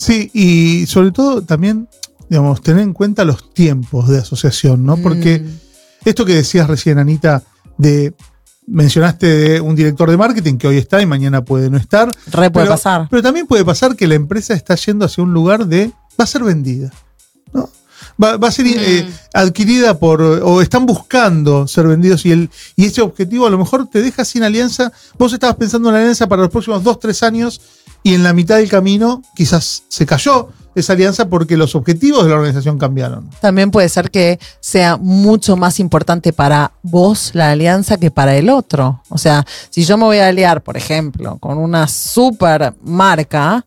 Sí, 0.00 0.30
y 0.32 0.86
sobre 0.86 1.10
todo 1.10 1.42
también, 1.42 1.86
digamos, 2.30 2.62
tener 2.62 2.82
en 2.82 2.94
cuenta 2.94 3.22
los 3.26 3.52
tiempos 3.52 4.08
de 4.08 4.16
asociación, 4.18 4.86
¿no? 4.86 4.96
Porque 4.96 5.40
Mm. 5.40 6.08
esto 6.08 6.24
que 6.24 6.34
decías 6.36 6.66
recién, 6.68 6.98
Anita, 6.98 7.42
de 7.76 8.14
mencionaste 8.66 9.26
de 9.26 9.60
un 9.60 9.76
director 9.76 10.10
de 10.10 10.16
marketing 10.16 10.56
que 10.56 10.68
hoy 10.68 10.78
está 10.78 11.02
y 11.02 11.06
mañana 11.06 11.44
puede 11.44 11.68
no 11.68 11.76
estar. 11.76 12.08
Re 12.30 12.50
puede 12.50 12.64
pero, 12.64 12.74
pasar. 12.76 13.08
Pero 13.10 13.22
también 13.22 13.46
puede 13.46 13.62
pasar 13.64 13.94
que 13.94 14.06
la 14.06 14.14
empresa 14.14 14.54
está 14.54 14.74
yendo 14.74 15.04
hacia 15.04 15.22
un 15.22 15.34
lugar 15.34 15.66
de 15.66 15.92
va 16.18 16.24
a 16.24 16.26
ser 16.26 16.44
vendida. 16.44 16.90
¿no? 17.52 17.68
Va, 18.22 18.36
va 18.36 18.48
a 18.48 18.50
ser 18.50 18.66
eh, 18.66 19.08
adquirida 19.32 19.98
por, 19.98 20.20
o 20.20 20.60
están 20.60 20.84
buscando 20.84 21.66
ser 21.66 21.86
vendidos 21.86 22.26
y, 22.26 22.32
el, 22.32 22.50
y 22.76 22.86
ese 22.86 23.00
objetivo 23.00 23.46
a 23.46 23.50
lo 23.50 23.58
mejor 23.58 23.86
te 23.88 24.02
deja 24.02 24.24
sin 24.24 24.42
alianza. 24.42 24.92
Vos 25.18 25.32
estabas 25.32 25.56
pensando 25.56 25.88
en 25.88 25.94
la 25.94 26.00
alianza 26.00 26.28
para 26.28 26.42
los 26.42 26.50
próximos 26.50 26.82
dos, 26.82 26.98
tres 26.98 27.22
años 27.22 27.60
y 28.02 28.14
en 28.14 28.22
la 28.22 28.32
mitad 28.32 28.56
del 28.56 28.68
camino 28.68 29.22
quizás 29.34 29.84
se 29.88 30.06
cayó 30.06 30.48
esa 30.74 30.92
alianza 30.92 31.28
porque 31.28 31.56
los 31.56 31.74
objetivos 31.74 32.24
de 32.24 32.30
la 32.30 32.36
organización 32.36 32.78
cambiaron. 32.78 33.28
También 33.40 33.70
puede 33.70 33.88
ser 33.88 34.10
que 34.10 34.38
sea 34.60 34.96
mucho 34.96 35.56
más 35.56 35.80
importante 35.80 36.32
para 36.32 36.72
vos 36.82 37.30
la 37.34 37.50
alianza 37.50 37.96
que 37.96 38.10
para 38.10 38.36
el 38.36 38.48
otro. 38.48 39.02
O 39.08 39.18
sea, 39.18 39.44
si 39.70 39.84
yo 39.84 39.96
me 39.96 40.04
voy 40.04 40.18
a 40.18 40.28
aliar, 40.28 40.62
por 40.62 40.76
ejemplo, 40.76 41.38
con 41.38 41.58
una 41.58 41.88
super 41.88 42.74
marca 42.82 43.64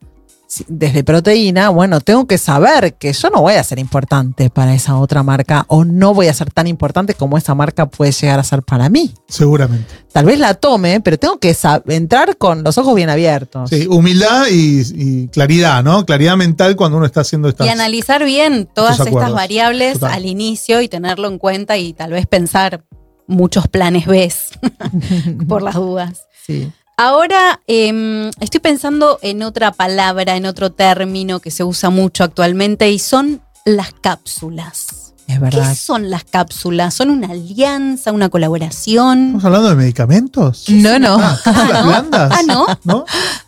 desde 0.67 1.03
proteína, 1.03 1.69
bueno, 1.69 2.01
tengo 2.01 2.27
que 2.27 2.37
saber 2.37 2.95
que 2.95 3.13
yo 3.13 3.29
no 3.29 3.41
voy 3.41 3.53
a 3.53 3.63
ser 3.63 3.79
importante 3.79 4.49
para 4.49 4.73
esa 4.73 4.97
otra 4.97 5.23
marca 5.23 5.65
o 5.67 5.85
no 5.85 6.13
voy 6.13 6.27
a 6.27 6.33
ser 6.33 6.51
tan 6.51 6.67
importante 6.67 7.13
como 7.13 7.37
esa 7.37 7.55
marca 7.55 7.87
puede 7.87 8.11
llegar 8.11 8.39
a 8.39 8.43
ser 8.43 8.63
para 8.63 8.89
mí. 8.89 9.13
Seguramente. 9.27 9.93
Tal 10.11 10.25
vez 10.25 10.39
la 10.39 10.53
tome, 10.53 11.01
pero 11.01 11.17
tengo 11.17 11.39
que 11.39 11.55
entrar 11.87 12.37
con 12.37 12.63
los 12.63 12.77
ojos 12.77 12.95
bien 12.95 13.09
abiertos. 13.09 13.69
Sí, 13.69 13.87
humildad 13.87 14.45
y, 14.51 14.81
y 14.95 15.27
claridad, 15.29 15.83
¿no? 15.83 16.05
Claridad 16.05 16.37
mental 16.37 16.75
cuando 16.75 16.97
uno 16.97 17.05
está 17.05 17.21
haciendo 17.21 17.49
estas. 17.49 17.65
Y 17.65 17.69
analizar 17.69 18.23
bien 18.23 18.69
todas 18.73 18.99
estas 18.99 19.31
variables 19.31 19.93
Total. 19.93 20.13
al 20.13 20.25
inicio 20.25 20.81
y 20.81 20.87
tenerlo 20.87 21.27
en 21.27 21.39
cuenta 21.39 21.77
y 21.77 21.93
tal 21.93 22.11
vez 22.11 22.27
pensar 22.27 22.83
muchos 23.27 23.67
planes 23.67 24.05
B 24.05 24.31
por 25.47 25.61
las 25.61 25.75
dudas. 25.75 26.27
Sí. 26.45 26.71
Ahora 26.97 27.59
em, 27.67 28.29
estoy 28.39 28.59
pensando 28.59 29.17
en 29.23 29.41
otra 29.41 29.71
palabra, 29.71 30.35
en 30.35 30.45
otro 30.45 30.71
término 30.71 31.39
que 31.39 31.49
se 31.49 31.63
usa 31.63 31.89
mucho 31.89 32.23
actualmente 32.23 32.89
y 32.91 32.99
son 32.99 33.41
las 33.65 33.93
cápsulas. 33.99 35.13
Es 35.27 35.35
¿Qué 35.35 35.39
verdad. 35.39 35.75
son 35.75 36.09
las 36.11 36.23
cápsulas? 36.25 36.93
¿Son 36.93 37.09
una 37.09 37.29
alianza, 37.29 38.11
una 38.11 38.29
colaboración? 38.29 39.19
¿Estamos 39.27 39.45
hablando 39.45 39.69
de 39.69 39.75
medicamentos? 39.75 40.65
No, 40.69 40.99
no. 40.99 41.17
Ah, 41.19 41.39
cápsulas 41.43 41.85
blandas. 41.85 42.31
Ah, 42.35 42.41
¿no? 42.45 42.65
¿No? 42.83 43.05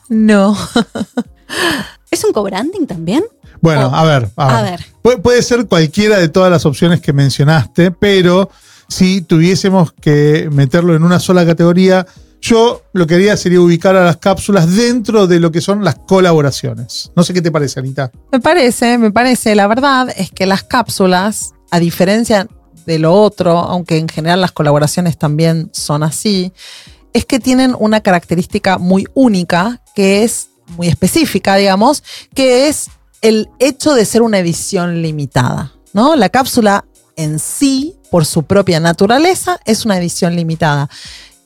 No. 0.10 0.58
¿Es 2.10 2.24
un 2.24 2.32
co-branding 2.34 2.88
también? 2.88 3.24
Bueno, 3.62 3.90
Oh. 3.94 3.96
a 3.96 4.04
ver, 4.06 4.30
a 4.38 4.48
ver. 4.48 4.56
A 4.56 4.62
ver. 4.64 4.86
Pu- 5.04 5.22
puede 5.22 5.42
ser 5.44 5.68
cualquiera 5.68 6.18
de 6.18 6.30
todas 6.30 6.50
las 6.50 6.66
opciones 6.66 7.00
que 7.02 7.14
mencionaste, 7.14 7.92
pero 7.92 8.50
si 8.88 9.22
tuviésemos 9.22 9.92
que 9.94 10.50
meterlo 10.52 10.96
en 10.96 11.04
una 11.04 11.20
sola 11.20 11.46
categoría, 11.46 12.06
yo 12.46 12.84
lo 12.94 13.08
que 13.08 13.16
haría 13.16 13.36
sería 13.38 13.60
ubicar 13.60 13.96
a 13.96 14.06
las 14.06 14.18
cápsulas 14.18 14.76
dentro 14.76 15.26
de 15.26 15.40
lo 15.40 15.52
que 15.52 15.62
son 15.62 15.84
las 15.84 15.96
colaboraciones. 15.96 17.12
No 17.16 17.24
sé 17.24 17.34
qué 17.34 17.42
te 17.42 17.52
parece, 17.52 17.80
Anita. 17.80 18.12
Me 18.32 18.40
parece, 18.40 19.00
me 19.00 19.12
parece. 19.12 19.56
La 19.56 19.66
verdad 19.66 20.14
es 20.16 20.30
que 20.30 20.46
las 20.46 20.62
cápsulas, 20.64 21.54
a 21.72 21.80
diferencia 21.80 22.48
de 22.86 23.00
lo 23.00 23.14
otro, 23.14 23.58
aunque 23.58 23.98
en 23.98 24.08
general 24.08 24.42
las 24.42 24.52
colaboraciones 24.52 25.18
también 25.18 25.72
son 25.74 26.04
así, 26.04 26.54
es 27.14 27.26
que 27.26 27.40
tienen 27.40 27.76
una 27.80 28.02
característica 28.02 28.78
muy 28.78 29.08
única, 29.16 29.82
que 29.96 30.24
es 30.24 30.50
muy 30.78 30.88
específica, 30.88 31.56
digamos, 31.56 32.04
que 32.36 32.68
es 32.68 32.90
el 33.22 33.50
hecho 33.58 33.96
de 33.96 34.06
ser 34.06 34.22
una 34.22 34.38
edición 34.38 35.02
limitada. 35.02 35.74
¿no? 35.94 36.16
La 36.16 36.30
cápsula 36.30 36.86
en 37.16 37.40
sí, 37.40 37.96
por 38.12 38.26
su 38.26 38.44
propia 38.44 38.80
naturaleza, 38.80 39.60
es 39.66 39.86
una 39.86 39.98
edición 39.98 40.36
limitada. 40.36 40.90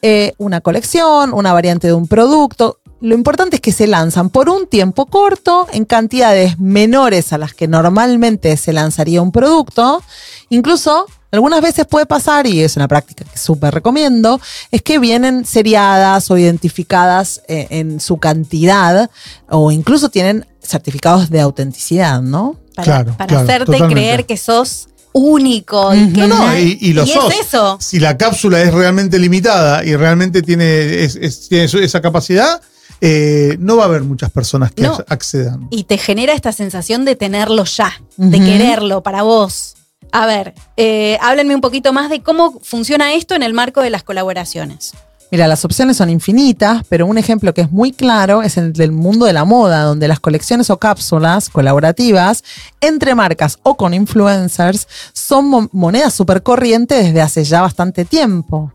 Eh, 0.01 0.33
una 0.37 0.61
colección, 0.61 1.33
una 1.33 1.53
variante 1.53 1.87
de 1.87 1.93
un 1.93 2.07
producto. 2.07 2.79
Lo 3.01 3.15
importante 3.15 3.57
es 3.57 3.61
que 3.61 3.71
se 3.71 3.87
lanzan 3.87 4.29
por 4.29 4.49
un 4.49 4.67
tiempo 4.67 5.05
corto, 5.05 5.67
en 5.71 5.85
cantidades 5.85 6.59
menores 6.59 7.31
a 7.31 7.37
las 7.37 7.53
que 7.53 7.67
normalmente 7.67 8.55
se 8.57 8.73
lanzaría 8.73 9.21
un 9.21 9.31
producto. 9.31 10.03
Incluso 10.49 11.05
algunas 11.31 11.61
veces 11.61 11.85
puede 11.85 12.05
pasar, 12.05 12.47
y 12.47 12.61
es 12.61 12.75
una 12.75 12.87
práctica 12.87 13.23
que 13.23 13.37
súper 13.37 13.73
recomiendo, 13.73 14.41
es 14.71 14.81
que 14.81 14.99
vienen 14.99 15.45
seriadas 15.45 16.29
o 16.31 16.37
identificadas 16.37 17.41
eh, 17.47 17.67
en 17.69 17.99
su 17.99 18.17
cantidad 18.17 19.09
o 19.47 19.71
incluso 19.71 20.09
tienen 20.09 20.45
certificados 20.61 21.29
de 21.29 21.39
autenticidad, 21.39 22.21
¿no? 22.21 22.57
Para, 22.75 22.85
Claro, 22.85 23.13
para 23.17 23.27
claro, 23.27 23.43
hacerte 23.43 23.65
totalmente. 23.65 23.93
creer 23.93 24.25
que 24.25 24.37
sos 24.37 24.88
único 25.13 25.93
y 25.95 26.11
que 26.13 26.21
No, 26.21 26.27
no, 26.27 26.57
y, 26.57 26.77
y 26.81 26.93
lo 26.93 27.05
sos. 27.05 27.33
es 27.33 27.47
eso. 27.47 27.77
Si 27.81 27.99
la 27.99 28.17
cápsula 28.17 28.61
es 28.61 28.73
realmente 28.73 29.17
limitada 29.19 29.83
y 29.83 29.95
realmente 29.95 30.41
tiene, 30.41 31.03
es- 31.03 31.15
es- 31.15 31.49
tiene 31.49 31.65
esa 31.65 32.01
capacidad, 32.01 32.61
eh, 33.01 33.55
no 33.59 33.77
va 33.77 33.83
a 33.83 33.85
haber 33.87 34.03
muchas 34.03 34.29
personas 34.31 34.71
que 34.71 34.83
No. 34.83 34.97
accedan. 35.07 35.67
Y 35.71 35.85
te 35.85 35.97
genera 35.97 36.33
esta 36.33 36.51
sensación 36.51 37.05
de 37.05 37.15
tenerlo 37.15 37.63
ya, 37.65 37.93
de 38.17 38.39
quererlo 38.39 39.01
para 39.03 39.21
vos. 39.23 39.75
A 40.11 40.25
ver, 40.25 40.53
eh, 40.75 41.17
háblenme 41.21 41.55
un 41.55 41.61
poquito 41.61 41.93
más 41.93 42.09
de 42.09 42.21
cómo 42.21 42.59
funciona 42.63 43.13
esto 43.13 43.35
en 43.35 43.43
el 43.43 43.53
marco 43.53 43.81
de 43.81 43.89
las 43.91 44.03
colaboraciones. 44.03 44.93
Mira, 45.31 45.47
las 45.47 45.63
opciones 45.63 45.97
son 45.97 46.09
infinitas, 46.09 46.83
pero 46.89 47.05
un 47.05 47.19
ejemplo 47.19 47.53
que 47.53 47.61
es 47.61 47.71
muy 47.71 47.91
claro 47.91 48.41
es 48.41 48.57
el 48.57 48.73
del 48.73 48.91
mundo 48.91 49.27
de 49.27 49.33
la 49.33 49.45
moda, 49.45 49.83
donde 49.83 50.07
las 50.07 50.19
colecciones 50.19 50.71
o 50.71 50.77
cápsulas 50.77 51.49
colaborativas 51.49 52.43
entre 52.81 53.13
marcas 53.13 53.59
o 53.61 53.77
con 53.77 53.93
influencers 53.93 54.87
son 55.13 55.45
mo- 55.47 55.69
moneda 55.71 56.09
súper 56.09 56.41
corriente 56.41 56.95
desde 56.95 57.21
hace 57.21 57.43
ya 57.43 57.61
bastante 57.61 58.05
tiempo. 58.05 58.73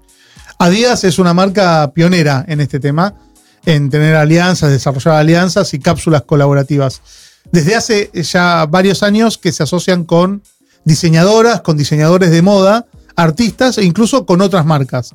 Adidas 0.59 1.03
es 1.03 1.19
una 1.19 1.35
marca 1.35 1.91
pionera 1.93 2.45
en 2.47 2.61
este 2.61 2.79
tema, 2.79 3.15
en 3.67 3.91
tener 3.91 4.15
alianzas, 4.15 4.71
desarrollar 4.71 5.15
alianzas 5.17 5.75
y 5.75 5.81
cápsulas 5.81 6.23
colaborativas. 6.23 7.03
Desde 7.51 7.75
hace 7.75 8.11
ya 8.15 8.65
varios 8.67 9.03
años 9.03 9.39
que 9.39 9.51
se 9.51 9.65
asocian 9.65 10.05
con 10.05 10.43
diseñadoras, 10.85 11.63
con 11.63 11.77
diseñadores 11.77 12.31
de 12.31 12.43
moda, 12.43 12.87
artistas 13.17 13.77
e 13.79 13.85
incluso 13.85 14.25
con 14.25 14.41
otras 14.41 14.65
marcas. 14.65 15.15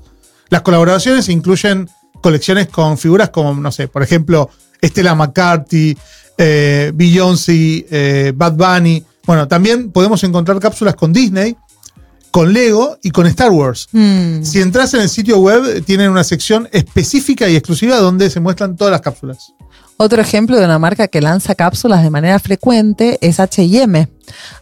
Las 0.49 0.61
colaboraciones 0.61 1.29
incluyen 1.29 1.89
colecciones 2.21 2.67
con 2.67 2.97
figuras 2.97 3.29
como, 3.29 3.53
no 3.53 3.71
sé, 3.71 3.87
por 3.87 4.03
ejemplo, 4.03 4.49
Stella 4.83 5.15
McCarthy, 5.15 5.97
eh, 6.37 6.91
Beyoncé, 6.93 7.85
eh, 7.89 8.33
Bad 8.35 8.53
Bunny. 8.53 9.03
Bueno, 9.25 9.47
también 9.47 9.91
podemos 9.91 10.23
encontrar 10.23 10.59
cápsulas 10.59 10.95
con 10.95 11.13
Disney, 11.13 11.55
con 12.31 12.53
Lego 12.53 12.97
y 13.03 13.11
con 13.11 13.27
Star 13.27 13.51
Wars. 13.51 13.87
Mm. 13.91 14.43
Si 14.43 14.61
entras 14.61 14.93
en 14.93 15.01
el 15.01 15.09
sitio 15.09 15.39
web, 15.39 15.83
tienen 15.85 16.09
una 16.09 16.23
sección 16.23 16.67
específica 16.71 17.47
y 17.49 17.55
exclusiva 17.55 17.97
donde 17.97 18.29
se 18.29 18.39
muestran 18.39 18.75
todas 18.75 18.91
las 18.91 19.01
cápsulas. 19.01 19.53
Otro 20.01 20.21
ejemplo 20.21 20.57
de 20.57 20.63
una 20.63 20.79
marca 20.79 21.09
que 21.09 21.19
lanza 21.19 21.55
cápsulas 21.55 22.03
de 22.03 22.09
manera 22.09 22.39
frecuente 22.39 23.17
es 23.19 23.37
HM. 23.37 24.07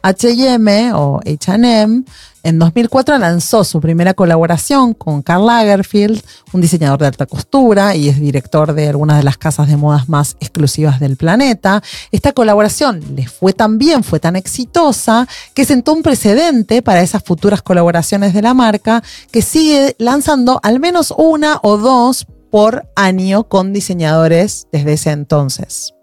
HM 0.01 0.95
o 0.95 1.21
HM 1.23 2.05
en 2.41 2.57
2004 2.57 3.19
lanzó 3.19 3.63
su 3.63 3.79
primera 3.79 4.15
colaboración 4.15 4.95
con 4.95 5.21
Karl 5.21 5.45
Lagerfeld, 5.45 6.23
un 6.53 6.61
diseñador 6.61 7.01
de 7.01 7.05
alta 7.05 7.27
costura 7.27 7.95
y 7.95 8.09
es 8.09 8.19
director 8.19 8.73
de 8.73 8.89
algunas 8.89 9.17
de 9.17 9.23
las 9.23 9.37
casas 9.37 9.67
de 9.67 9.77
modas 9.77 10.09
más 10.09 10.37
exclusivas 10.39 10.99
del 10.99 11.17
planeta. 11.17 11.83
Esta 12.11 12.31
colaboración 12.31 13.03
les 13.15 13.31
fue 13.31 13.53
tan 13.53 13.77
bien, 13.77 14.03
fue 14.03 14.19
tan 14.19 14.35
exitosa, 14.35 15.27
que 15.53 15.65
sentó 15.65 15.93
un 15.93 16.01
precedente 16.01 16.81
para 16.81 17.03
esas 17.03 17.21
futuras 17.21 17.61
colaboraciones 17.61 18.33
de 18.33 18.41
la 18.41 18.55
marca 18.55 19.03
que 19.31 19.43
sigue 19.43 19.95
lanzando 19.99 20.59
al 20.63 20.79
menos 20.79 21.13
una 21.15 21.59
o 21.61 21.77
dos 21.77 22.25
por 22.49 22.89
año 22.95 23.47
con 23.47 23.73
diseñadores 23.73 24.67
desde 24.71 24.93
ese 24.93 25.11
entonces. 25.11 25.93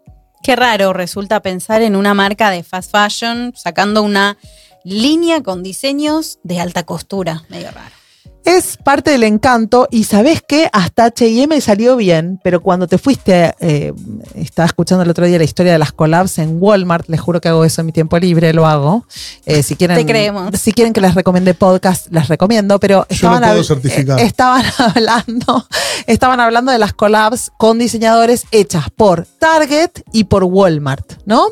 Qué 0.43 0.57
raro 0.57 0.93
resulta 0.93 1.41
pensar 1.41 1.83
en 1.83 1.97
una 1.97 2.13
marca 2.13 2.51
de 2.51 2.63
fast 2.63 2.91
fashion 2.91 3.53
sacando 3.57 4.03
una 4.03 4.37
línea 4.85 5.43
con 5.43 5.63
diseños 5.63 6.39
de 6.43 6.61
alta 6.61 6.85
costura. 6.85 7.45
Medio 7.49 7.71
raro. 7.71 8.04
Es 8.45 8.77
parte 8.77 9.11
del 9.11 9.23
encanto 9.23 9.89
y 9.91 10.05
sabes 10.05 10.43
que 10.47 10.69
hasta 10.73 11.07
H&M 11.07 11.59
salió 11.63 11.97
bien, 11.97 12.39
pero 12.45 12.61
cuando 12.61 12.87
te 12.87 12.99
fuiste, 12.99 13.55
eh, 13.59 13.95
estaba 14.35 14.67
escuchando 14.67 15.03
el 15.03 15.09
otro 15.09 15.25
día 15.25 15.39
la 15.39 15.45
historia 15.45 15.73
de 15.73 15.79
las 15.79 15.93
collabs 15.93 16.37
en 16.39 16.59
Walmart, 16.61 17.09
les 17.09 17.21
juro 17.23 17.41
que 17.41 17.49
hago 17.49 17.65
eso 17.65 17.81
en 17.81 17.87
mi 17.87 17.93
tiempo 17.93 18.19
libre, 18.19 18.53
lo 18.53 18.67
hago. 18.67 19.07
Eh, 19.47 19.63
si 19.63 19.77
quieren, 19.77 19.97
Te 19.97 20.05
creemos. 20.05 20.51
Si 20.61 20.73
quieren 20.73 20.93
que 20.93 21.01
les 21.01 21.15
recomiende 21.15 21.55
podcast, 21.55 22.09
les 22.11 22.29
recomiendo, 22.29 22.79
pero 22.79 23.07
Yo 23.09 23.31
lo 23.31 23.37
estaban, 23.37 23.41
puedo 23.43 23.63
hab- 23.63 23.67
certificar. 23.67 24.21
eh, 24.21 24.25
estaban 24.25 24.65
hablando, 24.79 25.67
estaban 26.07 26.41
hablando 26.41 26.71
de 26.71 26.79
las 26.79 26.93
collabs 26.93 27.51
con 27.57 27.79
diseñadores 27.79 28.45
hechas 28.51 28.91
por 28.95 29.27
Target 29.39 29.91
y 30.13 30.25
por 30.25 30.45
Walmart, 30.45 31.15
¿no? 31.25 31.47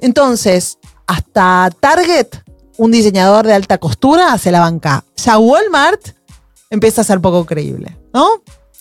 Entonces, 0.00 0.78
hasta 1.06 1.68
Target, 1.78 2.28
un 2.78 2.90
diseñador 2.90 3.46
de 3.46 3.52
alta 3.52 3.76
costura 3.76 4.38
se 4.38 4.50
la 4.50 4.60
banca. 4.60 5.04
Ya 5.16 5.36
Walmart 5.36 6.16
empieza 6.70 7.00
a 7.00 7.04
ser 7.04 7.20
poco 7.20 7.44
creíble, 7.46 7.96
¿no? 8.12 8.28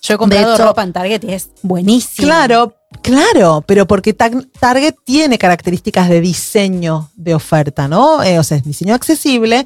Yo 0.01 0.13
he 0.13 0.17
comprado 0.17 0.53
hecho- 0.53 0.65
ropa 0.65 0.83
en 0.83 0.93
Target 0.93 1.23
y 1.23 1.33
es 1.33 1.49
buenísimo. 1.63 2.27
Claro, 2.27 2.75
claro, 3.01 3.63
pero 3.65 3.87
porque 3.87 4.13
Tar- 4.13 4.45
Target 4.59 4.93
tiene 5.03 5.37
características 5.37 6.07
de 6.07 6.21
diseño 6.21 7.09
de 7.15 7.33
oferta, 7.33 7.87
¿no? 7.87 8.21
Eh, 8.23 8.37
o 8.39 8.43
sea, 8.43 8.57
es 8.57 8.63
diseño 8.63 8.93
accesible, 8.93 9.65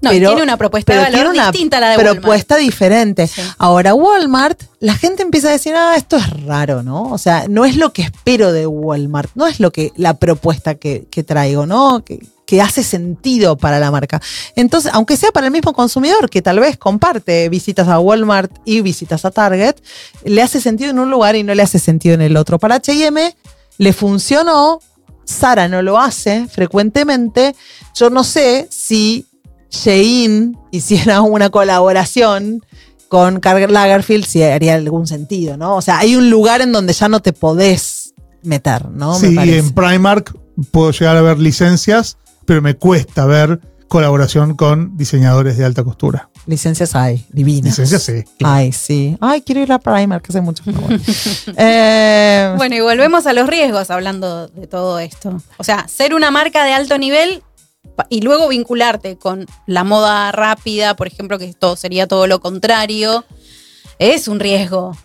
No, 0.00 0.12
y 0.12 0.20
tiene 0.20 0.42
una 0.42 0.56
propuesta 0.56 0.92
de 0.94 1.00
valor 1.00 1.32
una 1.34 1.50
distinta 1.50 1.78
a 1.78 1.80
la 1.80 1.90
de 1.90 1.96
Walmart. 1.96 2.20
propuesta 2.20 2.56
diferente. 2.56 3.26
Sí. 3.26 3.42
Ahora, 3.58 3.94
Walmart, 3.94 4.62
la 4.80 4.94
gente 4.94 5.22
empieza 5.22 5.48
a 5.48 5.52
decir, 5.52 5.74
ah, 5.74 5.94
esto 5.96 6.16
es 6.16 6.44
raro, 6.44 6.82
¿no? 6.82 7.10
O 7.10 7.18
sea, 7.18 7.46
no 7.48 7.64
es 7.64 7.76
lo 7.76 7.92
que 7.92 8.02
espero 8.02 8.52
de 8.52 8.66
Walmart, 8.66 9.30
no 9.34 9.46
es 9.46 9.60
lo 9.60 9.72
que 9.72 9.92
la 9.96 10.14
propuesta 10.14 10.76
que, 10.76 11.06
que 11.10 11.24
traigo, 11.24 11.66
¿no? 11.66 12.04
Que, 12.04 12.20
que 12.48 12.62
hace 12.62 12.82
sentido 12.82 13.58
para 13.58 13.78
la 13.78 13.90
marca. 13.90 14.22
Entonces, 14.56 14.90
aunque 14.94 15.18
sea 15.18 15.30
para 15.32 15.48
el 15.48 15.52
mismo 15.52 15.74
consumidor 15.74 16.30
que 16.30 16.40
tal 16.40 16.58
vez 16.60 16.78
comparte 16.78 17.46
visitas 17.50 17.88
a 17.88 18.00
Walmart 18.00 18.50
y 18.64 18.80
visitas 18.80 19.26
a 19.26 19.30
Target, 19.30 19.74
le 20.24 20.40
hace 20.40 20.58
sentido 20.58 20.90
en 20.90 20.98
un 20.98 21.10
lugar 21.10 21.36
y 21.36 21.42
no 21.42 21.54
le 21.54 21.62
hace 21.62 21.78
sentido 21.78 22.14
en 22.14 22.22
el 22.22 22.38
otro. 22.38 22.58
Para 22.58 22.76
HM 22.76 23.18
le 23.76 23.92
funcionó, 23.92 24.80
Sara 25.26 25.68
no 25.68 25.82
lo 25.82 25.98
hace 25.98 26.48
frecuentemente. 26.48 27.54
Yo 27.94 28.08
no 28.08 28.24
sé 28.24 28.66
si 28.70 29.26
Shein 29.70 30.56
hiciera 30.70 31.20
una 31.22 31.50
colaboración 31.50 32.62
con 33.08 33.40
Karl 33.40 33.72
Lagerfeld, 33.72 34.24
si 34.24 34.42
haría 34.42 34.74
algún 34.74 35.06
sentido, 35.06 35.56
¿no? 35.56 35.76
O 35.76 35.82
sea, 35.82 35.98
hay 35.98 36.14
un 36.14 36.28
lugar 36.30 36.60
en 36.60 36.72
donde 36.72 36.92
ya 36.92 37.08
no 37.08 37.20
te 37.20 37.32
podés 37.32 38.12
meter, 38.42 38.90
¿no? 38.90 39.14
Sí, 39.18 39.34
en 39.38 39.70
Primark 39.72 40.36
puedo 40.70 40.90
llegar 40.90 41.16
a 41.16 41.22
ver 41.22 41.38
licencias, 41.38 42.18
pero 42.44 42.60
me 42.60 42.76
cuesta 42.76 43.24
ver 43.24 43.60
colaboración 43.88 44.54
con 44.54 44.96
diseñadores 44.98 45.56
de 45.56 45.64
alta 45.64 45.82
costura. 45.82 46.28
Licencias 46.46 46.94
hay, 46.94 47.26
divinas. 47.30 47.78
Licencias 47.78 48.02
sí. 48.02 48.24
Ay, 48.44 48.72
sí. 48.72 49.16
Ay, 49.20 49.40
quiero 49.42 49.62
ir 49.62 49.72
a 49.72 49.78
Primark, 49.78 50.22
que 50.22 50.32
hace 50.32 50.40
mucho 50.40 50.62
voy. 50.66 51.00
Eh, 51.56 52.54
Bueno, 52.56 52.76
y 52.76 52.80
volvemos 52.80 53.26
a 53.26 53.32
los 53.32 53.46
riesgos 53.48 53.90
hablando 53.90 54.48
de 54.48 54.66
todo 54.66 54.98
esto. 54.98 55.40
O 55.56 55.64
sea, 55.64 55.88
ser 55.88 56.14
una 56.14 56.30
marca 56.30 56.64
de 56.64 56.72
alto 56.72 56.98
nivel 56.98 57.42
y 58.10 58.20
luego 58.22 58.48
vincularte 58.48 59.16
con 59.16 59.46
la 59.66 59.84
moda 59.84 60.30
rápida, 60.32 60.94
por 60.96 61.06
ejemplo, 61.06 61.38
que 61.38 61.46
esto 61.46 61.76
sería 61.76 62.06
todo 62.06 62.26
lo 62.26 62.40
contrario, 62.40 63.24
es 63.98 64.28
un 64.28 64.38
riesgo. 64.40 64.96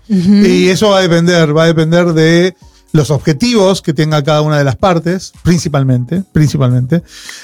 Y 0.45 0.69
eso 0.69 0.89
va 0.89 0.99
a 0.99 1.01
depender, 1.01 1.55
va 1.55 1.63
a 1.63 1.67
depender 1.67 2.13
de 2.13 2.55
los 2.91 3.09
objetivos 3.09 3.81
que 3.81 3.93
tenga 3.93 4.23
cada 4.23 4.41
una 4.41 4.57
de 4.59 4.63
las 4.63 4.75
partes, 4.75 5.33
principalmente, 5.43 6.23
principalmente, 6.31 7.01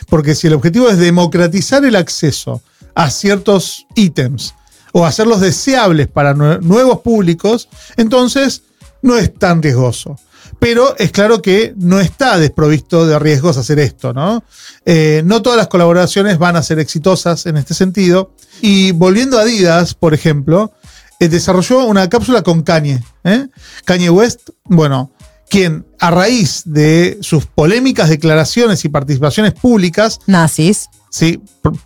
porque 0.08 0.36
si 0.36 0.46
el 0.48 0.54
objetivo 0.54 0.88
es 0.90 1.00
democratizar 1.00 1.84
el 1.84 1.96
acceso 1.96 2.62
a 2.94 3.10
ciertos 3.10 3.88
ítems 3.96 4.54
o 4.94 5.06
hacerlos 5.06 5.40
deseables 5.42 6.08
para 6.08 6.36
nue- 6.36 6.60
nuevos 6.62 7.00
públicos, 7.00 7.68
entonces 7.98 8.62
no 9.02 9.18
es 9.18 9.34
tan 9.34 9.64
riesgoso. 9.64 10.18
Pero 10.60 10.96
es 10.98 11.12
claro 11.12 11.42
que 11.42 11.74
no 11.78 12.00
está 12.02 12.38
desprovisto 12.38 13.06
de 13.08 13.18
riesgos 13.18 13.58
hacer 13.58 13.80
esto, 13.80 14.14
¿no? 14.14 14.44
Eh, 14.86 15.22
no 15.26 15.42
todas 15.42 15.58
las 15.58 15.68
colaboraciones 15.70 16.38
van 16.38 16.56
a 16.58 16.64
ser 16.64 16.80
exitosas 16.80 17.46
en 17.46 17.56
este 17.58 17.74
sentido. 17.74 18.34
Y 18.62 18.92
volviendo 18.92 19.38
a 19.40 19.44
Adidas, 19.44 19.94
por 19.94 20.14
ejemplo, 20.14 20.74
eh, 21.20 21.30
desarrolló 21.30 21.86
una 21.86 22.10
cápsula 22.10 22.42
con 22.42 22.64
Kanye. 22.64 23.02
¿eh? 23.24 23.48
Kanye 23.86 24.10
West, 24.10 24.50
bueno, 24.66 25.12
quien 25.50 25.86
a 26.00 26.12
raíz 26.12 26.64
de 26.66 27.18
sus 27.22 27.46
polémicas 27.46 28.10
declaraciones 28.10 28.84
y 28.86 28.90
participaciones 28.90 29.54
públicas, 29.54 30.20
Nazis. 30.28 30.88
sí, 31.10 31.42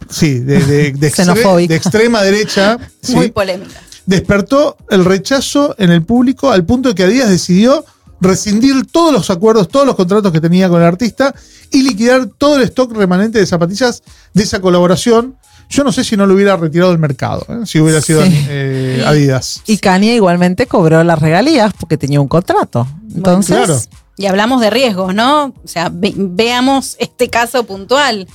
sí 0.09 0.39
de, 0.39 0.59
de- 0.65 0.91
de 0.93 1.07
extre- 1.11 1.25
Xenofóbica. 1.25 1.69
de 1.73 1.77
extrema 1.77 2.21
derecha, 2.23 2.77
sí, 3.01 3.15
Muy 3.15 3.31
polémica. 3.31 3.79
despertó 4.05 4.75
el 4.89 5.05
rechazo 5.05 5.75
en 5.77 5.91
el 5.91 6.03
público 6.03 6.51
al 6.51 6.65
punto 6.65 6.89
de 6.89 6.95
que 6.95 7.03
Adidas 7.03 7.29
decidió 7.29 7.85
rescindir 8.23 8.85
todos 8.91 9.11
los 9.13 9.29
acuerdos, 9.29 9.67
todos 9.67 9.85
los 9.85 9.95
contratos 9.95 10.31
que 10.31 10.41
tenía 10.41 10.69
con 10.69 10.81
el 10.81 10.87
artista 10.87 11.33
y 11.71 11.83
liquidar 11.83 12.25
todo 12.37 12.55
el 12.57 12.63
stock 12.63 12.91
remanente 12.95 13.39
de 13.39 13.45
zapatillas 13.45 14.01
de 14.33 14.43
esa 14.43 14.59
colaboración. 14.61 15.35
Yo 15.69 15.83
no 15.83 15.91
sé 15.91 16.03
si 16.03 16.15
no 16.17 16.25
lo 16.25 16.33
hubiera 16.35 16.55
retirado 16.57 16.91
del 16.91 16.99
mercado, 16.99 17.45
¿eh? 17.49 17.65
si 17.65 17.79
hubiera 17.79 18.01
sido 18.01 18.23
Sí. 18.23 18.31
eh, 18.49 19.03
Adidas. 19.05 19.61
Y 19.65 19.77
Kanye 19.77 20.15
igualmente 20.15 20.67
cobró 20.67 21.03
las 21.03 21.19
regalías 21.19 21.73
porque 21.79 21.97
tenía 21.97 22.19
un 22.21 22.27
contrato. 22.27 22.87
Entonces, 23.15 23.55
claro. 23.57 23.79
Y 24.17 24.25
hablamos 24.27 24.61
de 24.61 24.69
riesgos, 24.69 25.15
¿no? 25.15 25.45
O 25.63 25.67
sea, 25.67 25.89
ve- 25.91 26.13
veamos 26.15 26.95
este 26.99 27.29
caso 27.29 27.63
puntual. 27.63 28.27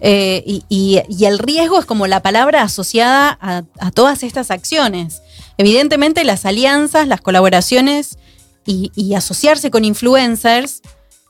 Eh, 0.00 0.42
y, 0.46 0.64
y- 0.68 1.00
y 1.08 1.24
el 1.24 1.38
riesgo 1.38 1.78
es 1.78 1.86
como 1.86 2.06
la 2.06 2.20
palabra 2.20 2.60
asociada 2.62 3.38
a, 3.40 3.62
a 3.78 3.90
todas 3.90 4.22
estas 4.22 4.50
acciones. 4.50 5.22
Evidentemente 5.56 6.24
las 6.24 6.44
alianzas, 6.44 7.08
las 7.08 7.22
colaboraciones 7.22 8.18
y, 8.66 8.90
y 8.94 9.14
asociarse 9.14 9.70
con 9.70 9.84
influencers 9.84 10.82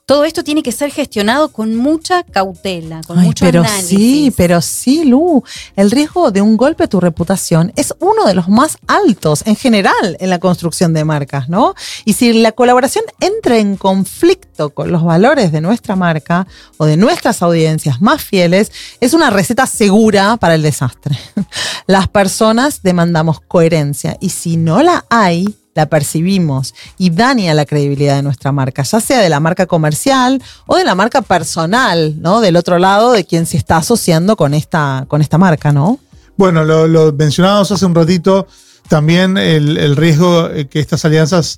todo 0.05 0.23
esto 0.23 0.43
tiene 0.43 0.61
que 0.61 0.71
ser 0.71 0.91
gestionado 0.91 1.49
con 1.49 1.75
mucha 1.75 2.21
cautela, 2.21 3.01
con 3.07 3.17
Ay, 3.17 3.25
mucho 3.25 3.43
pero 3.43 3.61
análisis. 3.61 3.89
sí, 3.89 4.33
pero 4.37 4.61
sí, 4.61 5.03
Lu. 5.03 5.43
El 5.75 5.89
riesgo 5.89 6.29
de 6.29 6.41
un 6.41 6.57
golpe 6.57 6.83
a 6.83 6.87
tu 6.87 6.99
reputación 6.99 7.73
es 7.75 7.91
uno 7.99 8.25
de 8.25 8.35
los 8.35 8.47
más 8.47 8.77
altos 8.85 9.41
en 9.47 9.55
general 9.55 10.15
en 10.19 10.29
la 10.29 10.37
construcción 10.37 10.93
de 10.93 11.05
marcas, 11.05 11.49
¿no? 11.49 11.73
Y 12.05 12.13
si 12.13 12.33
la 12.33 12.51
colaboración 12.51 13.03
entra 13.19 13.57
en 13.57 13.77
conflicto 13.77 14.69
con 14.69 14.91
los 14.91 15.03
valores 15.03 15.51
de 15.51 15.61
nuestra 15.61 15.95
marca 15.95 16.45
o 16.77 16.85
de 16.85 16.97
nuestras 16.97 17.41
audiencias 17.41 17.99
más 17.99 18.23
fieles, 18.23 18.71
es 18.99 19.15
una 19.15 19.31
receta 19.31 19.65
segura 19.65 20.37
para 20.37 20.53
el 20.53 20.61
desastre. 20.61 21.17
Las 21.87 22.07
personas 22.09 22.83
demandamos 22.83 23.41
coherencia 23.41 24.17
y 24.21 24.29
si 24.29 24.55
no 24.55 24.83
la 24.83 25.03
hay, 25.09 25.55
la 25.75 25.85
percibimos 25.87 26.73
y 26.97 27.09
daña 27.11 27.53
la 27.53 27.65
credibilidad 27.65 28.15
de 28.15 28.23
nuestra 28.23 28.51
marca, 28.53 28.81
ya 28.83 28.99
sea 29.01 29.19
de 29.19 29.29
la 29.29 29.41
marca 29.41 29.65
comercial 29.67 30.41
o 30.65 30.77
de 30.77 30.85
la 30.85 30.95
marca 30.95 31.21
personal, 31.21 32.15
¿no? 32.21 32.39
Del 32.39 32.55
otro 32.55 32.79
lado 32.79 33.11
de 33.11 33.25
quien 33.25 33.45
se 33.45 33.57
está 33.57 33.77
asociando 33.77 34.37
con 34.37 34.53
esta, 34.53 35.03
con 35.09 35.21
esta 35.21 35.37
marca, 35.37 35.73
¿no? 35.73 35.99
Bueno, 36.37 36.63
lo, 36.63 36.87
lo 36.87 37.11
mencionábamos 37.13 37.71
hace 37.71 37.85
un 37.85 37.93
ratito, 37.93 38.47
también 38.87 39.37
el, 39.37 39.77
el 39.77 39.95
riesgo 39.97 40.49
eh, 40.49 40.67
que 40.67 40.79
estas 40.79 41.03
alianzas, 41.03 41.57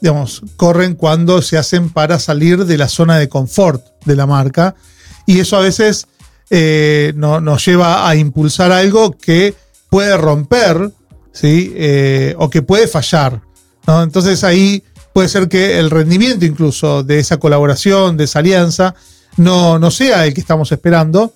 digamos, 0.00 0.42
corren 0.56 0.94
cuando 0.94 1.42
se 1.42 1.58
hacen 1.58 1.90
para 1.90 2.18
salir 2.18 2.64
de 2.64 2.78
la 2.78 2.88
zona 2.88 3.18
de 3.18 3.28
confort 3.28 3.84
de 4.06 4.16
la 4.16 4.26
marca. 4.26 4.74
Y 5.26 5.40
eso 5.40 5.56
a 5.58 5.60
veces 5.60 6.06
eh, 6.48 7.12
no- 7.14 7.40
nos 7.42 7.62
lleva 7.66 8.08
a 8.08 8.16
impulsar 8.16 8.72
algo 8.72 9.10
que 9.12 9.54
puede 9.90 10.16
romper, 10.16 10.92
Eh, 11.42 12.34
o 12.38 12.50
que 12.50 12.62
puede 12.62 12.88
fallar. 12.88 13.40
Entonces 13.86 14.44
ahí 14.44 14.82
puede 15.12 15.28
ser 15.28 15.48
que 15.48 15.78
el 15.78 15.90
rendimiento 15.90 16.44
incluso 16.44 17.02
de 17.02 17.18
esa 17.18 17.38
colaboración, 17.38 18.16
de 18.16 18.24
esa 18.24 18.40
alianza, 18.40 18.94
no, 19.36 19.78
no 19.78 19.90
sea 19.90 20.26
el 20.26 20.34
que 20.34 20.40
estamos 20.40 20.70
esperando 20.72 21.32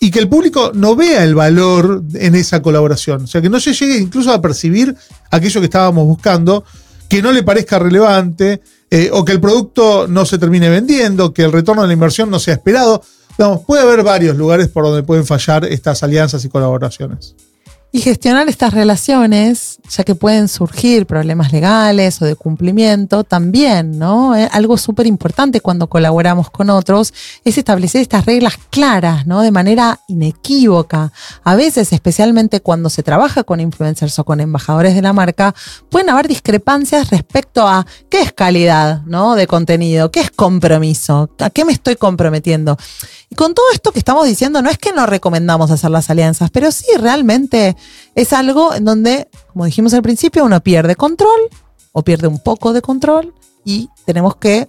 y 0.00 0.10
que 0.10 0.18
el 0.18 0.28
público 0.28 0.72
no 0.74 0.96
vea 0.96 1.22
el 1.22 1.34
valor 1.34 2.02
en 2.14 2.34
esa 2.34 2.60
colaboración. 2.60 3.24
O 3.24 3.26
sea, 3.26 3.40
que 3.40 3.48
no 3.48 3.60
se 3.60 3.72
llegue 3.72 3.98
incluso 3.98 4.32
a 4.32 4.40
percibir 4.40 4.96
aquello 5.30 5.60
que 5.60 5.66
estábamos 5.66 6.06
buscando, 6.06 6.64
que 7.08 7.22
no 7.22 7.30
le 7.30 7.42
parezca 7.42 7.78
relevante, 7.78 8.60
eh, 8.90 9.10
o 9.12 9.24
que 9.24 9.32
el 9.32 9.40
producto 9.40 10.06
no 10.08 10.26
se 10.26 10.38
termine 10.38 10.68
vendiendo, 10.68 11.32
que 11.32 11.44
el 11.44 11.52
retorno 11.52 11.82
de 11.82 11.88
la 11.88 11.94
inversión 11.94 12.30
no 12.30 12.38
sea 12.38 12.54
esperado. 12.54 13.02
Vamos, 13.38 13.62
puede 13.66 13.82
haber 13.82 14.02
varios 14.02 14.36
lugares 14.36 14.68
por 14.68 14.84
donde 14.84 15.02
pueden 15.02 15.24
fallar 15.24 15.64
estas 15.64 16.02
alianzas 16.02 16.44
y 16.44 16.48
colaboraciones. 16.48 17.34
Y 17.94 18.00
gestionar 18.00 18.48
estas 18.48 18.72
relaciones, 18.72 19.78
ya 19.90 20.02
que 20.02 20.14
pueden 20.14 20.48
surgir 20.48 21.04
problemas 21.04 21.52
legales 21.52 22.22
o 22.22 22.24
de 22.24 22.36
cumplimiento, 22.36 23.22
también, 23.22 23.98
¿no? 23.98 24.34
Eh, 24.34 24.48
Algo 24.50 24.78
súper 24.78 25.06
importante 25.06 25.60
cuando 25.60 25.88
colaboramos 25.88 26.48
con 26.48 26.70
otros 26.70 27.12
es 27.44 27.58
establecer 27.58 28.00
estas 28.00 28.24
reglas 28.24 28.54
claras, 28.70 29.26
¿no? 29.26 29.42
De 29.42 29.50
manera 29.50 30.00
inequívoca. 30.08 31.12
A 31.44 31.54
veces, 31.54 31.92
especialmente 31.92 32.62
cuando 32.62 32.88
se 32.88 33.02
trabaja 33.02 33.44
con 33.44 33.60
influencers 33.60 34.18
o 34.18 34.24
con 34.24 34.40
embajadores 34.40 34.94
de 34.94 35.02
la 35.02 35.12
marca, 35.12 35.54
pueden 35.90 36.08
haber 36.08 36.28
discrepancias 36.28 37.10
respecto 37.10 37.68
a 37.68 37.86
qué 38.08 38.22
es 38.22 38.32
calidad, 38.32 39.02
¿no? 39.04 39.34
De 39.34 39.46
contenido, 39.46 40.10
qué 40.10 40.20
es 40.20 40.30
compromiso, 40.30 41.28
a 41.38 41.50
qué 41.50 41.66
me 41.66 41.74
estoy 41.74 41.96
comprometiendo. 41.96 42.78
Con 43.36 43.54
todo 43.54 43.66
esto 43.72 43.92
que 43.92 43.98
estamos 43.98 44.26
diciendo, 44.26 44.60
no 44.62 44.68
es 44.70 44.78
que 44.78 44.92
no 44.92 45.06
recomendamos 45.06 45.70
hacer 45.70 45.90
las 45.90 46.10
alianzas, 46.10 46.50
pero 46.50 46.70
sí 46.70 46.86
realmente 46.98 47.76
es 48.14 48.32
algo 48.32 48.74
en 48.74 48.84
donde, 48.84 49.28
como 49.52 49.64
dijimos 49.64 49.94
al 49.94 50.02
principio, 50.02 50.44
uno 50.44 50.60
pierde 50.60 50.96
control 50.96 51.40
o 51.92 52.02
pierde 52.02 52.26
un 52.28 52.38
poco 52.42 52.72
de 52.72 52.82
control 52.82 53.34
y 53.64 53.88
tenemos 54.04 54.36
que 54.36 54.68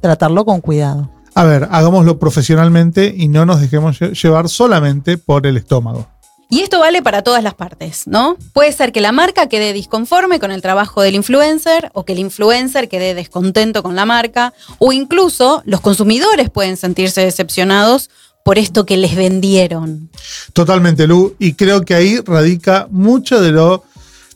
tratarlo 0.00 0.44
con 0.44 0.60
cuidado. 0.60 1.10
A 1.34 1.44
ver, 1.44 1.68
hagámoslo 1.70 2.18
profesionalmente 2.18 3.12
y 3.16 3.28
no 3.28 3.44
nos 3.46 3.60
dejemos 3.60 4.00
lle- 4.00 4.12
llevar 4.20 4.48
solamente 4.48 5.18
por 5.18 5.46
el 5.46 5.56
estómago. 5.56 6.06
Y 6.50 6.60
esto 6.60 6.78
vale 6.78 7.02
para 7.02 7.22
todas 7.22 7.42
las 7.42 7.54
partes, 7.54 8.06
¿no? 8.06 8.36
Puede 8.52 8.72
ser 8.72 8.92
que 8.92 9.00
la 9.00 9.12
marca 9.12 9.48
quede 9.48 9.72
disconforme 9.72 10.38
con 10.38 10.50
el 10.50 10.62
trabajo 10.62 11.02
del 11.02 11.14
influencer 11.14 11.90
o 11.94 12.04
que 12.04 12.12
el 12.12 12.18
influencer 12.18 12.88
quede 12.88 13.14
descontento 13.14 13.82
con 13.82 13.96
la 13.96 14.04
marca 14.04 14.52
o 14.78 14.92
incluso 14.92 15.62
los 15.64 15.80
consumidores 15.80 16.50
pueden 16.50 16.76
sentirse 16.76 17.22
decepcionados 17.22 18.10
por 18.44 18.58
esto 18.58 18.84
que 18.84 18.96
les 18.98 19.16
vendieron. 19.16 20.10
Totalmente, 20.52 21.06
Lu. 21.06 21.34
Y 21.38 21.54
creo 21.54 21.80
que 21.80 21.94
ahí 21.94 22.20
radica 22.20 22.86
mucho 22.90 23.40
de 23.40 23.50
lo, 23.50 23.84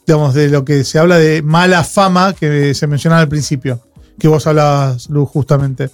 digamos, 0.07 0.35
de 0.35 0.49
lo 0.49 0.65
que 0.65 0.83
se 0.83 0.99
habla 0.99 1.19
de 1.19 1.43
mala 1.43 1.85
fama 1.85 2.33
que 2.33 2.75
se 2.75 2.87
mencionaba 2.87 3.21
al 3.21 3.29
principio, 3.29 3.81
que 4.19 4.27
vos 4.27 4.47
hablabas, 4.47 5.11
Lu, 5.11 5.27
justamente. 5.27 5.91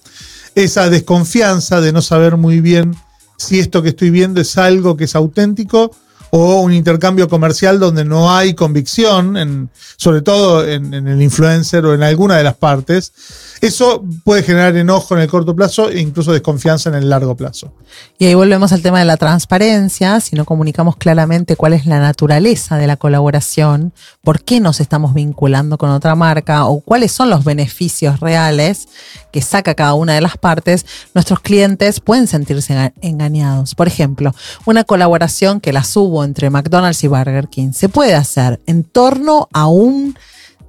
Esa 0.54 0.88
desconfianza 0.88 1.80
de 1.80 1.92
no 1.92 2.00
saber 2.00 2.36
muy 2.36 2.60
bien 2.60 2.94
si 3.36 3.58
esto 3.58 3.82
que 3.82 3.88
estoy 3.88 4.10
viendo 4.10 4.40
es 4.40 4.56
algo 4.56 4.96
que 4.96 5.04
es 5.04 5.16
auténtico 5.16 5.90
o 6.36 6.62
un 6.62 6.72
intercambio 6.72 7.28
comercial 7.28 7.78
donde 7.78 8.04
no 8.04 8.34
hay 8.34 8.54
convicción, 8.54 9.70
sobre 9.96 10.20
todo 10.20 10.66
en, 10.68 10.92
en 10.92 11.06
el 11.06 11.22
influencer 11.22 11.86
o 11.86 11.94
en 11.94 12.02
alguna 12.02 12.36
de 12.36 12.42
las 12.42 12.54
partes. 12.54 13.12
Eso 13.60 14.02
puede 14.24 14.42
generar 14.42 14.76
enojo 14.76 15.14
en 15.14 15.22
el 15.22 15.28
corto 15.28 15.54
plazo 15.54 15.88
e 15.90 16.00
incluso 16.00 16.32
desconfianza 16.32 16.88
en 16.88 16.96
el 16.96 17.08
largo 17.08 17.36
plazo. 17.36 17.72
Y 18.18 18.26
ahí 18.26 18.34
volvemos 18.34 18.72
al 18.72 18.82
tema 18.82 18.98
de 18.98 19.04
la 19.04 19.16
transparencia, 19.16 20.18
si 20.18 20.34
no 20.34 20.44
comunicamos 20.44 20.96
claramente 20.96 21.54
cuál 21.54 21.72
es 21.72 21.86
la 21.86 22.00
naturaleza 22.00 22.76
de 22.78 22.88
la 22.88 22.96
colaboración, 22.96 23.92
por 24.22 24.42
qué 24.42 24.58
nos 24.58 24.80
estamos 24.80 25.14
vinculando 25.14 25.78
con 25.78 25.90
otra 25.90 26.16
marca 26.16 26.66
o 26.66 26.80
cuáles 26.80 27.12
son 27.12 27.30
los 27.30 27.44
beneficios 27.44 28.18
reales 28.18 28.88
que 29.32 29.40
saca 29.40 29.74
cada 29.76 29.94
una 29.94 30.14
de 30.14 30.20
las 30.20 30.36
partes, 30.36 30.84
nuestros 31.14 31.38
clientes 31.38 32.00
pueden 32.00 32.26
sentirse 32.26 32.74
enga- 32.74 32.92
engañados. 33.02 33.76
Por 33.76 33.86
ejemplo, 33.86 34.34
una 34.66 34.82
colaboración 34.82 35.60
que 35.60 35.72
la 35.72 35.84
subo 35.84 36.23
entre 36.24 36.50
McDonald's 36.50 37.04
y 37.04 37.08
Burger 37.08 37.48
King 37.48 37.72
se 37.72 37.88
puede 37.88 38.14
hacer 38.14 38.60
en 38.66 38.84
torno 38.84 39.48
a 39.52 39.66
un 39.66 40.16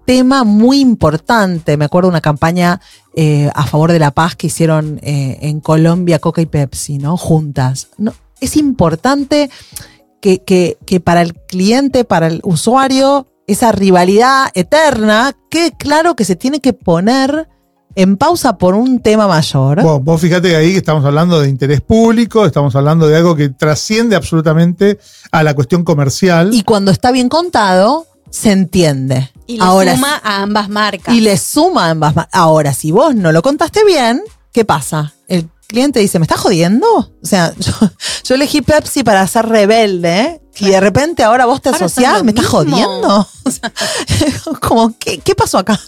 tema 0.06 0.44
muy 0.44 0.80
importante. 0.80 1.78
Me 1.78 1.86
acuerdo 1.86 2.10
una 2.10 2.22
campaña 2.22 2.80
eh, 3.16 3.50
a 3.56 3.66
favor 3.66 3.92
de 3.92 4.00
la 4.00 4.12
paz 4.12 4.36
que 4.36 4.48
hicieron 4.48 5.00
eh, 5.02 5.38
en 5.42 5.60
Colombia 5.62 6.20
Coca 6.20 6.42
y 6.42 6.46
Pepsi, 6.46 6.98
¿no? 7.00 7.18
Juntas. 7.18 7.88
No, 7.98 8.14
es 8.40 8.56
importante 8.58 9.50
que, 10.22 10.44
que- 10.44 10.78
que 10.86 11.00
para 11.00 11.22
el 11.22 11.34
cliente, 11.34 12.04
para 12.04 12.28
el 12.28 12.42
usuario, 12.44 13.28
esa 13.48 13.72
rivalidad 13.72 14.48
eterna, 14.54 15.36
quede 15.50 15.72
claro 15.72 16.16
que 16.16 16.26
se 16.26 16.36
tiene 16.36 16.60
que 16.60 16.74
poner 16.74 17.48
en 17.96 18.18
pausa 18.18 18.58
por 18.58 18.76
un 18.76 19.00
tema 19.00 19.28
mayor. 19.28 19.82
Vos, 19.82 20.04
vos 20.04 20.20
fíjate 20.22 20.50
que 20.50 20.56
ahí 20.56 20.72
que 20.74 20.78
estamos 20.80 21.04
hablando 21.06 21.40
de 21.42 21.50
interés 21.50 21.82
público, 21.82 22.46
estamos 22.46 22.76
hablando 22.76 23.08
de 23.08 23.16
algo 23.18 23.36
que 23.36 23.50
trasciende 23.50 24.16
absolutamente 24.16 25.00
a 25.32 25.44
la 25.44 25.54
cuestión 25.54 25.84
comercial. 25.84 26.54
Y 26.54 26.64
cuando 26.64 26.92
está 26.92 27.12
bien 27.12 27.30
contado, 27.30 28.06
se 28.30 28.52
entiende. 28.52 29.32
Y 29.48 29.58
le 29.58 29.64
Ahora, 29.64 29.96
suma 29.96 30.22
a 30.24 30.42
ambas 30.42 30.70
marcas. 30.70 31.14
y 31.16 31.22
le 31.22 31.38
suma 31.38 31.86
a 31.88 31.90
ambas. 31.92 32.16
ma- 32.16 32.28
Ahora, 32.32 32.74
si 32.74 32.92
vos 32.92 33.16
no 33.16 33.32
lo 33.32 33.42
contaste 33.42 33.86
bien, 33.86 34.22
¿qué 34.52 34.66
pasa? 34.66 35.14
El 35.28 35.48
cliente 35.68 36.00
dice, 36.00 36.20
¿me 36.20 36.24
estás 36.26 36.40
jodiendo? 36.42 36.86
O 36.98 37.12
sea, 37.26 37.54
yo, 37.60 37.72
yo 38.24 38.36
elegí 38.36 38.62
Pepsi 38.62 39.04
para 39.04 39.26
ser 39.28 39.46
rebelde, 39.48 40.20
¿eh? 40.22 40.42
Y 40.58 40.70
de 40.70 40.80
repente 40.80 41.22
ahora 41.24 41.46
vos 41.46 41.62
te 41.62 41.70
Ahora 41.70 41.86
asociás, 41.86 42.24
¿me 42.24 42.32
estás 42.32 42.46
jodiendo? 42.48 43.28
O 43.46 43.52
sea, 43.52 43.72
como, 44.62 44.98
¿qué, 44.98 45.20
qué 45.20 45.36
pasó 45.36 45.58
acá? 45.60 45.80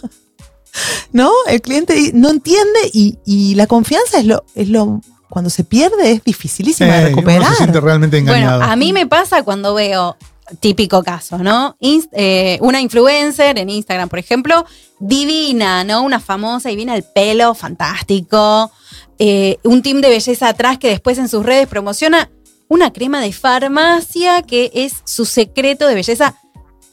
¿No? 1.12 1.30
El 1.48 1.60
cliente 1.60 2.10
no 2.14 2.30
entiende 2.30 2.80
y, 2.92 3.18
y 3.24 3.54
la 3.54 3.66
confianza 3.66 4.18
es 4.20 4.26
lo, 4.26 4.44
es 4.54 4.68
lo, 4.68 5.00
cuando 5.28 5.50
se 5.50 5.64
pierde 5.64 6.12
es 6.12 6.24
dificilísima 6.24 6.88
de 6.92 6.94
Eh, 6.94 7.06
uno 7.06 7.08
recuperar. 7.16 7.50
se 7.50 7.56
siente 7.56 7.80
realmente 7.80 8.18
engañado. 8.18 8.58
Bueno, 8.58 8.72
a 8.72 8.76
mí 8.76 8.92
me 8.92 9.06
pasa 9.06 9.42
cuando 9.42 9.74
veo, 9.74 10.16
típico 10.60 11.02
caso, 11.02 11.36
¿no? 11.38 11.76
Inst- 11.80 12.08
eh, 12.12 12.58
una 12.62 12.80
influencer 12.80 13.58
en 13.58 13.68
Instagram, 13.68 14.08
por 14.08 14.18
ejemplo, 14.18 14.64
divina, 14.98 15.84
¿no? 15.84 16.02
Una 16.02 16.20
famosa, 16.20 16.68
divina, 16.70 16.94
el 16.96 17.02
pelo 17.04 17.54
fantástico, 17.54 18.70
eh, 19.18 19.58
un 19.64 19.82
team 19.82 20.00
de 20.00 20.08
belleza 20.08 20.48
atrás 20.48 20.78
que 20.78 20.88
después 20.88 21.18
en 21.18 21.28
sus 21.28 21.44
redes 21.44 21.66
promociona 21.66 22.30
una 22.68 22.92
crema 22.92 23.20
de 23.20 23.32
farmacia 23.32 24.42
que 24.42 24.70
es 24.74 24.94
su 25.04 25.24
secreto 25.24 25.86
de 25.88 25.94
belleza. 25.94 26.34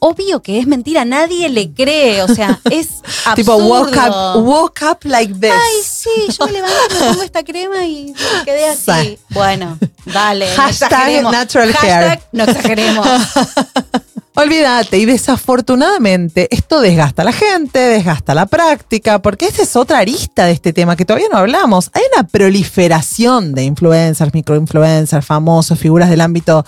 Obvio 0.07 0.39
que 0.43 0.59
es 0.59 0.67
mentira, 0.67 1.03
nadie 1.03 1.49
le 1.49 1.71
cree, 1.71 2.21
o 2.21 2.27
sea, 2.27 2.59
es 2.69 2.89
absurdo. 3.25 3.35
Tipo, 3.35 3.55
woke 3.57 3.97
up, 3.97 4.43
woke 4.43 4.81
up 4.83 4.99
like 5.01 5.33
this. 5.33 5.51
Ay, 5.51 5.81
sí, 5.83 6.09
yo 6.37 6.45
me 6.45 6.51
levanto, 6.51 6.77
me 6.93 7.07
pongo 7.07 7.23
esta 7.23 7.43
crema 7.43 7.83
y 7.87 8.13
me 8.13 8.45
quedé 8.45 8.67
así. 8.67 8.91
Sí. 9.01 9.19
Bueno, 9.29 9.79
dale. 10.05 10.47
no 10.47 10.61
Hashtag 10.61 10.91
exageremos. 10.91 11.31
natural 11.31 11.73
Hashtag 11.73 12.09
hair. 12.11 12.21
No 12.31 12.43
exageremos. 12.43 13.07
Olvídate, 14.35 14.99
y 14.99 15.05
desafortunadamente 15.05 16.49
esto 16.51 16.81
desgasta 16.81 17.23
a 17.23 17.25
la 17.25 17.31
gente, 17.31 17.79
desgasta 17.79 18.35
la 18.35 18.45
práctica, 18.45 19.23
porque 19.23 19.47
esta 19.47 19.63
es 19.63 19.75
otra 19.75 19.97
arista 19.99 20.45
de 20.45 20.51
este 20.51 20.71
tema 20.71 20.95
que 20.95 21.05
todavía 21.05 21.29
no 21.31 21.37
hablamos. 21.39 21.89
Hay 21.93 22.03
una 22.13 22.27
proliferación 22.27 23.55
de 23.55 23.63
influencers, 23.63 24.35
microinfluencers, 24.35 25.25
famosos, 25.25 25.79
figuras 25.79 26.11
del 26.11 26.21
ámbito 26.21 26.63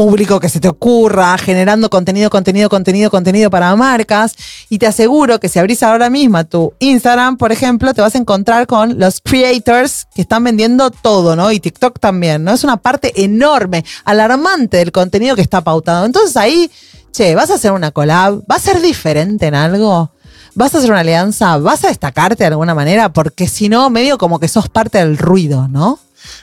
público 0.00 0.40
que 0.40 0.48
se 0.48 0.60
te 0.60 0.68
ocurra, 0.68 1.36
generando 1.36 1.90
contenido, 1.90 2.30
contenido, 2.30 2.70
contenido, 2.70 3.10
contenido 3.10 3.50
para 3.50 3.76
marcas. 3.76 4.34
Y 4.70 4.78
te 4.78 4.86
aseguro 4.86 5.38
que 5.38 5.50
si 5.50 5.58
abrís 5.58 5.82
ahora 5.82 6.08
mismo 6.08 6.42
tu 6.46 6.72
Instagram, 6.78 7.36
por 7.36 7.52
ejemplo, 7.52 7.92
te 7.92 8.00
vas 8.00 8.14
a 8.14 8.18
encontrar 8.18 8.66
con 8.66 8.98
los 8.98 9.20
creators 9.20 10.06
que 10.14 10.22
están 10.22 10.42
vendiendo 10.42 10.90
todo, 10.90 11.36
¿no? 11.36 11.52
Y 11.52 11.60
TikTok 11.60 11.98
también, 11.98 12.44
¿no? 12.44 12.54
Es 12.54 12.64
una 12.64 12.78
parte 12.78 13.12
enorme, 13.22 13.84
alarmante 14.06 14.78
del 14.78 14.90
contenido 14.90 15.36
que 15.36 15.42
está 15.42 15.60
pautado. 15.60 16.06
Entonces 16.06 16.34
ahí, 16.38 16.70
che, 17.12 17.34
¿vas 17.34 17.50
a 17.50 17.56
hacer 17.56 17.72
una 17.72 17.90
collab? 17.90 18.40
¿Va 18.50 18.56
a 18.56 18.58
ser 18.58 18.80
diferente 18.80 19.48
en 19.48 19.54
algo? 19.54 20.12
¿Vas 20.54 20.74
a 20.74 20.78
hacer 20.78 20.90
una 20.90 21.00
alianza? 21.00 21.58
¿Vas 21.58 21.84
a 21.84 21.88
destacarte 21.88 22.44
de 22.44 22.48
alguna 22.48 22.74
manera? 22.74 23.12
Porque 23.12 23.46
si 23.46 23.68
no, 23.68 23.90
medio 23.90 24.16
como 24.16 24.40
que 24.40 24.48
sos 24.48 24.70
parte 24.70 24.96
del 24.96 25.18
ruido, 25.18 25.68
¿no? 25.68 25.98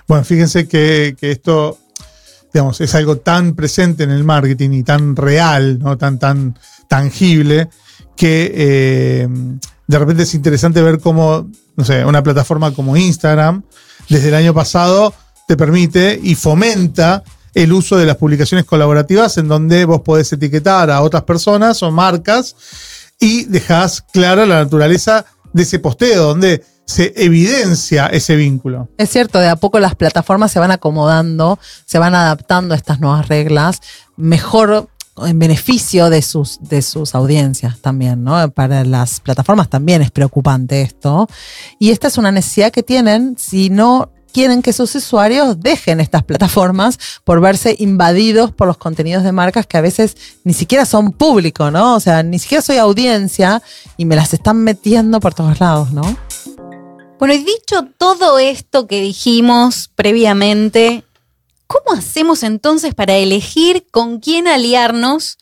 Bueno, 0.07 0.23
fíjense 0.23 0.67
que, 0.67 1.15
que 1.19 1.31
esto 1.31 1.79
digamos, 2.53 2.81
es 2.81 2.95
algo 2.95 3.17
tan 3.17 3.55
presente 3.55 4.03
en 4.03 4.11
el 4.11 4.23
marketing 4.23 4.71
y 4.71 4.83
tan 4.83 5.15
real, 5.15 5.79
¿no? 5.79 5.97
tan, 5.97 6.19
tan 6.19 6.57
tangible, 6.87 7.69
que 8.15 8.51
eh, 8.53 9.27
de 9.87 9.99
repente 9.99 10.23
es 10.23 10.33
interesante 10.33 10.81
ver 10.81 10.99
cómo, 10.99 11.49
no 11.75 11.85
sé, 11.85 12.03
una 12.05 12.23
plataforma 12.23 12.73
como 12.73 12.97
Instagram, 12.97 13.63
desde 14.09 14.29
el 14.29 14.35
año 14.35 14.53
pasado, 14.53 15.13
te 15.47 15.55
permite 15.55 16.19
y 16.21 16.35
fomenta 16.35 17.23
el 17.53 17.73
uso 17.73 17.97
de 17.97 18.05
las 18.05 18.17
publicaciones 18.17 18.65
colaborativas 18.65 19.37
en 19.37 19.47
donde 19.47 19.85
vos 19.85 20.01
podés 20.01 20.31
etiquetar 20.31 20.91
a 20.91 21.01
otras 21.01 21.23
personas 21.23 21.81
o 21.81 21.91
marcas 21.91 22.55
y 23.19 23.45
dejás 23.45 24.01
clara 24.01 24.45
la 24.45 24.63
naturaleza 24.63 25.25
de 25.53 25.63
ese 25.63 25.79
posteo, 25.79 26.23
donde 26.23 26.63
se 26.87 27.13
evidencia 27.17 28.07
ese 28.07 28.35
vínculo. 28.35 28.87
Es 28.97 29.09
cierto, 29.09 29.39
de 29.39 29.49
a 29.49 29.57
poco 29.57 29.79
las 29.79 29.95
plataformas 29.95 30.51
se 30.51 30.59
van 30.59 30.71
acomodando, 30.71 31.59
se 31.85 31.99
van 31.99 32.15
adaptando 32.15 32.73
a 32.73 32.77
estas 32.77 33.01
nuevas 33.01 33.27
reglas, 33.27 33.81
mejor 34.15 34.89
en 35.17 35.37
beneficio 35.37 36.09
de 36.09 36.21
sus, 36.21 36.59
de 36.61 36.81
sus 36.81 37.13
audiencias 37.13 37.79
también, 37.79 38.23
¿no? 38.23 38.49
Para 38.51 38.85
las 38.85 39.19
plataformas 39.19 39.69
también 39.69 40.01
es 40.01 40.11
preocupante 40.11 40.81
esto. 40.81 41.27
Y 41.77 41.89
esta 41.89 42.07
es 42.07 42.17
una 42.17 42.31
necesidad 42.31 42.71
que 42.71 42.83
tienen 42.83 43.35
si 43.37 43.69
no 43.69 44.11
quieren 44.31 44.61
que 44.61 44.71
sus 44.71 44.93
usuarios 44.95 45.59
dejen 45.59 45.99
estas 45.99 46.23
plataformas 46.23 46.99
por 47.23 47.41
verse 47.41 47.75
invadidos 47.79 48.51
por 48.51 48.67
los 48.67 48.77
contenidos 48.77 49.23
de 49.23 49.31
marcas 49.31 49.65
que 49.65 49.77
a 49.77 49.81
veces 49.81 50.15
ni 50.43 50.53
siquiera 50.53 50.85
son 50.85 51.11
público, 51.11 51.69
¿no? 51.71 51.95
O 51.95 51.99
sea, 51.99 52.23
ni 52.23 52.39
siquiera 52.39 52.61
soy 52.61 52.77
audiencia 52.77 53.61
y 53.97 54.05
me 54.05 54.15
las 54.15 54.33
están 54.33 54.57
metiendo 54.57 55.19
por 55.19 55.33
todos 55.33 55.59
lados, 55.59 55.91
¿no? 55.91 56.26
Bueno, 57.19 57.33
y 57.33 57.39
dicho 57.39 57.87
todo 57.97 58.37
esto 58.37 58.85
que 58.85 59.01
dijimos 59.01 59.89
previamente, 59.95 61.03
¿cómo 61.65 61.97
hacemos 61.97 62.43
entonces 62.43 62.93
para 62.93 63.15
elegir 63.15 63.87
con 63.89 64.19
quién 64.19 64.47
aliarnos 64.47 65.39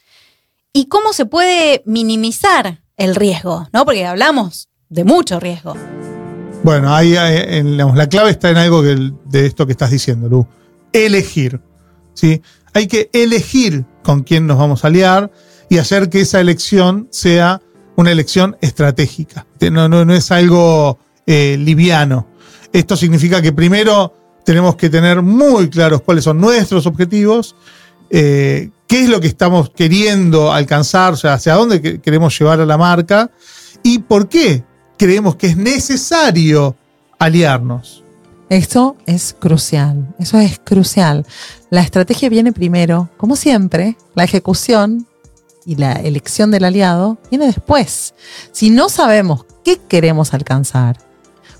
y 0.71 0.85
cómo 0.87 1.11
se 1.11 1.25
puede 1.25 1.83
minimizar 1.85 2.81
el 2.95 3.13
riesgo? 3.13 3.67
¿No? 3.73 3.83
Porque 3.83 4.05
hablamos 4.05 4.69
de 4.87 5.03
mucho 5.03 5.41
riesgo. 5.41 5.75
Bueno, 6.63 6.95
ahí 6.95 7.13
eh, 7.17 7.61
digamos, 7.63 7.97
la 7.97 8.07
clave 8.07 8.31
está 8.31 8.49
en 8.49 8.57
algo 8.57 8.81
de 8.81 9.45
esto 9.45 9.65
que 9.65 9.73
estás 9.73 9.91
diciendo, 9.91 10.29
Lu. 10.29 10.47
Elegir. 10.93 11.59
¿sí? 12.13 12.41
Hay 12.73 12.87
que 12.87 13.09
elegir 13.11 13.83
con 14.01 14.23
quién 14.23 14.47
nos 14.47 14.57
vamos 14.57 14.85
a 14.85 14.87
aliar 14.87 15.29
y 15.69 15.77
hacer 15.77 16.09
que 16.09 16.21
esa 16.21 16.39
elección 16.39 17.09
sea 17.11 17.61
una 17.97 18.11
elección 18.11 18.55
estratégica. 18.61 19.45
No, 19.59 19.89
no, 19.89 20.05
no 20.05 20.13
es 20.13 20.31
algo 20.31 20.99
eh, 21.25 21.57
liviano. 21.59 22.27
Esto 22.73 22.95
significa 22.95 23.41
que 23.41 23.51
primero 23.53 24.13
tenemos 24.45 24.75
que 24.75 24.89
tener 24.89 25.21
muy 25.21 25.69
claros 25.69 26.01
cuáles 26.01 26.23
son 26.23 26.39
nuestros 26.39 26.85
objetivos, 26.85 27.55
eh, 28.09 28.69
qué 28.87 29.03
es 29.03 29.09
lo 29.09 29.19
que 29.19 29.27
estamos 29.27 29.69
queriendo 29.71 30.51
alcanzar, 30.51 31.13
o 31.13 31.17
sea, 31.17 31.33
hacia 31.33 31.53
dónde 31.53 31.81
que- 31.81 31.99
queremos 32.01 32.37
llevar 32.37 32.59
a 32.61 32.65
la 32.65 32.77
marca 32.77 33.31
y 33.81 33.99
por 33.99 34.29
qué 34.29 34.63
creemos 34.97 35.35
que 35.35 35.47
es 35.47 35.57
necesario 35.57 36.75
aliarnos. 37.17 38.03
Eso 38.49 38.95
es 39.07 39.35
crucial, 39.39 40.13
eso 40.19 40.37
es 40.39 40.59
crucial. 40.63 41.25
La 41.71 41.81
estrategia 41.81 42.29
viene 42.29 42.53
primero, 42.53 43.09
como 43.17 43.35
siempre, 43.35 43.97
la 44.13 44.23
ejecución 44.23 45.07
y 45.65 45.77
la 45.77 45.93
elección 45.93 46.51
del 46.51 46.65
aliado 46.65 47.17
viene 47.31 47.47
después. 47.47 48.13
Si 48.51 48.69
no 48.69 48.87
sabemos 48.89 49.45
qué 49.63 49.79
queremos 49.89 50.35
alcanzar, 50.35 50.97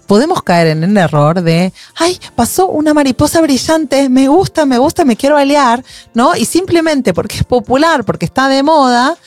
podemos 0.06 0.44
caer 0.44 0.68
en 0.68 0.84
el 0.84 0.98
error 0.98 1.42
de, 1.42 1.74
ay, 1.96 2.20
pasó 2.36 2.68
una 2.68 2.94
mariposa 2.94 3.42
brillante, 3.42 4.10
me 4.10 4.28
gusta, 4.28 4.66
me 4.66 4.78
gusta, 4.78 5.06
me 5.06 5.16
quiero 5.16 5.38
aliar, 5.38 5.84
¿no? 6.14 6.36
Y 6.36 6.46
simplemente 6.46 7.14
porque 7.14 7.38
es 7.38 7.44
popular, 7.44 8.04
porque 8.06 8.26
está 8.26 8.48
de 8.48 8.64
moda, 8.64 9.18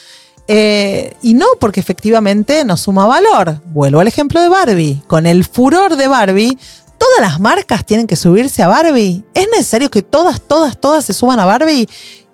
eh, 0.51 1.15
y 1.21 1.35
no 1.35 1.47
porque 1.61 1.79
efectivamente 1.79 2.65
nos 2.65 2.81
suma 2.81 3.07
valor. 3.07 3.61
Vuelvo 3.67 4.01
al 4.01 4.09
ejemplo 4.09 4.41
de 4.41 4.49
Barbie. 4.49 5.03
Con 5.07 5.27
el 5.27 5.45
furor 5.45 5.97
de 5.97 6.09
Barbie, 6.09 6.59
todas 6.97 7.21
las 7.21 7.39
marcas 7.39 7.85
tienen 7.85 8.07
que 8.07 8.17
subirse 8.17 8.63
a 8.63 8.69
Barbie. 8.69 9.25
¿Es 9.35 9.47
necesario 9.53 9.91
que 9.91 10.03
todas, 10.03 10.41
todas, 10.41 10.81
todas 10.81 11.05
se 11.05 11.13
suban 11.13 11.39
a 11.39 11.45
Barbie? 11.45 11.87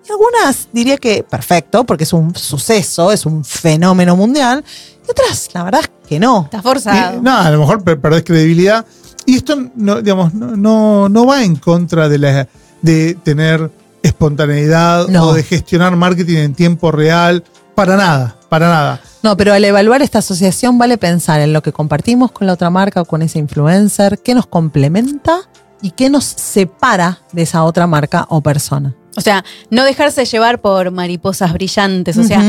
Y 0.07 0.11
algunas 0.11 0.69
diría 0.71 0.97
que 0.97 1.23
perfecto, 1.23 1.83
porque 1.83 2.05
es 2.05 2.13
un 2.13 2.33
suceso, 2.35 3.11
es 3.11 3.25
un 3.25 3.43
fenómeno 3.43 4.15
mundial. 4.15 4.63
Y 5.07 5.11
otras, 5.11 5.49
la 5.53 5.63
verdad 5.63 5.81
es 5.81 5.91
que 6.07 6.19
no. 6.19 6.43
Está 6.45 6.61
forzado. 6.61 7.21
No, 7.21 7.37
a 7.37 7.49
lo 7.51 7.59
mejor 7.59 7.83
per- 7.83 7.99
perdés 7.99 8.23
credibilidad. 8.23 8.85
Y 9.25 9.37
esto 9.37 9.55
no, 9.75 10.01
digamos, 10.01 10.33
no, 10.33 10.55
no, 10.55 11.09
no 11.09 11.25
va 11.25 11.43
en 11.43 11.55
contra 11.55 12.07
de, 12.09 12.17
la, 12.19 12.47
de 12.81 13.15
tener 13.23 13.71
espontaneidad 14.03 15.07
No. 15.07 15.27
o 15.29 15.33
de 15.33 15.43
gestionar 15.43 15.95
marketing 15.95 16.37
en 16.37 16.53
tiempo 16.55 16.91
real. 16.91 17.43
Para 17.75 17.97
nada, 17.97 18.37
para 18.49 18.69
nada. 18.69 19.01
No, 19.21 19.35
pero 19.35 19.53
al 19.53 19.65
evaluar 19.65 20.01
esta 20.01 20.19
asociación 20.19 20.77
vale 20.77 20.97
pensar 20.97 21.41
en 21.41 21.51
lo 21.51 21.61
que 21.61 21.73
compartimos 21.73 22.31
con 22.31 22.47
la 22.47 22.53
otra 22.53 22.69
marca 22.69 23.01
o 23.01 23.05
con 23.05 23.21
ese 23.21 23.37
influencer, 23.39 24.19
qué 24.19 24.33
nos 24.33 24.45
complementa 24.47 25.39
y 25.81 25.91
qué 25.91 26.09
nos 26.09 26.23
separa 26.23 27.19
de 27.33 27.41
esa 27.41 27.63
otra 27.63 27.85
marca 27.85 28.25
o 28.29 28.41
persona. 28.41 28.95
O 29.17 29.21
sea, 29.21 29.43
no 29.69 29.83
dejarse 29.83 30.23
llevar 30.25 30.61
por 30.61 30.91
mariposas 30.91 31.51
brillantes. 31.53 32.17
O 32.17 32.23
sea. 32.23 32.41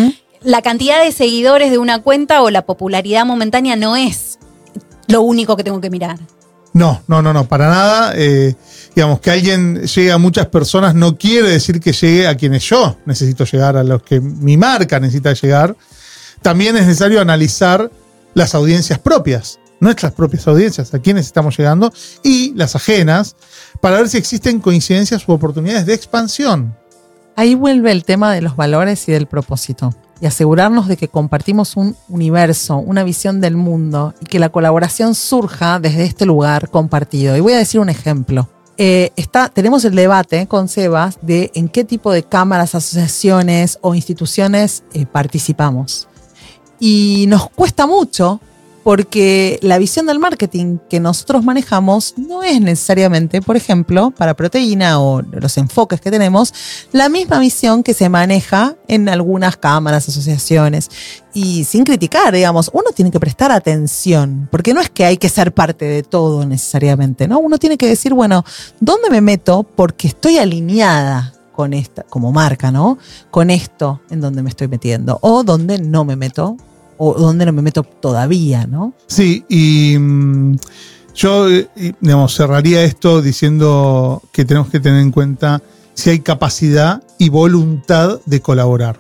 La 0.47 0.63
cantidad 0.63 1.03
de 1.03 1.11
seguidores 1.11 1.73
de 1.73 1.79
una 1.79 2.03
cuenta 2.03 2.41
o 2.41 2.51
la 2.51 2.65
popularidad 2.65 3.27
momentánea 3.27 3.75
no 3.75 3.97
es 3.97 4.39
lo 5.09 5.23
único 5.23 5.57
que 5.57 5.65
tengo 5.65 5.81
que 5.81 5.91
mirar. 5.91 6.21
No, 6.73 7.03
no, 7.09 7.21
no, 7.21 7.33
no, 7.33 7.49
para 7.49 7.69
nada. 7.69 8.13
Eh, 8.15 8.55
digamos, 8.95 9.19
que 9.19 9.33
alguien 9.33 9.83
llegue 9.83 10.13
a 10.13 10.19
muchas 10.19 10.47
personas 10.47 10.95
no 10.95 11.19
quiere 11.19 11.49
decir 11.49 11.81
que 11.81 11.93
llegue 11.93 12.29
a 12.29 12.37
quienes 12.37 12.63
yo 12.63 12.97
necesito 13.07 13.45
llegar, 13.45 13.77
a 13.77 13.83
los 13.83 14.05
que 14.05 14.21
mi 14.21 14.57
marca 14.57 15.01
necesita 15.01 15.33
llegar. 15.33 15.75
También 16.43 16.77
es 16.77 16.87
necesario 16.87 17.21
analizar 17.21 17.91
las 18.35 18.55
audiencias 18.55 19.01
propias, 19.01 19.59
nuestras 19.81 20.13
propias 20.13 20.47
audiencias, 20.47 20.95
a 20.95 21.01
quienes 21.01 21.27
estamos 21.27 21.59
llegando, 21.59 21.93
y 22.23 22.55
las 22.55 22.77
ajenas, 22.77 23.35
para 23.81 23.97
ver 23.97 24.09
si 24.09 24.17
existen 24.17 24.61
coincidencias 24.61 25.27
u 25.27 25.33
oportunidades 25.33 25.87
de 25.87 25.95
expansión. 25.95 26.77
Ahí 27.35 27.57
vuelve 27.57 27.91
el 27.91 28.05
tema 28.05 28.33
de 28.33 28.43
los 28.43 28.55
valores 28.55 29.09
y 29.09 29.13
del 29.13 29.27
propósito. 29.27 29.93
Y 30.21 30.27
asegurarnos 30.27 30.89
de 30.89 30.97
que 30.97 31.09
compartimos 31.09 31.77
un 31.77 31.97
universo, 32.09 32.79
una 32.79 33.05
visión 33.05 33.41
del 33.41 33.57
mundo 33.57 34.15
y 34.21 34.27
que 34.27 34.39
la 34.39 34.49
colaboración 34.49 35.15
surja 35.15 35.79
desde 35.79 36.05
este 36.05 36.25
lugar 36.25 36.71
compartido. 36.71 37.37
Y 37.37 37.41
voy 37.41 37.53
a 37.53 37.59
decir 37.59 37.81
un 37.81 37.91
ejemplo. 37.91 38.49
Eh, 38.79 39.11
está, 39.17 39.49
tenemos 39.49 39.85
el 39.85 39.95
debate 39.95 40.47
con 40.47 40.69
Sebas 40.69 41.19
de 41.23 41.51
en 41.55 41.69
qué 41.69 41.85
tipo 41.85 42.13
de 42.13 42.23
cámaras, 42.23 42.75
asociaciones 42.75 43.79
o 43.81 43.95
instituciones 43.95 44.85
eh, 44.93 45.07
participamos. 45.07 46.09
Y 46.79 47.25
nos 47.29 47.49
cuesta 47.51 47.87
mucho 47.87 48.41
porque 48.87 49.59
la 49.63 49.79
visión 49.79 50.07
del 50.07 50.21
marketing 50.21 50.79
que 50.89 51.01
nosotros 51.01 51.43
manejamos 51.43 52.15
no 52.17 52.45
es 52.45 52.61
necesariamente, 52.61 53.43
por 53.43 53.57
ejemplo, 53.57 54.13
para 54.13 54.35
proteína 54.35 55.01
o 55.01 55.23
los 55.23 55.59
enfoques 55.59 56.01
que 56.01 56.13
tenemos, 56.13 56.55
la 56.93 57.09
misma 57.09 57.41
visión 57.41 57.83
que 57.83 57.95
se 57.95 58.09
maneja 58.09 58.77
en 58.87 59.09
algunas 59.09 59.57
cámaras, 59.57 60.09
asociaciones. 60.09 60.89
Y 61.35 61.65
sin 61.65 61.83
criticar, 61.83 62.33
digamos, 62.33 62.71
uno 62.73 62.93
tiene 62.95 63.11
que 63.11 63.19
prestar 63.19 63.51
atención, 63.51 64.49
porque 64.53 64.73
no 64.73 64.81
es 64.81 64.89
que 64.89 65.05
hay 65.05 65.17
que 65.17 65.31
ser 65.31 65.53
parte 65.53 65.85
de 65.85 66.05
todo 66.05 66.47
necesariamente, 66.47 67.27
¿no? 67.27 67.41
Uno 67.41 67.59
tiene 67.59 67.77
que 67.77 67.89
decir, 67.89 68.15
bueno, 68.15 68.45
¿dónde 68.79 69.11
me 69.11 69.21
meto? 69.21 69.65
Porque 69.65 70.07
estoy 70.07 70.39
alineada 70.39 71.35
con 71.57 71.73
esta, 71.73 72.05
como 72.05 72.31
marca, 72.31 72.71
¿no? 72.71 72.99
Con 73.33 73.51
esto 73.51 74.01
en 74.11 74.21
donde 74.21 74.45
me 74.45 74.51
estoy 74.51 74.69
metiendo. 74.69 75.19
O 75.23 75.43
donde 75.43 75.81
no 75.81 76.05
me 76.05 76.15
meto, 76.15 76.57
o 76.99 77.15
donde 77.15 77.47
no 77.47 77.53
me 77.53 77.63
meto 77.63 77.83
todavía, 77.83 78.67
¿no? 78.67 78.95
Sí, 79.07 79.45
y 79.49 79.97
mm, 79.99 80.57
yo, 81.15 81.49
eh, 81.51 81.69
cerraría 82.29 82.85
esto 82.85 83.23
diciendo 83.23 84.23
que 84.33 84.45
tenemos 84.45 84.69
que 84.69 84.81
tener 84.81 85.01
en 85.01 85.11
cuenta 85.11 85.63
si 85.95 86.11
hay 86.11 86.21
capacidad 86.21 87.03
y 87.19 87.31
voluntad 87.31 88.21
de 88.27 88.41
colaborar. 88.41 88.99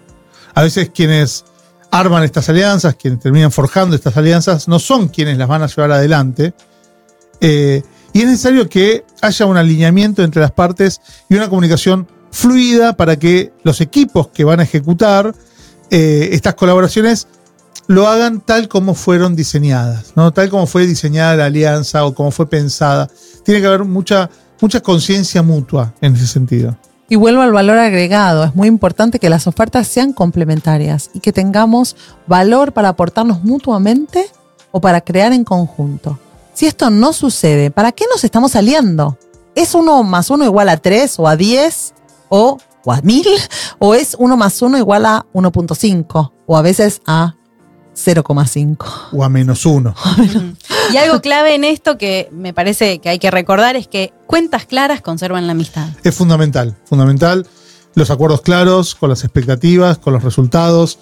A 0.55 0.62
veces 0.62 0.90
quienes 0.94 1.44
arman 1.90 2.24
estas 2.24 2.49
alianzas, 2.49 2.94
quienes 2.94 3.20
terminan 3.20 3.53
forjando 3.53 3.94
estas 3.94 4.16
alianzas, 4.16 4.66
no 4.66 4.78
son 4.78 5.09
quienes 5.09 5.36
las 5.36 5.47
van 5.47 5.62
a 5.62 5.66
llevar 5.66 5.92
adelante. 5.92 6.55
Eh, 7.40 7.82
y 8.14 8.20
es 8.20 8.26
necesario 8.26 8.66
que 8.66 9.05
haya 9.20 9.44
un 9.44 9.59
alineamiento 9.59 10.24
entre 10.24 10.40
las 10.40 10.53
partes 10.53 11.03
y 11.28 11.34
una 11.34 11.51
comunicación 11.51 12.09
fluida 12.30 12.97
para 12.97 13.16
que 13.16 13.53
los 13.62 13.82
equipos 13.82 14.28
que 14.28 14.44
van 14.44 14.61
a 14.61 14.62
ejecutar 14.62 15.34
eh, 15.90 16.30
estas 16.32 16.55
colaboraciones 16.55 17.28
lo 17.87 18.09
hagan 18.09 18.41
tal 18.41 18.68
como 18.68 18.95
fueron 18.95 19.37
diseñadas, 19.37 20.12
¿no? 20.16 20.32
Tal 20.32 20.51
como 20.51 20.66
fue 20.66 20.87
diseñada 20.87 21.37
la 21.37 21.47
alianza 21.47 22.05
o 22.05 22.14
como 22.14 22.30
fue 22.30 22.49
pensada. 22.49 23.09
Tiene 23.45 23.61
que 23.61 23.66
haber 23.66 23.84
mucha, 23.84 24.28
mucha 24.61 24.80
conciencia 24.80 25.43
mutua 25.43 25.95
en 26.01 26.14
ese 26.14 26.26
sentido. 26.26 26.76
Y 27.09 27.14
vuelvo 27.14 27.43
al 27.43 27.53
valor 27.53 27.78
agregado. 27.78 28.45
Es 28.45 28.55
muy 28.55 28.66
importante 28.66 29.20
que 29.20 29.30
las 29.30 29.47
ofertas 29.47 29.87
sean 29.87 30.12
complementarias 30.12 31.11
y 31.14 31.20
que 31.20 31.32
tengamos 31.32 31.97
valor 32.26 32.72
para 32.72 32.89
aportarnos 32.89 33.45
mutuamente 33.45 34.28
o 34.72 34.80
para 34.80 35.01
crear 35.01 35.32
en 35.32 35.45
conjunto. 35.45 36.18
Si 36.53 36.66
esto 36.66 36.91
no 36.91 37.12
sucede, 37.12 37.70
¿para 37.70 37.93
qué 37.93 38.07
nos 38.11 38.24
estamos 38.24 38.57
aliando? 38.57 39.18
¿Es 39.55 39.74
uno 39.74 40.03
más 40.03 40.30
uno 40.30 40.45
igual 40.45 40.68
a 40.68 40.78
3 40.78 41.18
o 41.20 41.28
a 41.28 41.37
10 41.37 41.95
o, 42.28 42.59
a 42.87 43.01
1000? 43.01 43.26
¿O 43.78 43.95
es 43.95 44.16
uno 44.18 44.37
más 44.37 44.61
uno 44.61 44.76
igual 44.76 45.07
a 45.07 45.26
1.5 45.32 46.32
o 46.47 46.57
a 46.57 46.62
veces 46.62 47.03
a 47.07 47.37
0,5? 47.97 48.76
O 49.12 49.24
a 49.24 49.28
menos 49.28 49.66
uno. 49.66 49.94
Y 50.92 50.97
algo 50.97 51.20
clave 51.20 51.55
en 51.55 51.64
esto 51.64 51.99
que 51.99 52.28
me 52.32 52.53
parece 52.53 52.99
que 52.99 53.09
hay 53.09 53.18
que 53.18 53.30
recordar 53.30 53.76
es 53.76 53.88
que 53.88 54.12
cuentas 54.26 54.66
claras 54.66 55.01
conservan 55.01 55.47
la 55.47 55.53
amistad. 55.53 55.88
Es 56.05 56.14
fundamental, 56.14 56.76
fundamental. 56.84 57.47
Los 57.94 58.11
acuerdos 58.11 58.42
claros, 58.42 58.94
con 58.94 59.09
las 59.09 59.24
expectativas, 59.24 59.99
con 59.99 60.12
los 60.12 60.22
resultados, 60.22 60.99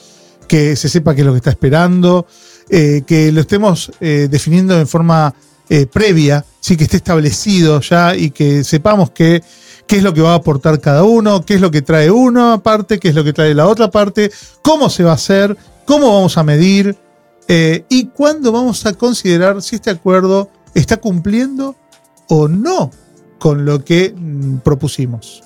que 0.46 0.76
se 0.76 0.88
sepa 0.88 1.14
qué 1.14 1.22
es 1.22 1.26
lo 1.26 1.32
que 1.32 1.38
está 1.38 1.50
esperando, 1.50 2.26
eh, 2.68 3.02
que 3.06 3.32
lo 3.32 3.40
estemos 3.40 3.90
eh, 4.00 4.28
definiendo 4.30 4.78
en 4.78 4.86
forma 4.86 5.34
eh, 5.68 5.86
previa, 5.86 6.44
sí, 6.60 6.76
que 6.76 6.84
esté 6.84 6.98
establecido 6.98 7.80
ya 7.80 8.14
y 8.14 8.30
que 8.30 8.64
sepamos 8.64 9.10
que, 9.10 9.42
qué 9.86 9.96
es 9.96 10.02
lo 10.02 10.14
que 10.14 10.20
va 10.20 10.32
a 10.32 10.36
aportar 10.36 10.80
cada 10.80 11.04
uno, 11.04 11.44
qué 11.44 11.54
es 11.54 11.60
lo 11.60 11.70
que 11.70 11.82
trae 11.82 12.10
uno 12.10 12.52
aparte, 12.52 12.98
qué 12.98 13.08
es 13.08 13.14
lo 13.14 13.24
que 13.24 13.32
trae 13.32 13.54
la 13.54 13.66
otra 13.66 13.90
parte, 13.90 14.30
cómo 14.62 14.90
se 14.90 15.04
va 15.04 15.12
a 15.12 15.14
hacer, 15.14 15.56
cómo 15.86 16.14
vamos 16.14 16.36
a 16.38 16.42
medir 16.42 16.96
eh, 17.48 17.84
y 17.88 18.06
cuándo 18.06 18.52
vamos 18.52 18.84
a 18.86 18.94
considerar 18.94 19.60
si 19.62 19.76
este 19.76 19.90
acuerdo 19.90 20.50
está 20.74 20.96
cumpliendo 20.96 21.76
o 22.28 22.48
no 22.48 22.90
con 23.38 23.64
lo 23.64 23.84
que 23.84 24.14
mm, 24.16 24.58
propusimos. 24.58 25.42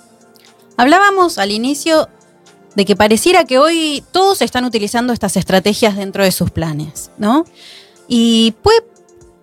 Hablábamos 0.76 1.38
al 1.38 1.50
inicio 1.50 2.08
de 2.76 2.84
que 2.84 2.94
pareciera 2.94 3.44
que 3.44 3.58
hoy 3.58 4.04
todos 4.12 4.40
están 4.42 4.64
utilizando 4.64 5.12
estas 5.12 5.36
estrategias 5.36 5.96
dentro 5.96 6.22
de 6.22 6.30
sus 6.30 6.50
planes, 6.50 7.10
¿no? 7.18 7.44
Y 8.06 8.54
puede 8.62 8.84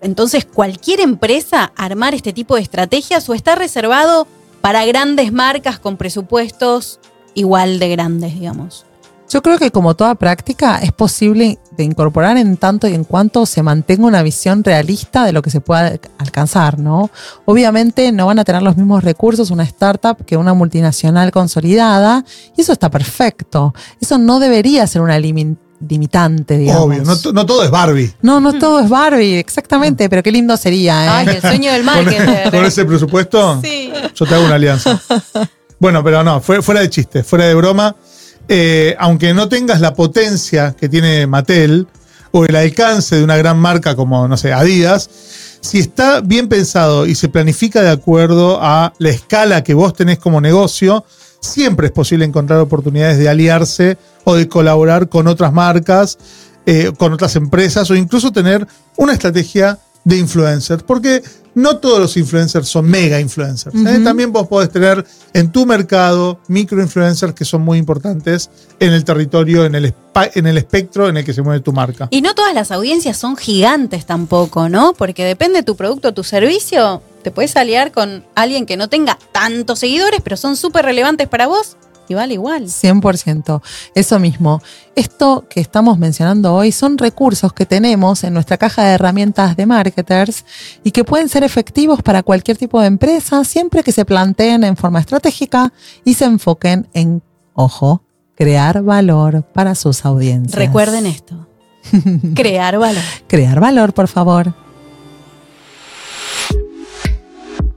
entonces 0.02 0.46
cualquier 0.46 1.02
empresa 1.02 1.74
armar 1.76 2.14
este 2.14 2.32
tipo 2.32 2.56
de 2.56 2.62
estrategias 2.62 3.28
o 3.28 3.34
está 3.34 3.56
reservado 3.56 4.28
para 4.62 4.86
grandes 4.86 5.34
marcas 5.34 5.80
con 5.80 5.98
presupuestos 5.98 7.00
igual 7.34 7.80
de 7.80 7.90
grandes, 7.90 8.34
digamos. 8.34 8.86
Yo 9.30 9.42
creo 9.42 9.58
que 9.58 9.72
como 9.72 9.96
toda 9.96 10.16
práctica 10.16 10.78
es 10.78 10.92
posible 10.92 11.58
de 11.76 11.84
incorporar 11.84 12.38
en 12.38 12.56
tanto 12.58 12.88
y 12.88 12.94
en 12.94 13.04
cuanto 13.04 13.46
se 13.46 13.64
mantenga 13.64 14.06
una 14.06 14.22
visión 14.24 14.64
realista 14.64 15.26
de 15.26 15.34
lo 15.34 15.42
que 15.42 15.50
se 15.50 15.60
pueda 15.62 15.94
alcanzar, 16.20 16.80
¿no? 16.80 17.10
Obviamente 17.44 18.12
no 18.12 18.28
van 18.28 18.40
a 18.40 18.46
tener 18.46 18.62
los 18.62 18.78
mismos 18.78 19.04
recursos 19.04 19.50
una 19.52 19.64
startup 19.64 20.24
que 20.26 20.38
una 20.38 20.54
multinacional 20.54 21.32
consolidada 21.32 22.24
y 22.56 22.62
eso 22.62 22.72
está 22.72 22.90
perfecto. 22.90 23.74
Eso 24.00 24.18
no 24.18 24.40
debería 24.40 24.86
ser 24.88 25.02
una 25.02 25.18
limi- 25.20 25.58
limitante, 25.86 26.58
digamos. 26.58 26.84
Obvio, 26.86 27.04
no, 27.04 27.18
to- 27.18 27.34
no 27.34 27.46
todo 27.46 27.64
es 27.64 27.72
Barbie. 27.72 28.14
No, 28.22 28.40
no 28.40 28.54
todo 28.54 28.80
es 28.80 28.88
Barbie, 28.90 29.38
exactamente, 29.40 30.08
pero 30.08 30.24
qué 30.24 30.32
lindo 30.32 30.56
sería, 30.56 31.04
¿eh? 31.06 31.10
Ay, 31.10 31.28
el 31.36 31.42
sueño 31.42 31.72
del 31.74 31.84
Con, 31.86 31.94
marketer. 32.06 32.52
con 32.52 32.64
ese 32.64 32.86
presupuesto, 32.86 33.60
Sí. 33.62 33.92
yo 34.14 34.26
te 34.26 34.36
hago 34.36 34.46
una 34.46 34.56
alianza. 34.56 35.02
Bueno, 35.78 36.02
pero 36.06 36.24
no, 36.24 36.40
fue- 36.40 36.62
fuera 36.62 36.80
de 36.80 36.90
chiste, 36.90 37.22
fuera 37.22 37.46
de 37.46 37.54
broma. 37.54 37.94
Eh, 38.48 38.96
aunque 39.00 39.34
no 39.34 39.50
tengas 39.50 39.82
la 39.82 39.94
potencia 39.94 40.76
que 40.80 40.88
tiene 40.88 41.26
Mattel 41.26 41.88
o 42.32 42.46
el 42.46 42.56
alcance 42.56 43.16
de 43.16 43.24
una 43.24 43.38
gran 43.38 43.58
marca 43.58 43.96
como, 43.96 44.28
no 44.28 44.38
sé, 44.38 44.54
Adidas, 44.54 45.10
si 45.62 45.80
está 45.80 46.22
bien 46.22 46.48
pensado 46.48 47.08
y 47.08 47.16
se 47.16 47.28
planifica 47.28 47.82
de 47.82 47.90
acuerdo 47.90 48.60
a 48.62 48.94
la 49.00 49.10
escala 49.10 49.64
que 49.64 49.74
vos 49.74 49.94
tenés 49.94 50.20
como 50.20 50.40
negocio, 50.40 51.06
siempre 51.40 51.88
es 51.88 51.94
posible 51.94 52.26
encontrar 52.26 52.60
oportunidades 52.60 53.18
de 53.18 53.30
aliarse 53.30 53.98
o 54.26 54.36
de 54.36 54.48
colaborar 54.48 55.10
con 55.10 55.28
otras 55.28 55.54
marcas, 55.54 56.18
eh, 56.66 56.92
con 56.98 57.14
otras 57.14 57.36
empresas 57.36 57.90
o 57.90 57.96
incluso 57.96 58.32
tener 58.32 58.68
una 58.98 59.14
estrategia 59.14 59.80
de 60.04 60.18
influencers. 60.18 60.84
Porque 60.84 61.24
no 61.56 61.78
todos 61.78 62.00
los 62.00 62.18
influencers 62.18 62.68
son 62.68 62.86
mega 62.86 63.20
influencers. 63.20 63.76
¿eh? 63.76 64.02
También 64.04 64.32
vos 64.32 64.48
podés 64.48 64.70
tener 64.70 65.06
en 65.34 65.52
tu 65.52 65.66
mercado 65.66 66.40
micro 66.48 66.82
influencers 66.82 67.34
que 67.34 67.46
son 67.46 67.62
muy 67.62 67.78
importantes 67.78 68.50
en 68.80 68.94
el 68.94 69.04
territorio, 69.04 69.66
en 69.66 69.76
el, 69.76 69.94
en 70.14 70.48
el 70.48 70.58
espectro 70.58 71.10
en 71.10 71.18
el 71.18 71.26
que 71.26 71.34
se 71.34 71.42
mueve 71.42 71.62
tu 71.62 71.72
marca. 71.72 72.08
Y 72.12 72.22
no 72.22 72.36
todas 72.36 72.54
las 72.54 72.72
audiencias 72.72 73.18
son 73.18 73.38
gigantes 73.38 74.06
tampoco, 74.06 74.70
¿no? 74.70 74.94
Porque 74.94 75.24
depende 75.24 75.60
de 75.60 75.64
tu 75.64 75.76
producto 75.76 76.10
o 76.10 76.14
tu 76.14 76.24
servicio. 76.24 77.02
Te 77.24 77.32
puedes 77.32 77.56
aliar 77.56 77.92
con 77.92 78.24
alguien 78.36 78.66
que 78.66 78.78
no 78.78 78.90
tenga 78.90 79.18
tantos 79.32 79.80
seguidores, 79.80 80.22
pero 80.22 80.38
son 80.38 80.58
súper 80.58 80.86
relevantes 80.86 81.28
para 81.28 81.48
vos 81.48 81.78
y 82.08 82.14
vale 82.14 82.34
igual. 82.34 82.66
100%. 82.66 83.62
Eso 83.94 84.20
mismo. 84.20 84.62
Esto 84.96 85.46
que 85.50 85.60
estamos 85.60 85.98
mencionando 85.98 86.54
hoy 86.54 86.72
son 86.72 86.98
recursos 86.98 87.54
que 87.54 87.66
tenemos 87.66 88.24
en 88.24 88.34
nuestra 88.34 88.58
caja 88.58 88.84
de 88.84 88.94
herramientas 88.94 89.56
de 89.56 89.66
marketers 89.66 90.46
y 90.84 90.92
que 90.92 91.04
pueden 91.04 91.30
ser 91.30 91.44
efectivos 91.44 92.02
para 92.02 92.24
cualquier 92.24 92.58
tipo 92.58 92.80
de 92.80 92.88
empresa 92.88 93.44
siempre 93.44 93.84
que 93.84 93.92
se 93.92 94.06
planteen 94.06 94.64
en 94.64 94.78
forma 94.78 95.00
estratégica 95.00 95.74
y 96.04 96.14
se 96.14 96.26
enfoquen 96.26 96.88
en, 96.94 97.22
ojo, 97.54 98.04
crear 98.36 98.82
valor 98.84 99.44
para 99.54 99.76
sus 99.76 100.06
audiencias. 100.06 100.56
Recuerden 100.56 101.06
esto. 101.06 101.48
Crear 102.36 102.80
valor. 102.80 103.04
Crear 103.28 103.60
valor, 103.60 103.94
por 103.94 104.08
favor. 104.08 104.65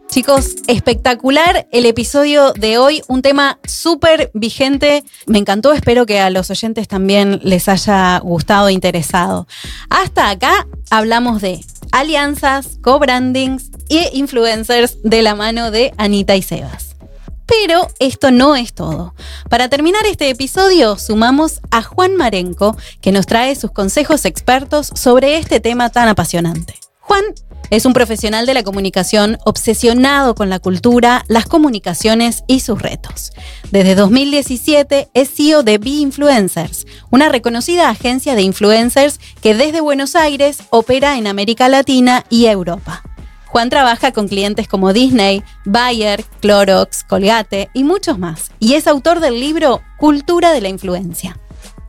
Chicos, 0.09 0.57
espectacular 0.69 1.69
el 1.71 1.85
episodio 1.85 2.53
de 2.55 2.79
hoy, 2.79 3.03
un 3.09 3.21
tema 3.21 3.59
súper 3.65 4.31
vigente. 4.33 5.05
Me 5.27 5.39
encantó, 5.39 5.75
espero 5.75 6.07
que 6.07 6.19
a 6.19 6.31
los 6.31 6.51
oyentes 6.51 6.89
también 6.89 7.41
les 7.45 7.69
haya 7.69 8.19
gustado 8.21 8.69
e 8.69 8.73
interesado. 8.73 9.47
Hasta 9.91 10.31
acá 10.31 10.67
hablamos 10.89 11.43
de 11.43 11.61
alianzas, 11.93 12.79
co-brandings 12.83 13.71
e 13.91 14.09
influencers 14.15 14.97
de 15.03 15.21
la 15.21 15.35
mano 15.35 15.71
de 15.71 15.93
Anita 15.99 16.37
y 16.37 16.43
Sebas. 16.43 16.97
Pero 17.45 17.89
esto 17.99 18.31
no 18.31 18.57
es 18.57 18.73
todo. 18.73 19.15
Para 19.51 19.69
terminar 19.69 20.07
este 20.07 20.31
episodio, 20.31 20.97
sumamos 20.97 21.61
a 21.71 21.83
Juan 21.83 22.17
Marenco, 22.17 22.77
que 23.03 23.13
nos 23.13 23.27
trae 23.27 23.55
sus 23.57 23.73
consejos 23.73 24.25
expertos 24.25 24.91
sobre 24.95 25.37
este 25.37 25.61
tema 25.61 25.91
tan 25.91 26.09
apasionante. 26.09 26.75
Juan 27.01 27.25
es 27.71 27.85
un 27.85 27.93
profesional 27.93 28.47
de 28.47 28.55
la 28.55 28.63
comunicación 28.63 29.39
obsesionado 29.45 30.35
con 30.35 30.51
la 30.51 30.59
cultura, 30.59 31.25
las 31.29 31.47
comunicaciones 31.47 32.45
y 32.47 32.61
sus 32.61 32.81
retos. 32.81 33.33
Desde 33.71 33.95
2017 33.95 35.09
es 35.13 35.31
CEO 35.35 35.63
de 35.63 35.79
Be 35.79 35.91
Influencers, 35.91 36.87
una 37.11 37.29
reconocida 37.29 37.89
agencia 37.89 38.35
de 38.35 38.43
influencers 38.43 39.21
que 39.43 39.55
desde 39.55 39.81
Buenos 39.81 40.17
Aires 40.17 40.59
opera 40.71 41.19
en 41.19 41.27
América 41.27 41.69
Latina 41.69 42.25
y 42.31 42.47
Europa. 42.47 43.03
Juan 43.47 43.71
trabaja 43.71 44.13
con 44.13 44.29
clientes 44.29 44.69
como 44.69 44.93
Disney, 44.93 45.43
Bayer, 45.65 46.25
Clorox, 46.41 47.03
Colgate 47.05 47.71
y 47.73 47.83
muchos 47.83 48.19
más, 48.19 48.51
y 48.59 48.75
es 48.75 48.87
autor 48.87 49.21
del 49.21 49.41
libro 49.41 49.81
Cultura 49.97 50.53
de 50.53 50.61
la 50.61 50.69
Influencia. 50.69 51.39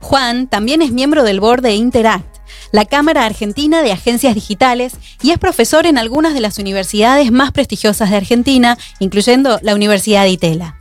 Juan 0.01 0.47
también 0.47 0.82
es 0.82 0.91
miembro 0.91 1.23
del 1.23 1.41
board 1.41 1.61
de 1.61 1.75
Interact, 1.75 2.38
la 2.72 2.86
Cámara 2.86 3.26
Argentina 3.26 3.82
de 3.82 3.91
Agencias 3.91 4.36
Digitales, 4.36 4.93
y 5.22 5.32
es 5.32 5.38
profesor 5.38 5.86
en 5.86 5.97
algunas 5.97 6.34
de 6.34 6.41
las 6.41 6.59
universidades 6.59 7.32
más 7.32 7.51
prestigiosas 7.51 8.09
de 8.09 8.17
Argentina, 8.17 8.78
incluyendo 8.99 9.59
la 9.61 9.76
Universidad 9.76 10.24
de 10.24 10.30
Itela. 10.30 10.76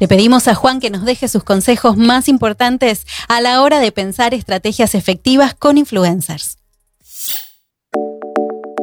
Le 0.00 0.08
pedimos 0.08 0.48
a 0.48 0.54
Juan 0.54 0.80
que 0.80 0.88
nos 0.88 1.04
deje 1.04 1.28
sus 1.28 1.44
consejos 1.44 1.96
más 1.98 2.28
importantes 2.28 3.06
a 3.28 3.40
la 3.42 3.60
hora 3.62 3.80
de 3.80 3.92
pensar 3.92 4.32
estrategias 4.32 4.94
efectivas 4.94 5.54
con 5.54 5.76
influencers. 5.76 6.56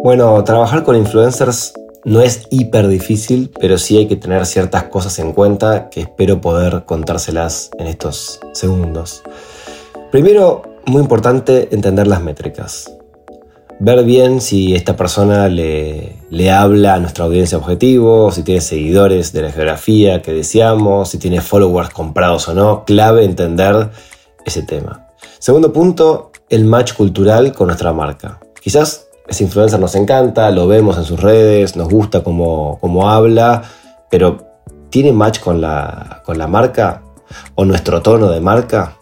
Bueno, 0.03 0.43
trabajar 0.43 0.84
con 0.84 0.95
influencers 0.95 1.74
no 2.05 2.22
es 2.22 2.47
hiper 2.51 2.88
difícil, 2.88 3.51
pero 3.60 3.78
sí 3.78 3.97
hay 3.97 4.08
que 4.08 4.16
tener 4.16 4.45
ciertas 4.45 4.84
cosas 4.84 5.18
en 5.20 5.34
cuenta 5.34 5.89
que 5.89 6.01
espero 6.01 6.39
poder 6.39 6.86
contárselas 6.86 7.72
en 7.80 7.88
estos 7.88 8.39
segundos. 8.53 9.24
Primero, 10.12 10.76
muy 10.88 11.01
importante 11.01 11.67
entender 11.71 12.07
las 12.07 12.21
métricas. 12.21 12.91
Ver 13.79 14.03
bien 14.03 14.41
si 14.41 14.73
esta 14.73 14.95
persona 14.95 15.49
le, 15.49 16.15
le 16.31 16.51
habla 16.51 16.95
a 16.95 16.99
nuestra 16.99 17.25
audiencia 17.25 17.57
objetivo, 17.57 18.31
si 18.31 18.41
tiene 18.41 18.61
seguidores 18.61 19.33
de 19.33 19.43
la 19.43 19.51
geografía 19.51 20.21
que 20.21 20.33
deseamos, 20.33 21.09
si 21.09 21.19
tiene 21.19 21.41
followers 21.41 21.91
comprados 21.91 22.47
o 22.47 22.55
no. 22.55 22.85
Clave 22.85 23.23
entender 23.23 23.91
ese 24.45 24.63
tema. 24.63 25.09
Segundo 25.38 25.71
punto, 25.71 26.31
el 26.49 26.65
match 26.65 26.93
cultural 26.93 27.53
con 27.53 27.67
nuestra 27.67 27.93
marca. 27.93 28.39
Quizás 28.61 29.09
ese 29.27 29.43
influencer 29.43 29.79
nos 29.79 29.93
encanta, 29.93 30.49
lo 30.51 30.67
vemos 30.67 30.97
en 30.97 31.03
sus 31.03 31.21
redes, 31.21 31.75
nos 31.75 31.89
gusta 31.89 32.23
cómo, 32.23 32.79
cómo 32.79 33.09
habla, 33.09 33.61
pero 34.09 34.47
tiene 34.89 35.11
match 35.11 35.39
con 35.39 35.61
la, 35.61 36.23
con 36.25 36.38
la 36.38 36.47
marca 36.47 37.03
o 37.55 37.65
nuestro 37.65 38.01
tono 38.01 38.29
de 38.29 38.39
marca, 38.39 38.97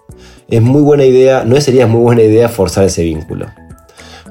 es 0.48 0.62
muy 0.62 0.82
buena 0.82 1.06
idea, 1.06 1.44
no 1.46 1.60
sería 1.60 1.88
muy 1.88 2.02
buena 2.02 2.22
idea 2.22 2.50
forzar 2.50 2.86
ese 2.86 3.04
vínculo. 3.04 3.48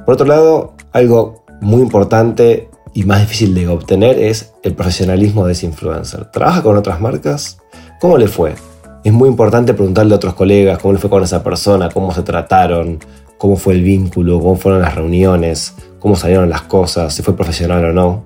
Por 0.04 0.14
otro 0.14 0.26
lado, 0.26 0.74
algo 0.92 1.44
muy 1.60 1.80
importante 1.80 2.68
y 2.92 3.04
más 3.04 3.20
difícil 3.20 3.54
de 3.54 3.66
obtener 3.68 4.18
es 4.18 4.52
el 4.62 4.74
profesionalismo 4.74 5.46
de 5.46 5.52
ese 5.52 5.66
influencer. 5.66 6.30
¿Trabaja 6.30 6.62
con 6.62 6.76
otras 6.76 7.00
marcas? 7.00 7.58
¿Cómo 8.00 8.18
le 8.18 8.28
fue? 8.28 8.54
Es 9.02 9.12
muy 9.12 9.28
importante 9.28 9.74
preguntarle 9.74 10.14
a 10.14 10.16
otros 10.16 10.34
colegas 10.34 10.78
cómo 10.78 10.92
le 10.92 11.00
fue 11.00 11.10
con 11.10 11.22
esa 11.22 11.42
persona, 11.42 11.88
cómo 11.90 12.14
se 12.14 12.22
trataron, 12.22 12.98
cómo 13.36 13.56
fue 13.56 13.74
el 13.74 13.82
vínculo, 13.82 14.38
cómo 14.40 14.56
fueron 14.56 14.80
las 14.80 14.94
reuniones, 14.94 15.74
cómo 15.98 16.16
salieron 16.16 16.48
las 16.48 16.62
cosas, 16.62 17.12
si 17.12 17.22
fue 17.22 17.36
profesional 17.36 17.84
o 17.84 17.92
no. 17.92 18.24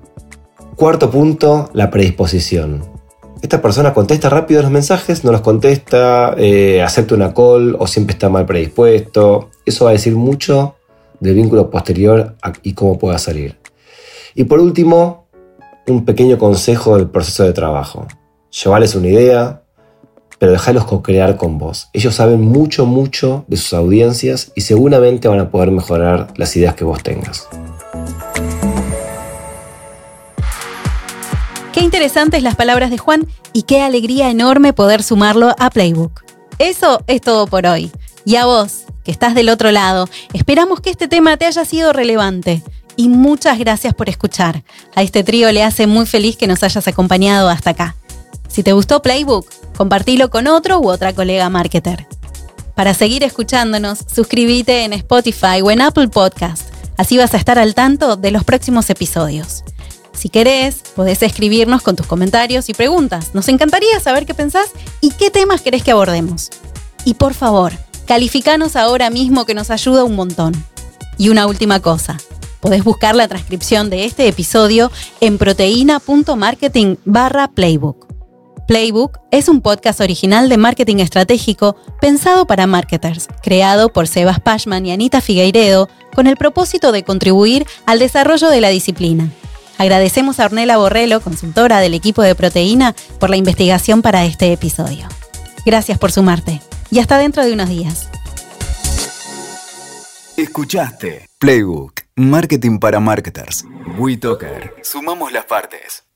Cuarto 0.75 1.09
punto, 1.09 1.69
la 1.73 1.89
predisposición. 1.89 2.98
Esta 3.41 3.61
persona 3.61 3.93
contesta 3.93 4.29
rápido 4.29 4.61
los 4.61 4.71
mensajes, 4.71 5.23
no 5.23 5.31
los 5.31 5.41
contesta, 5.41 6.35
eh, 6.37 6.81
acepta 6.81 7.15
una 7.15 7.33
call 7.33 7.77
o 7.79 7.87
siempre 7.87 8.13
está 8.13 8.27
mal 8.27 8.45
predispuesto. 8.45 9.49
Eso 9.65 9.85
va 9.85 9.91
a 9.91 9.93
decir 9.93 10.15
mucho 10.15 10.75
del 11.19 11.35
vínculo 11.35 11.69
posterior 11.69 12.35
y 12.63 12.73
cómo 12.73 12.99
pueda 12.99 13.17
salir. 13.17 13.57
Y 14.35 14.43
por 14.43 14.59
último, 14.59 15.27
un 15.87 16.05
pequeño 16.05 16.37
consejo 16.37 16.97
del 16.97 17.09
proceso 17.09 17.43
de 17.43 17.53
trabajo. 17.53 18.07
Llevarles 18.51 18.95
una 18.95 19.07
idea, 19.07 19.63
pero 20.37 20.51
dejarlos 20.51 20.85
co-crear 20.85 21.37
con 21.37 21.57
vos. 21.57 21.89
Ellos 21.93 22.15
saben 22.15 22.41
mucho, 22.41 22.85
mucho 22.85 23.45
de 23.47 23.57
sus 23.57 23.73
audiencias 23.73 24.51
y 24.55 24.61
seguramente 24.61 25.27
van 25.27 25.39
a 25.39 25.49
poder 25.49 25.71
mejorar 25.71 26.27
las 26.35 26.55
ideas 26.55 26.75
que 26.75 26.83
vos 26.83 27.01
tengas. 27.01 27.47
Qué 31.79 31.85
interesantes 31.85 32.43
las 32.43 32.57
palabras 32.57 32.89
de 32.89 32.97
Juan 32.97 33.25
y 33.53 33.61
qué 33.61 33.81
alegría 33.81 34.29
enorme 34.29 34.73
poder 34.73 35.01
sumarlo 35.01 35.55
a 35.57 35.69
Playbook. 35.69 36.25
Eso 36.57 37.01
es 37.07 37.21
todo 37.21 37.47
por 37.47 37.65
hoy. 37.65 37.89
Y 38.25 38.35
a 38.35 38.43
vos, 38.43 38.83
que 39.05 39.11
estás 39.11 39.33
del 39.33 39.47
otro 39.47 39.71
lado, 39.71 40.09
esperamos 40.33 40.81
que 40.81 40.89
este 40.89 41.07
tema 41.07 41.37
te 41.37 41.45
haya 41.45 41.63
sido 41.63 41.93
relevante. 41.93 42.61
Y 42.97 43.07
muchas 43.07 43.57
gracias 43.59 43.93
por 43.93 44.09
escuchar. 44.09 44.65
A 44.93 45.03
este 45.03 45.23
trío 45.23 45.49
le 45.53 45.63
hace 45.63 45.87
muy 45.87 46.05
feliz 46.05 46.35
que 46.35 46.47
nos 46.47 46.63
hayas 46.63 46.85
acompañado 46.89 47.47
hasta 47.47 47.69
acá. 47.69 47.95
Si 48.49 48.61
te 48.61 48.73
gustó 48.73 49.01
Playbook, 49.01 49.47
compartilo 49.77 50.29
con 50.29 50.47
otro 50.47 50.81
u 50.81 50.89
otra 50.89 51.13
colega 51.13 51.49
marketer. 51.49 52.07
Para 52.75 52.93
seguir 52.93 53.23
escuchándonos, 53.23 53.99
suscríbete 54.13 54.83
en 54.83 54.91
Spotify 54.91 55.61
o 55.63 55.71
en 55.71 55.79
Apple 55.79 56.09
Podcast. 56.09 56.73
Así 56.97 57.17
vas 57.17 57.33
a 57.33 57.37
estar 57.37 57.57
al 57.57 57.73
tanto 57.73 58.17
de 58.17 58.31
los 58.31 58.43
próximos 58.43 58.89
episodios. 58.89 59.63
Si 60.19 60.27
querés, 60.27 60.83
podés 60.97 61.23
escribirnos 61.23 61.81
con 61.81 61.95
tus 61.95 62.05
comentarios 62.05 62.67
y 62.67 62.73
preguntas. 62.73 63.29
Nos 63.33 63.47
encantaría 63.47 64.01
saber 64.01 64.25
qué 64.25 64.33
pensás 64.33 64.69
y 64.99 65.11
qué 65.11 65.31
temas 65.31 65.61
querés 65.61 65.81
que 65.81 65.91
abordemos. 65.91 66.49
Y 67.05 67.13
por 67.13 67.33
favor, 67.33 67.71
calificanos 68.05 68.75
ahora 68.75 69.09
mismo 69.09 69.45
que 69.45 69.53
nos 69.53 69.69
ayuda 69.69 70.03
un 70.03 70.17
montón. 70.17 70.61
Y 71.17 71.29
una 71.29 71.47
última 71.47 71.79
cosa. 71.79 72.17
Podés 72.59 72.83
buscar 72.83 73.15
la 73.15 73.29
transcripción 73.29 73.89
de 73.89 74.03
este 74.03 74.27
episodio 74.27 74.91
en 75.21 75.37
proteína.marketing 75.37 76.97
barra 77.05 77.47
playbook. 77.47 78.05
Playbook 78.67 79.19
es 79.31 79.47
un 79.47 79.61
podcast 79.61 80.01
original 80.01 80.49
de 80.49 80.57
marketing 80.57 80.97
estratégico 80.97 81.77
pensado 82.01 82.45
para 82.45 82.67
marketers, 82.67 83.29
creado 83.41 83.93
por 83.93 84.05
Sebas 84.05 84.41
Pashman 84.41 84.85
y 84.85 84.91
Anita 84.91 85.21
Figueiredo 85.21 85.87
con 86.13 86.27
el 86.27 86.35
propósito 86.35 86.91
de 86.91 87.03
contribuir 87.03 87.65
al 87.85 87.99
desarrollo 87.99 88.49
de 88.49 88.59
la 88.59 88.67
disciplina. 88.67 89.31
Agradecemos 89.79 90.41
a 90.41 90.45
Ornella 90.45 90.75
Borrello, 90.75 91.21
consultora 91.21 91.79
del 91.79 91.93
equipo 91.93 92.21
de 92.21 92.35
Proteína, 92.35 92.93
por 93.17 93.29
la 93.29 93.37
investigación 93.37 94.01
para 94.01 94.25
este 94.25 94.51
episodio. 94.51 95.07
Gracias 95.65 95.97
por 95.97 96.11
sumarte 96.11 96.61
y 96.91 96.99
hasta 96.99 97.17
dentro 97.17 97.45
de 97.45 97.53
unos 97.53 97.69
días. 97.69 98.09
Escuchaste 100.35 101.29
Playbook, 101.39 102.01
Marketing 102.17 102.79
para 102.79 102.99
Marketers. 102.99 103.63
WeToker. 103.97 104.75
Sumamos 104.83 105.31
las 105.31 105.45
partes. 105.45 106.08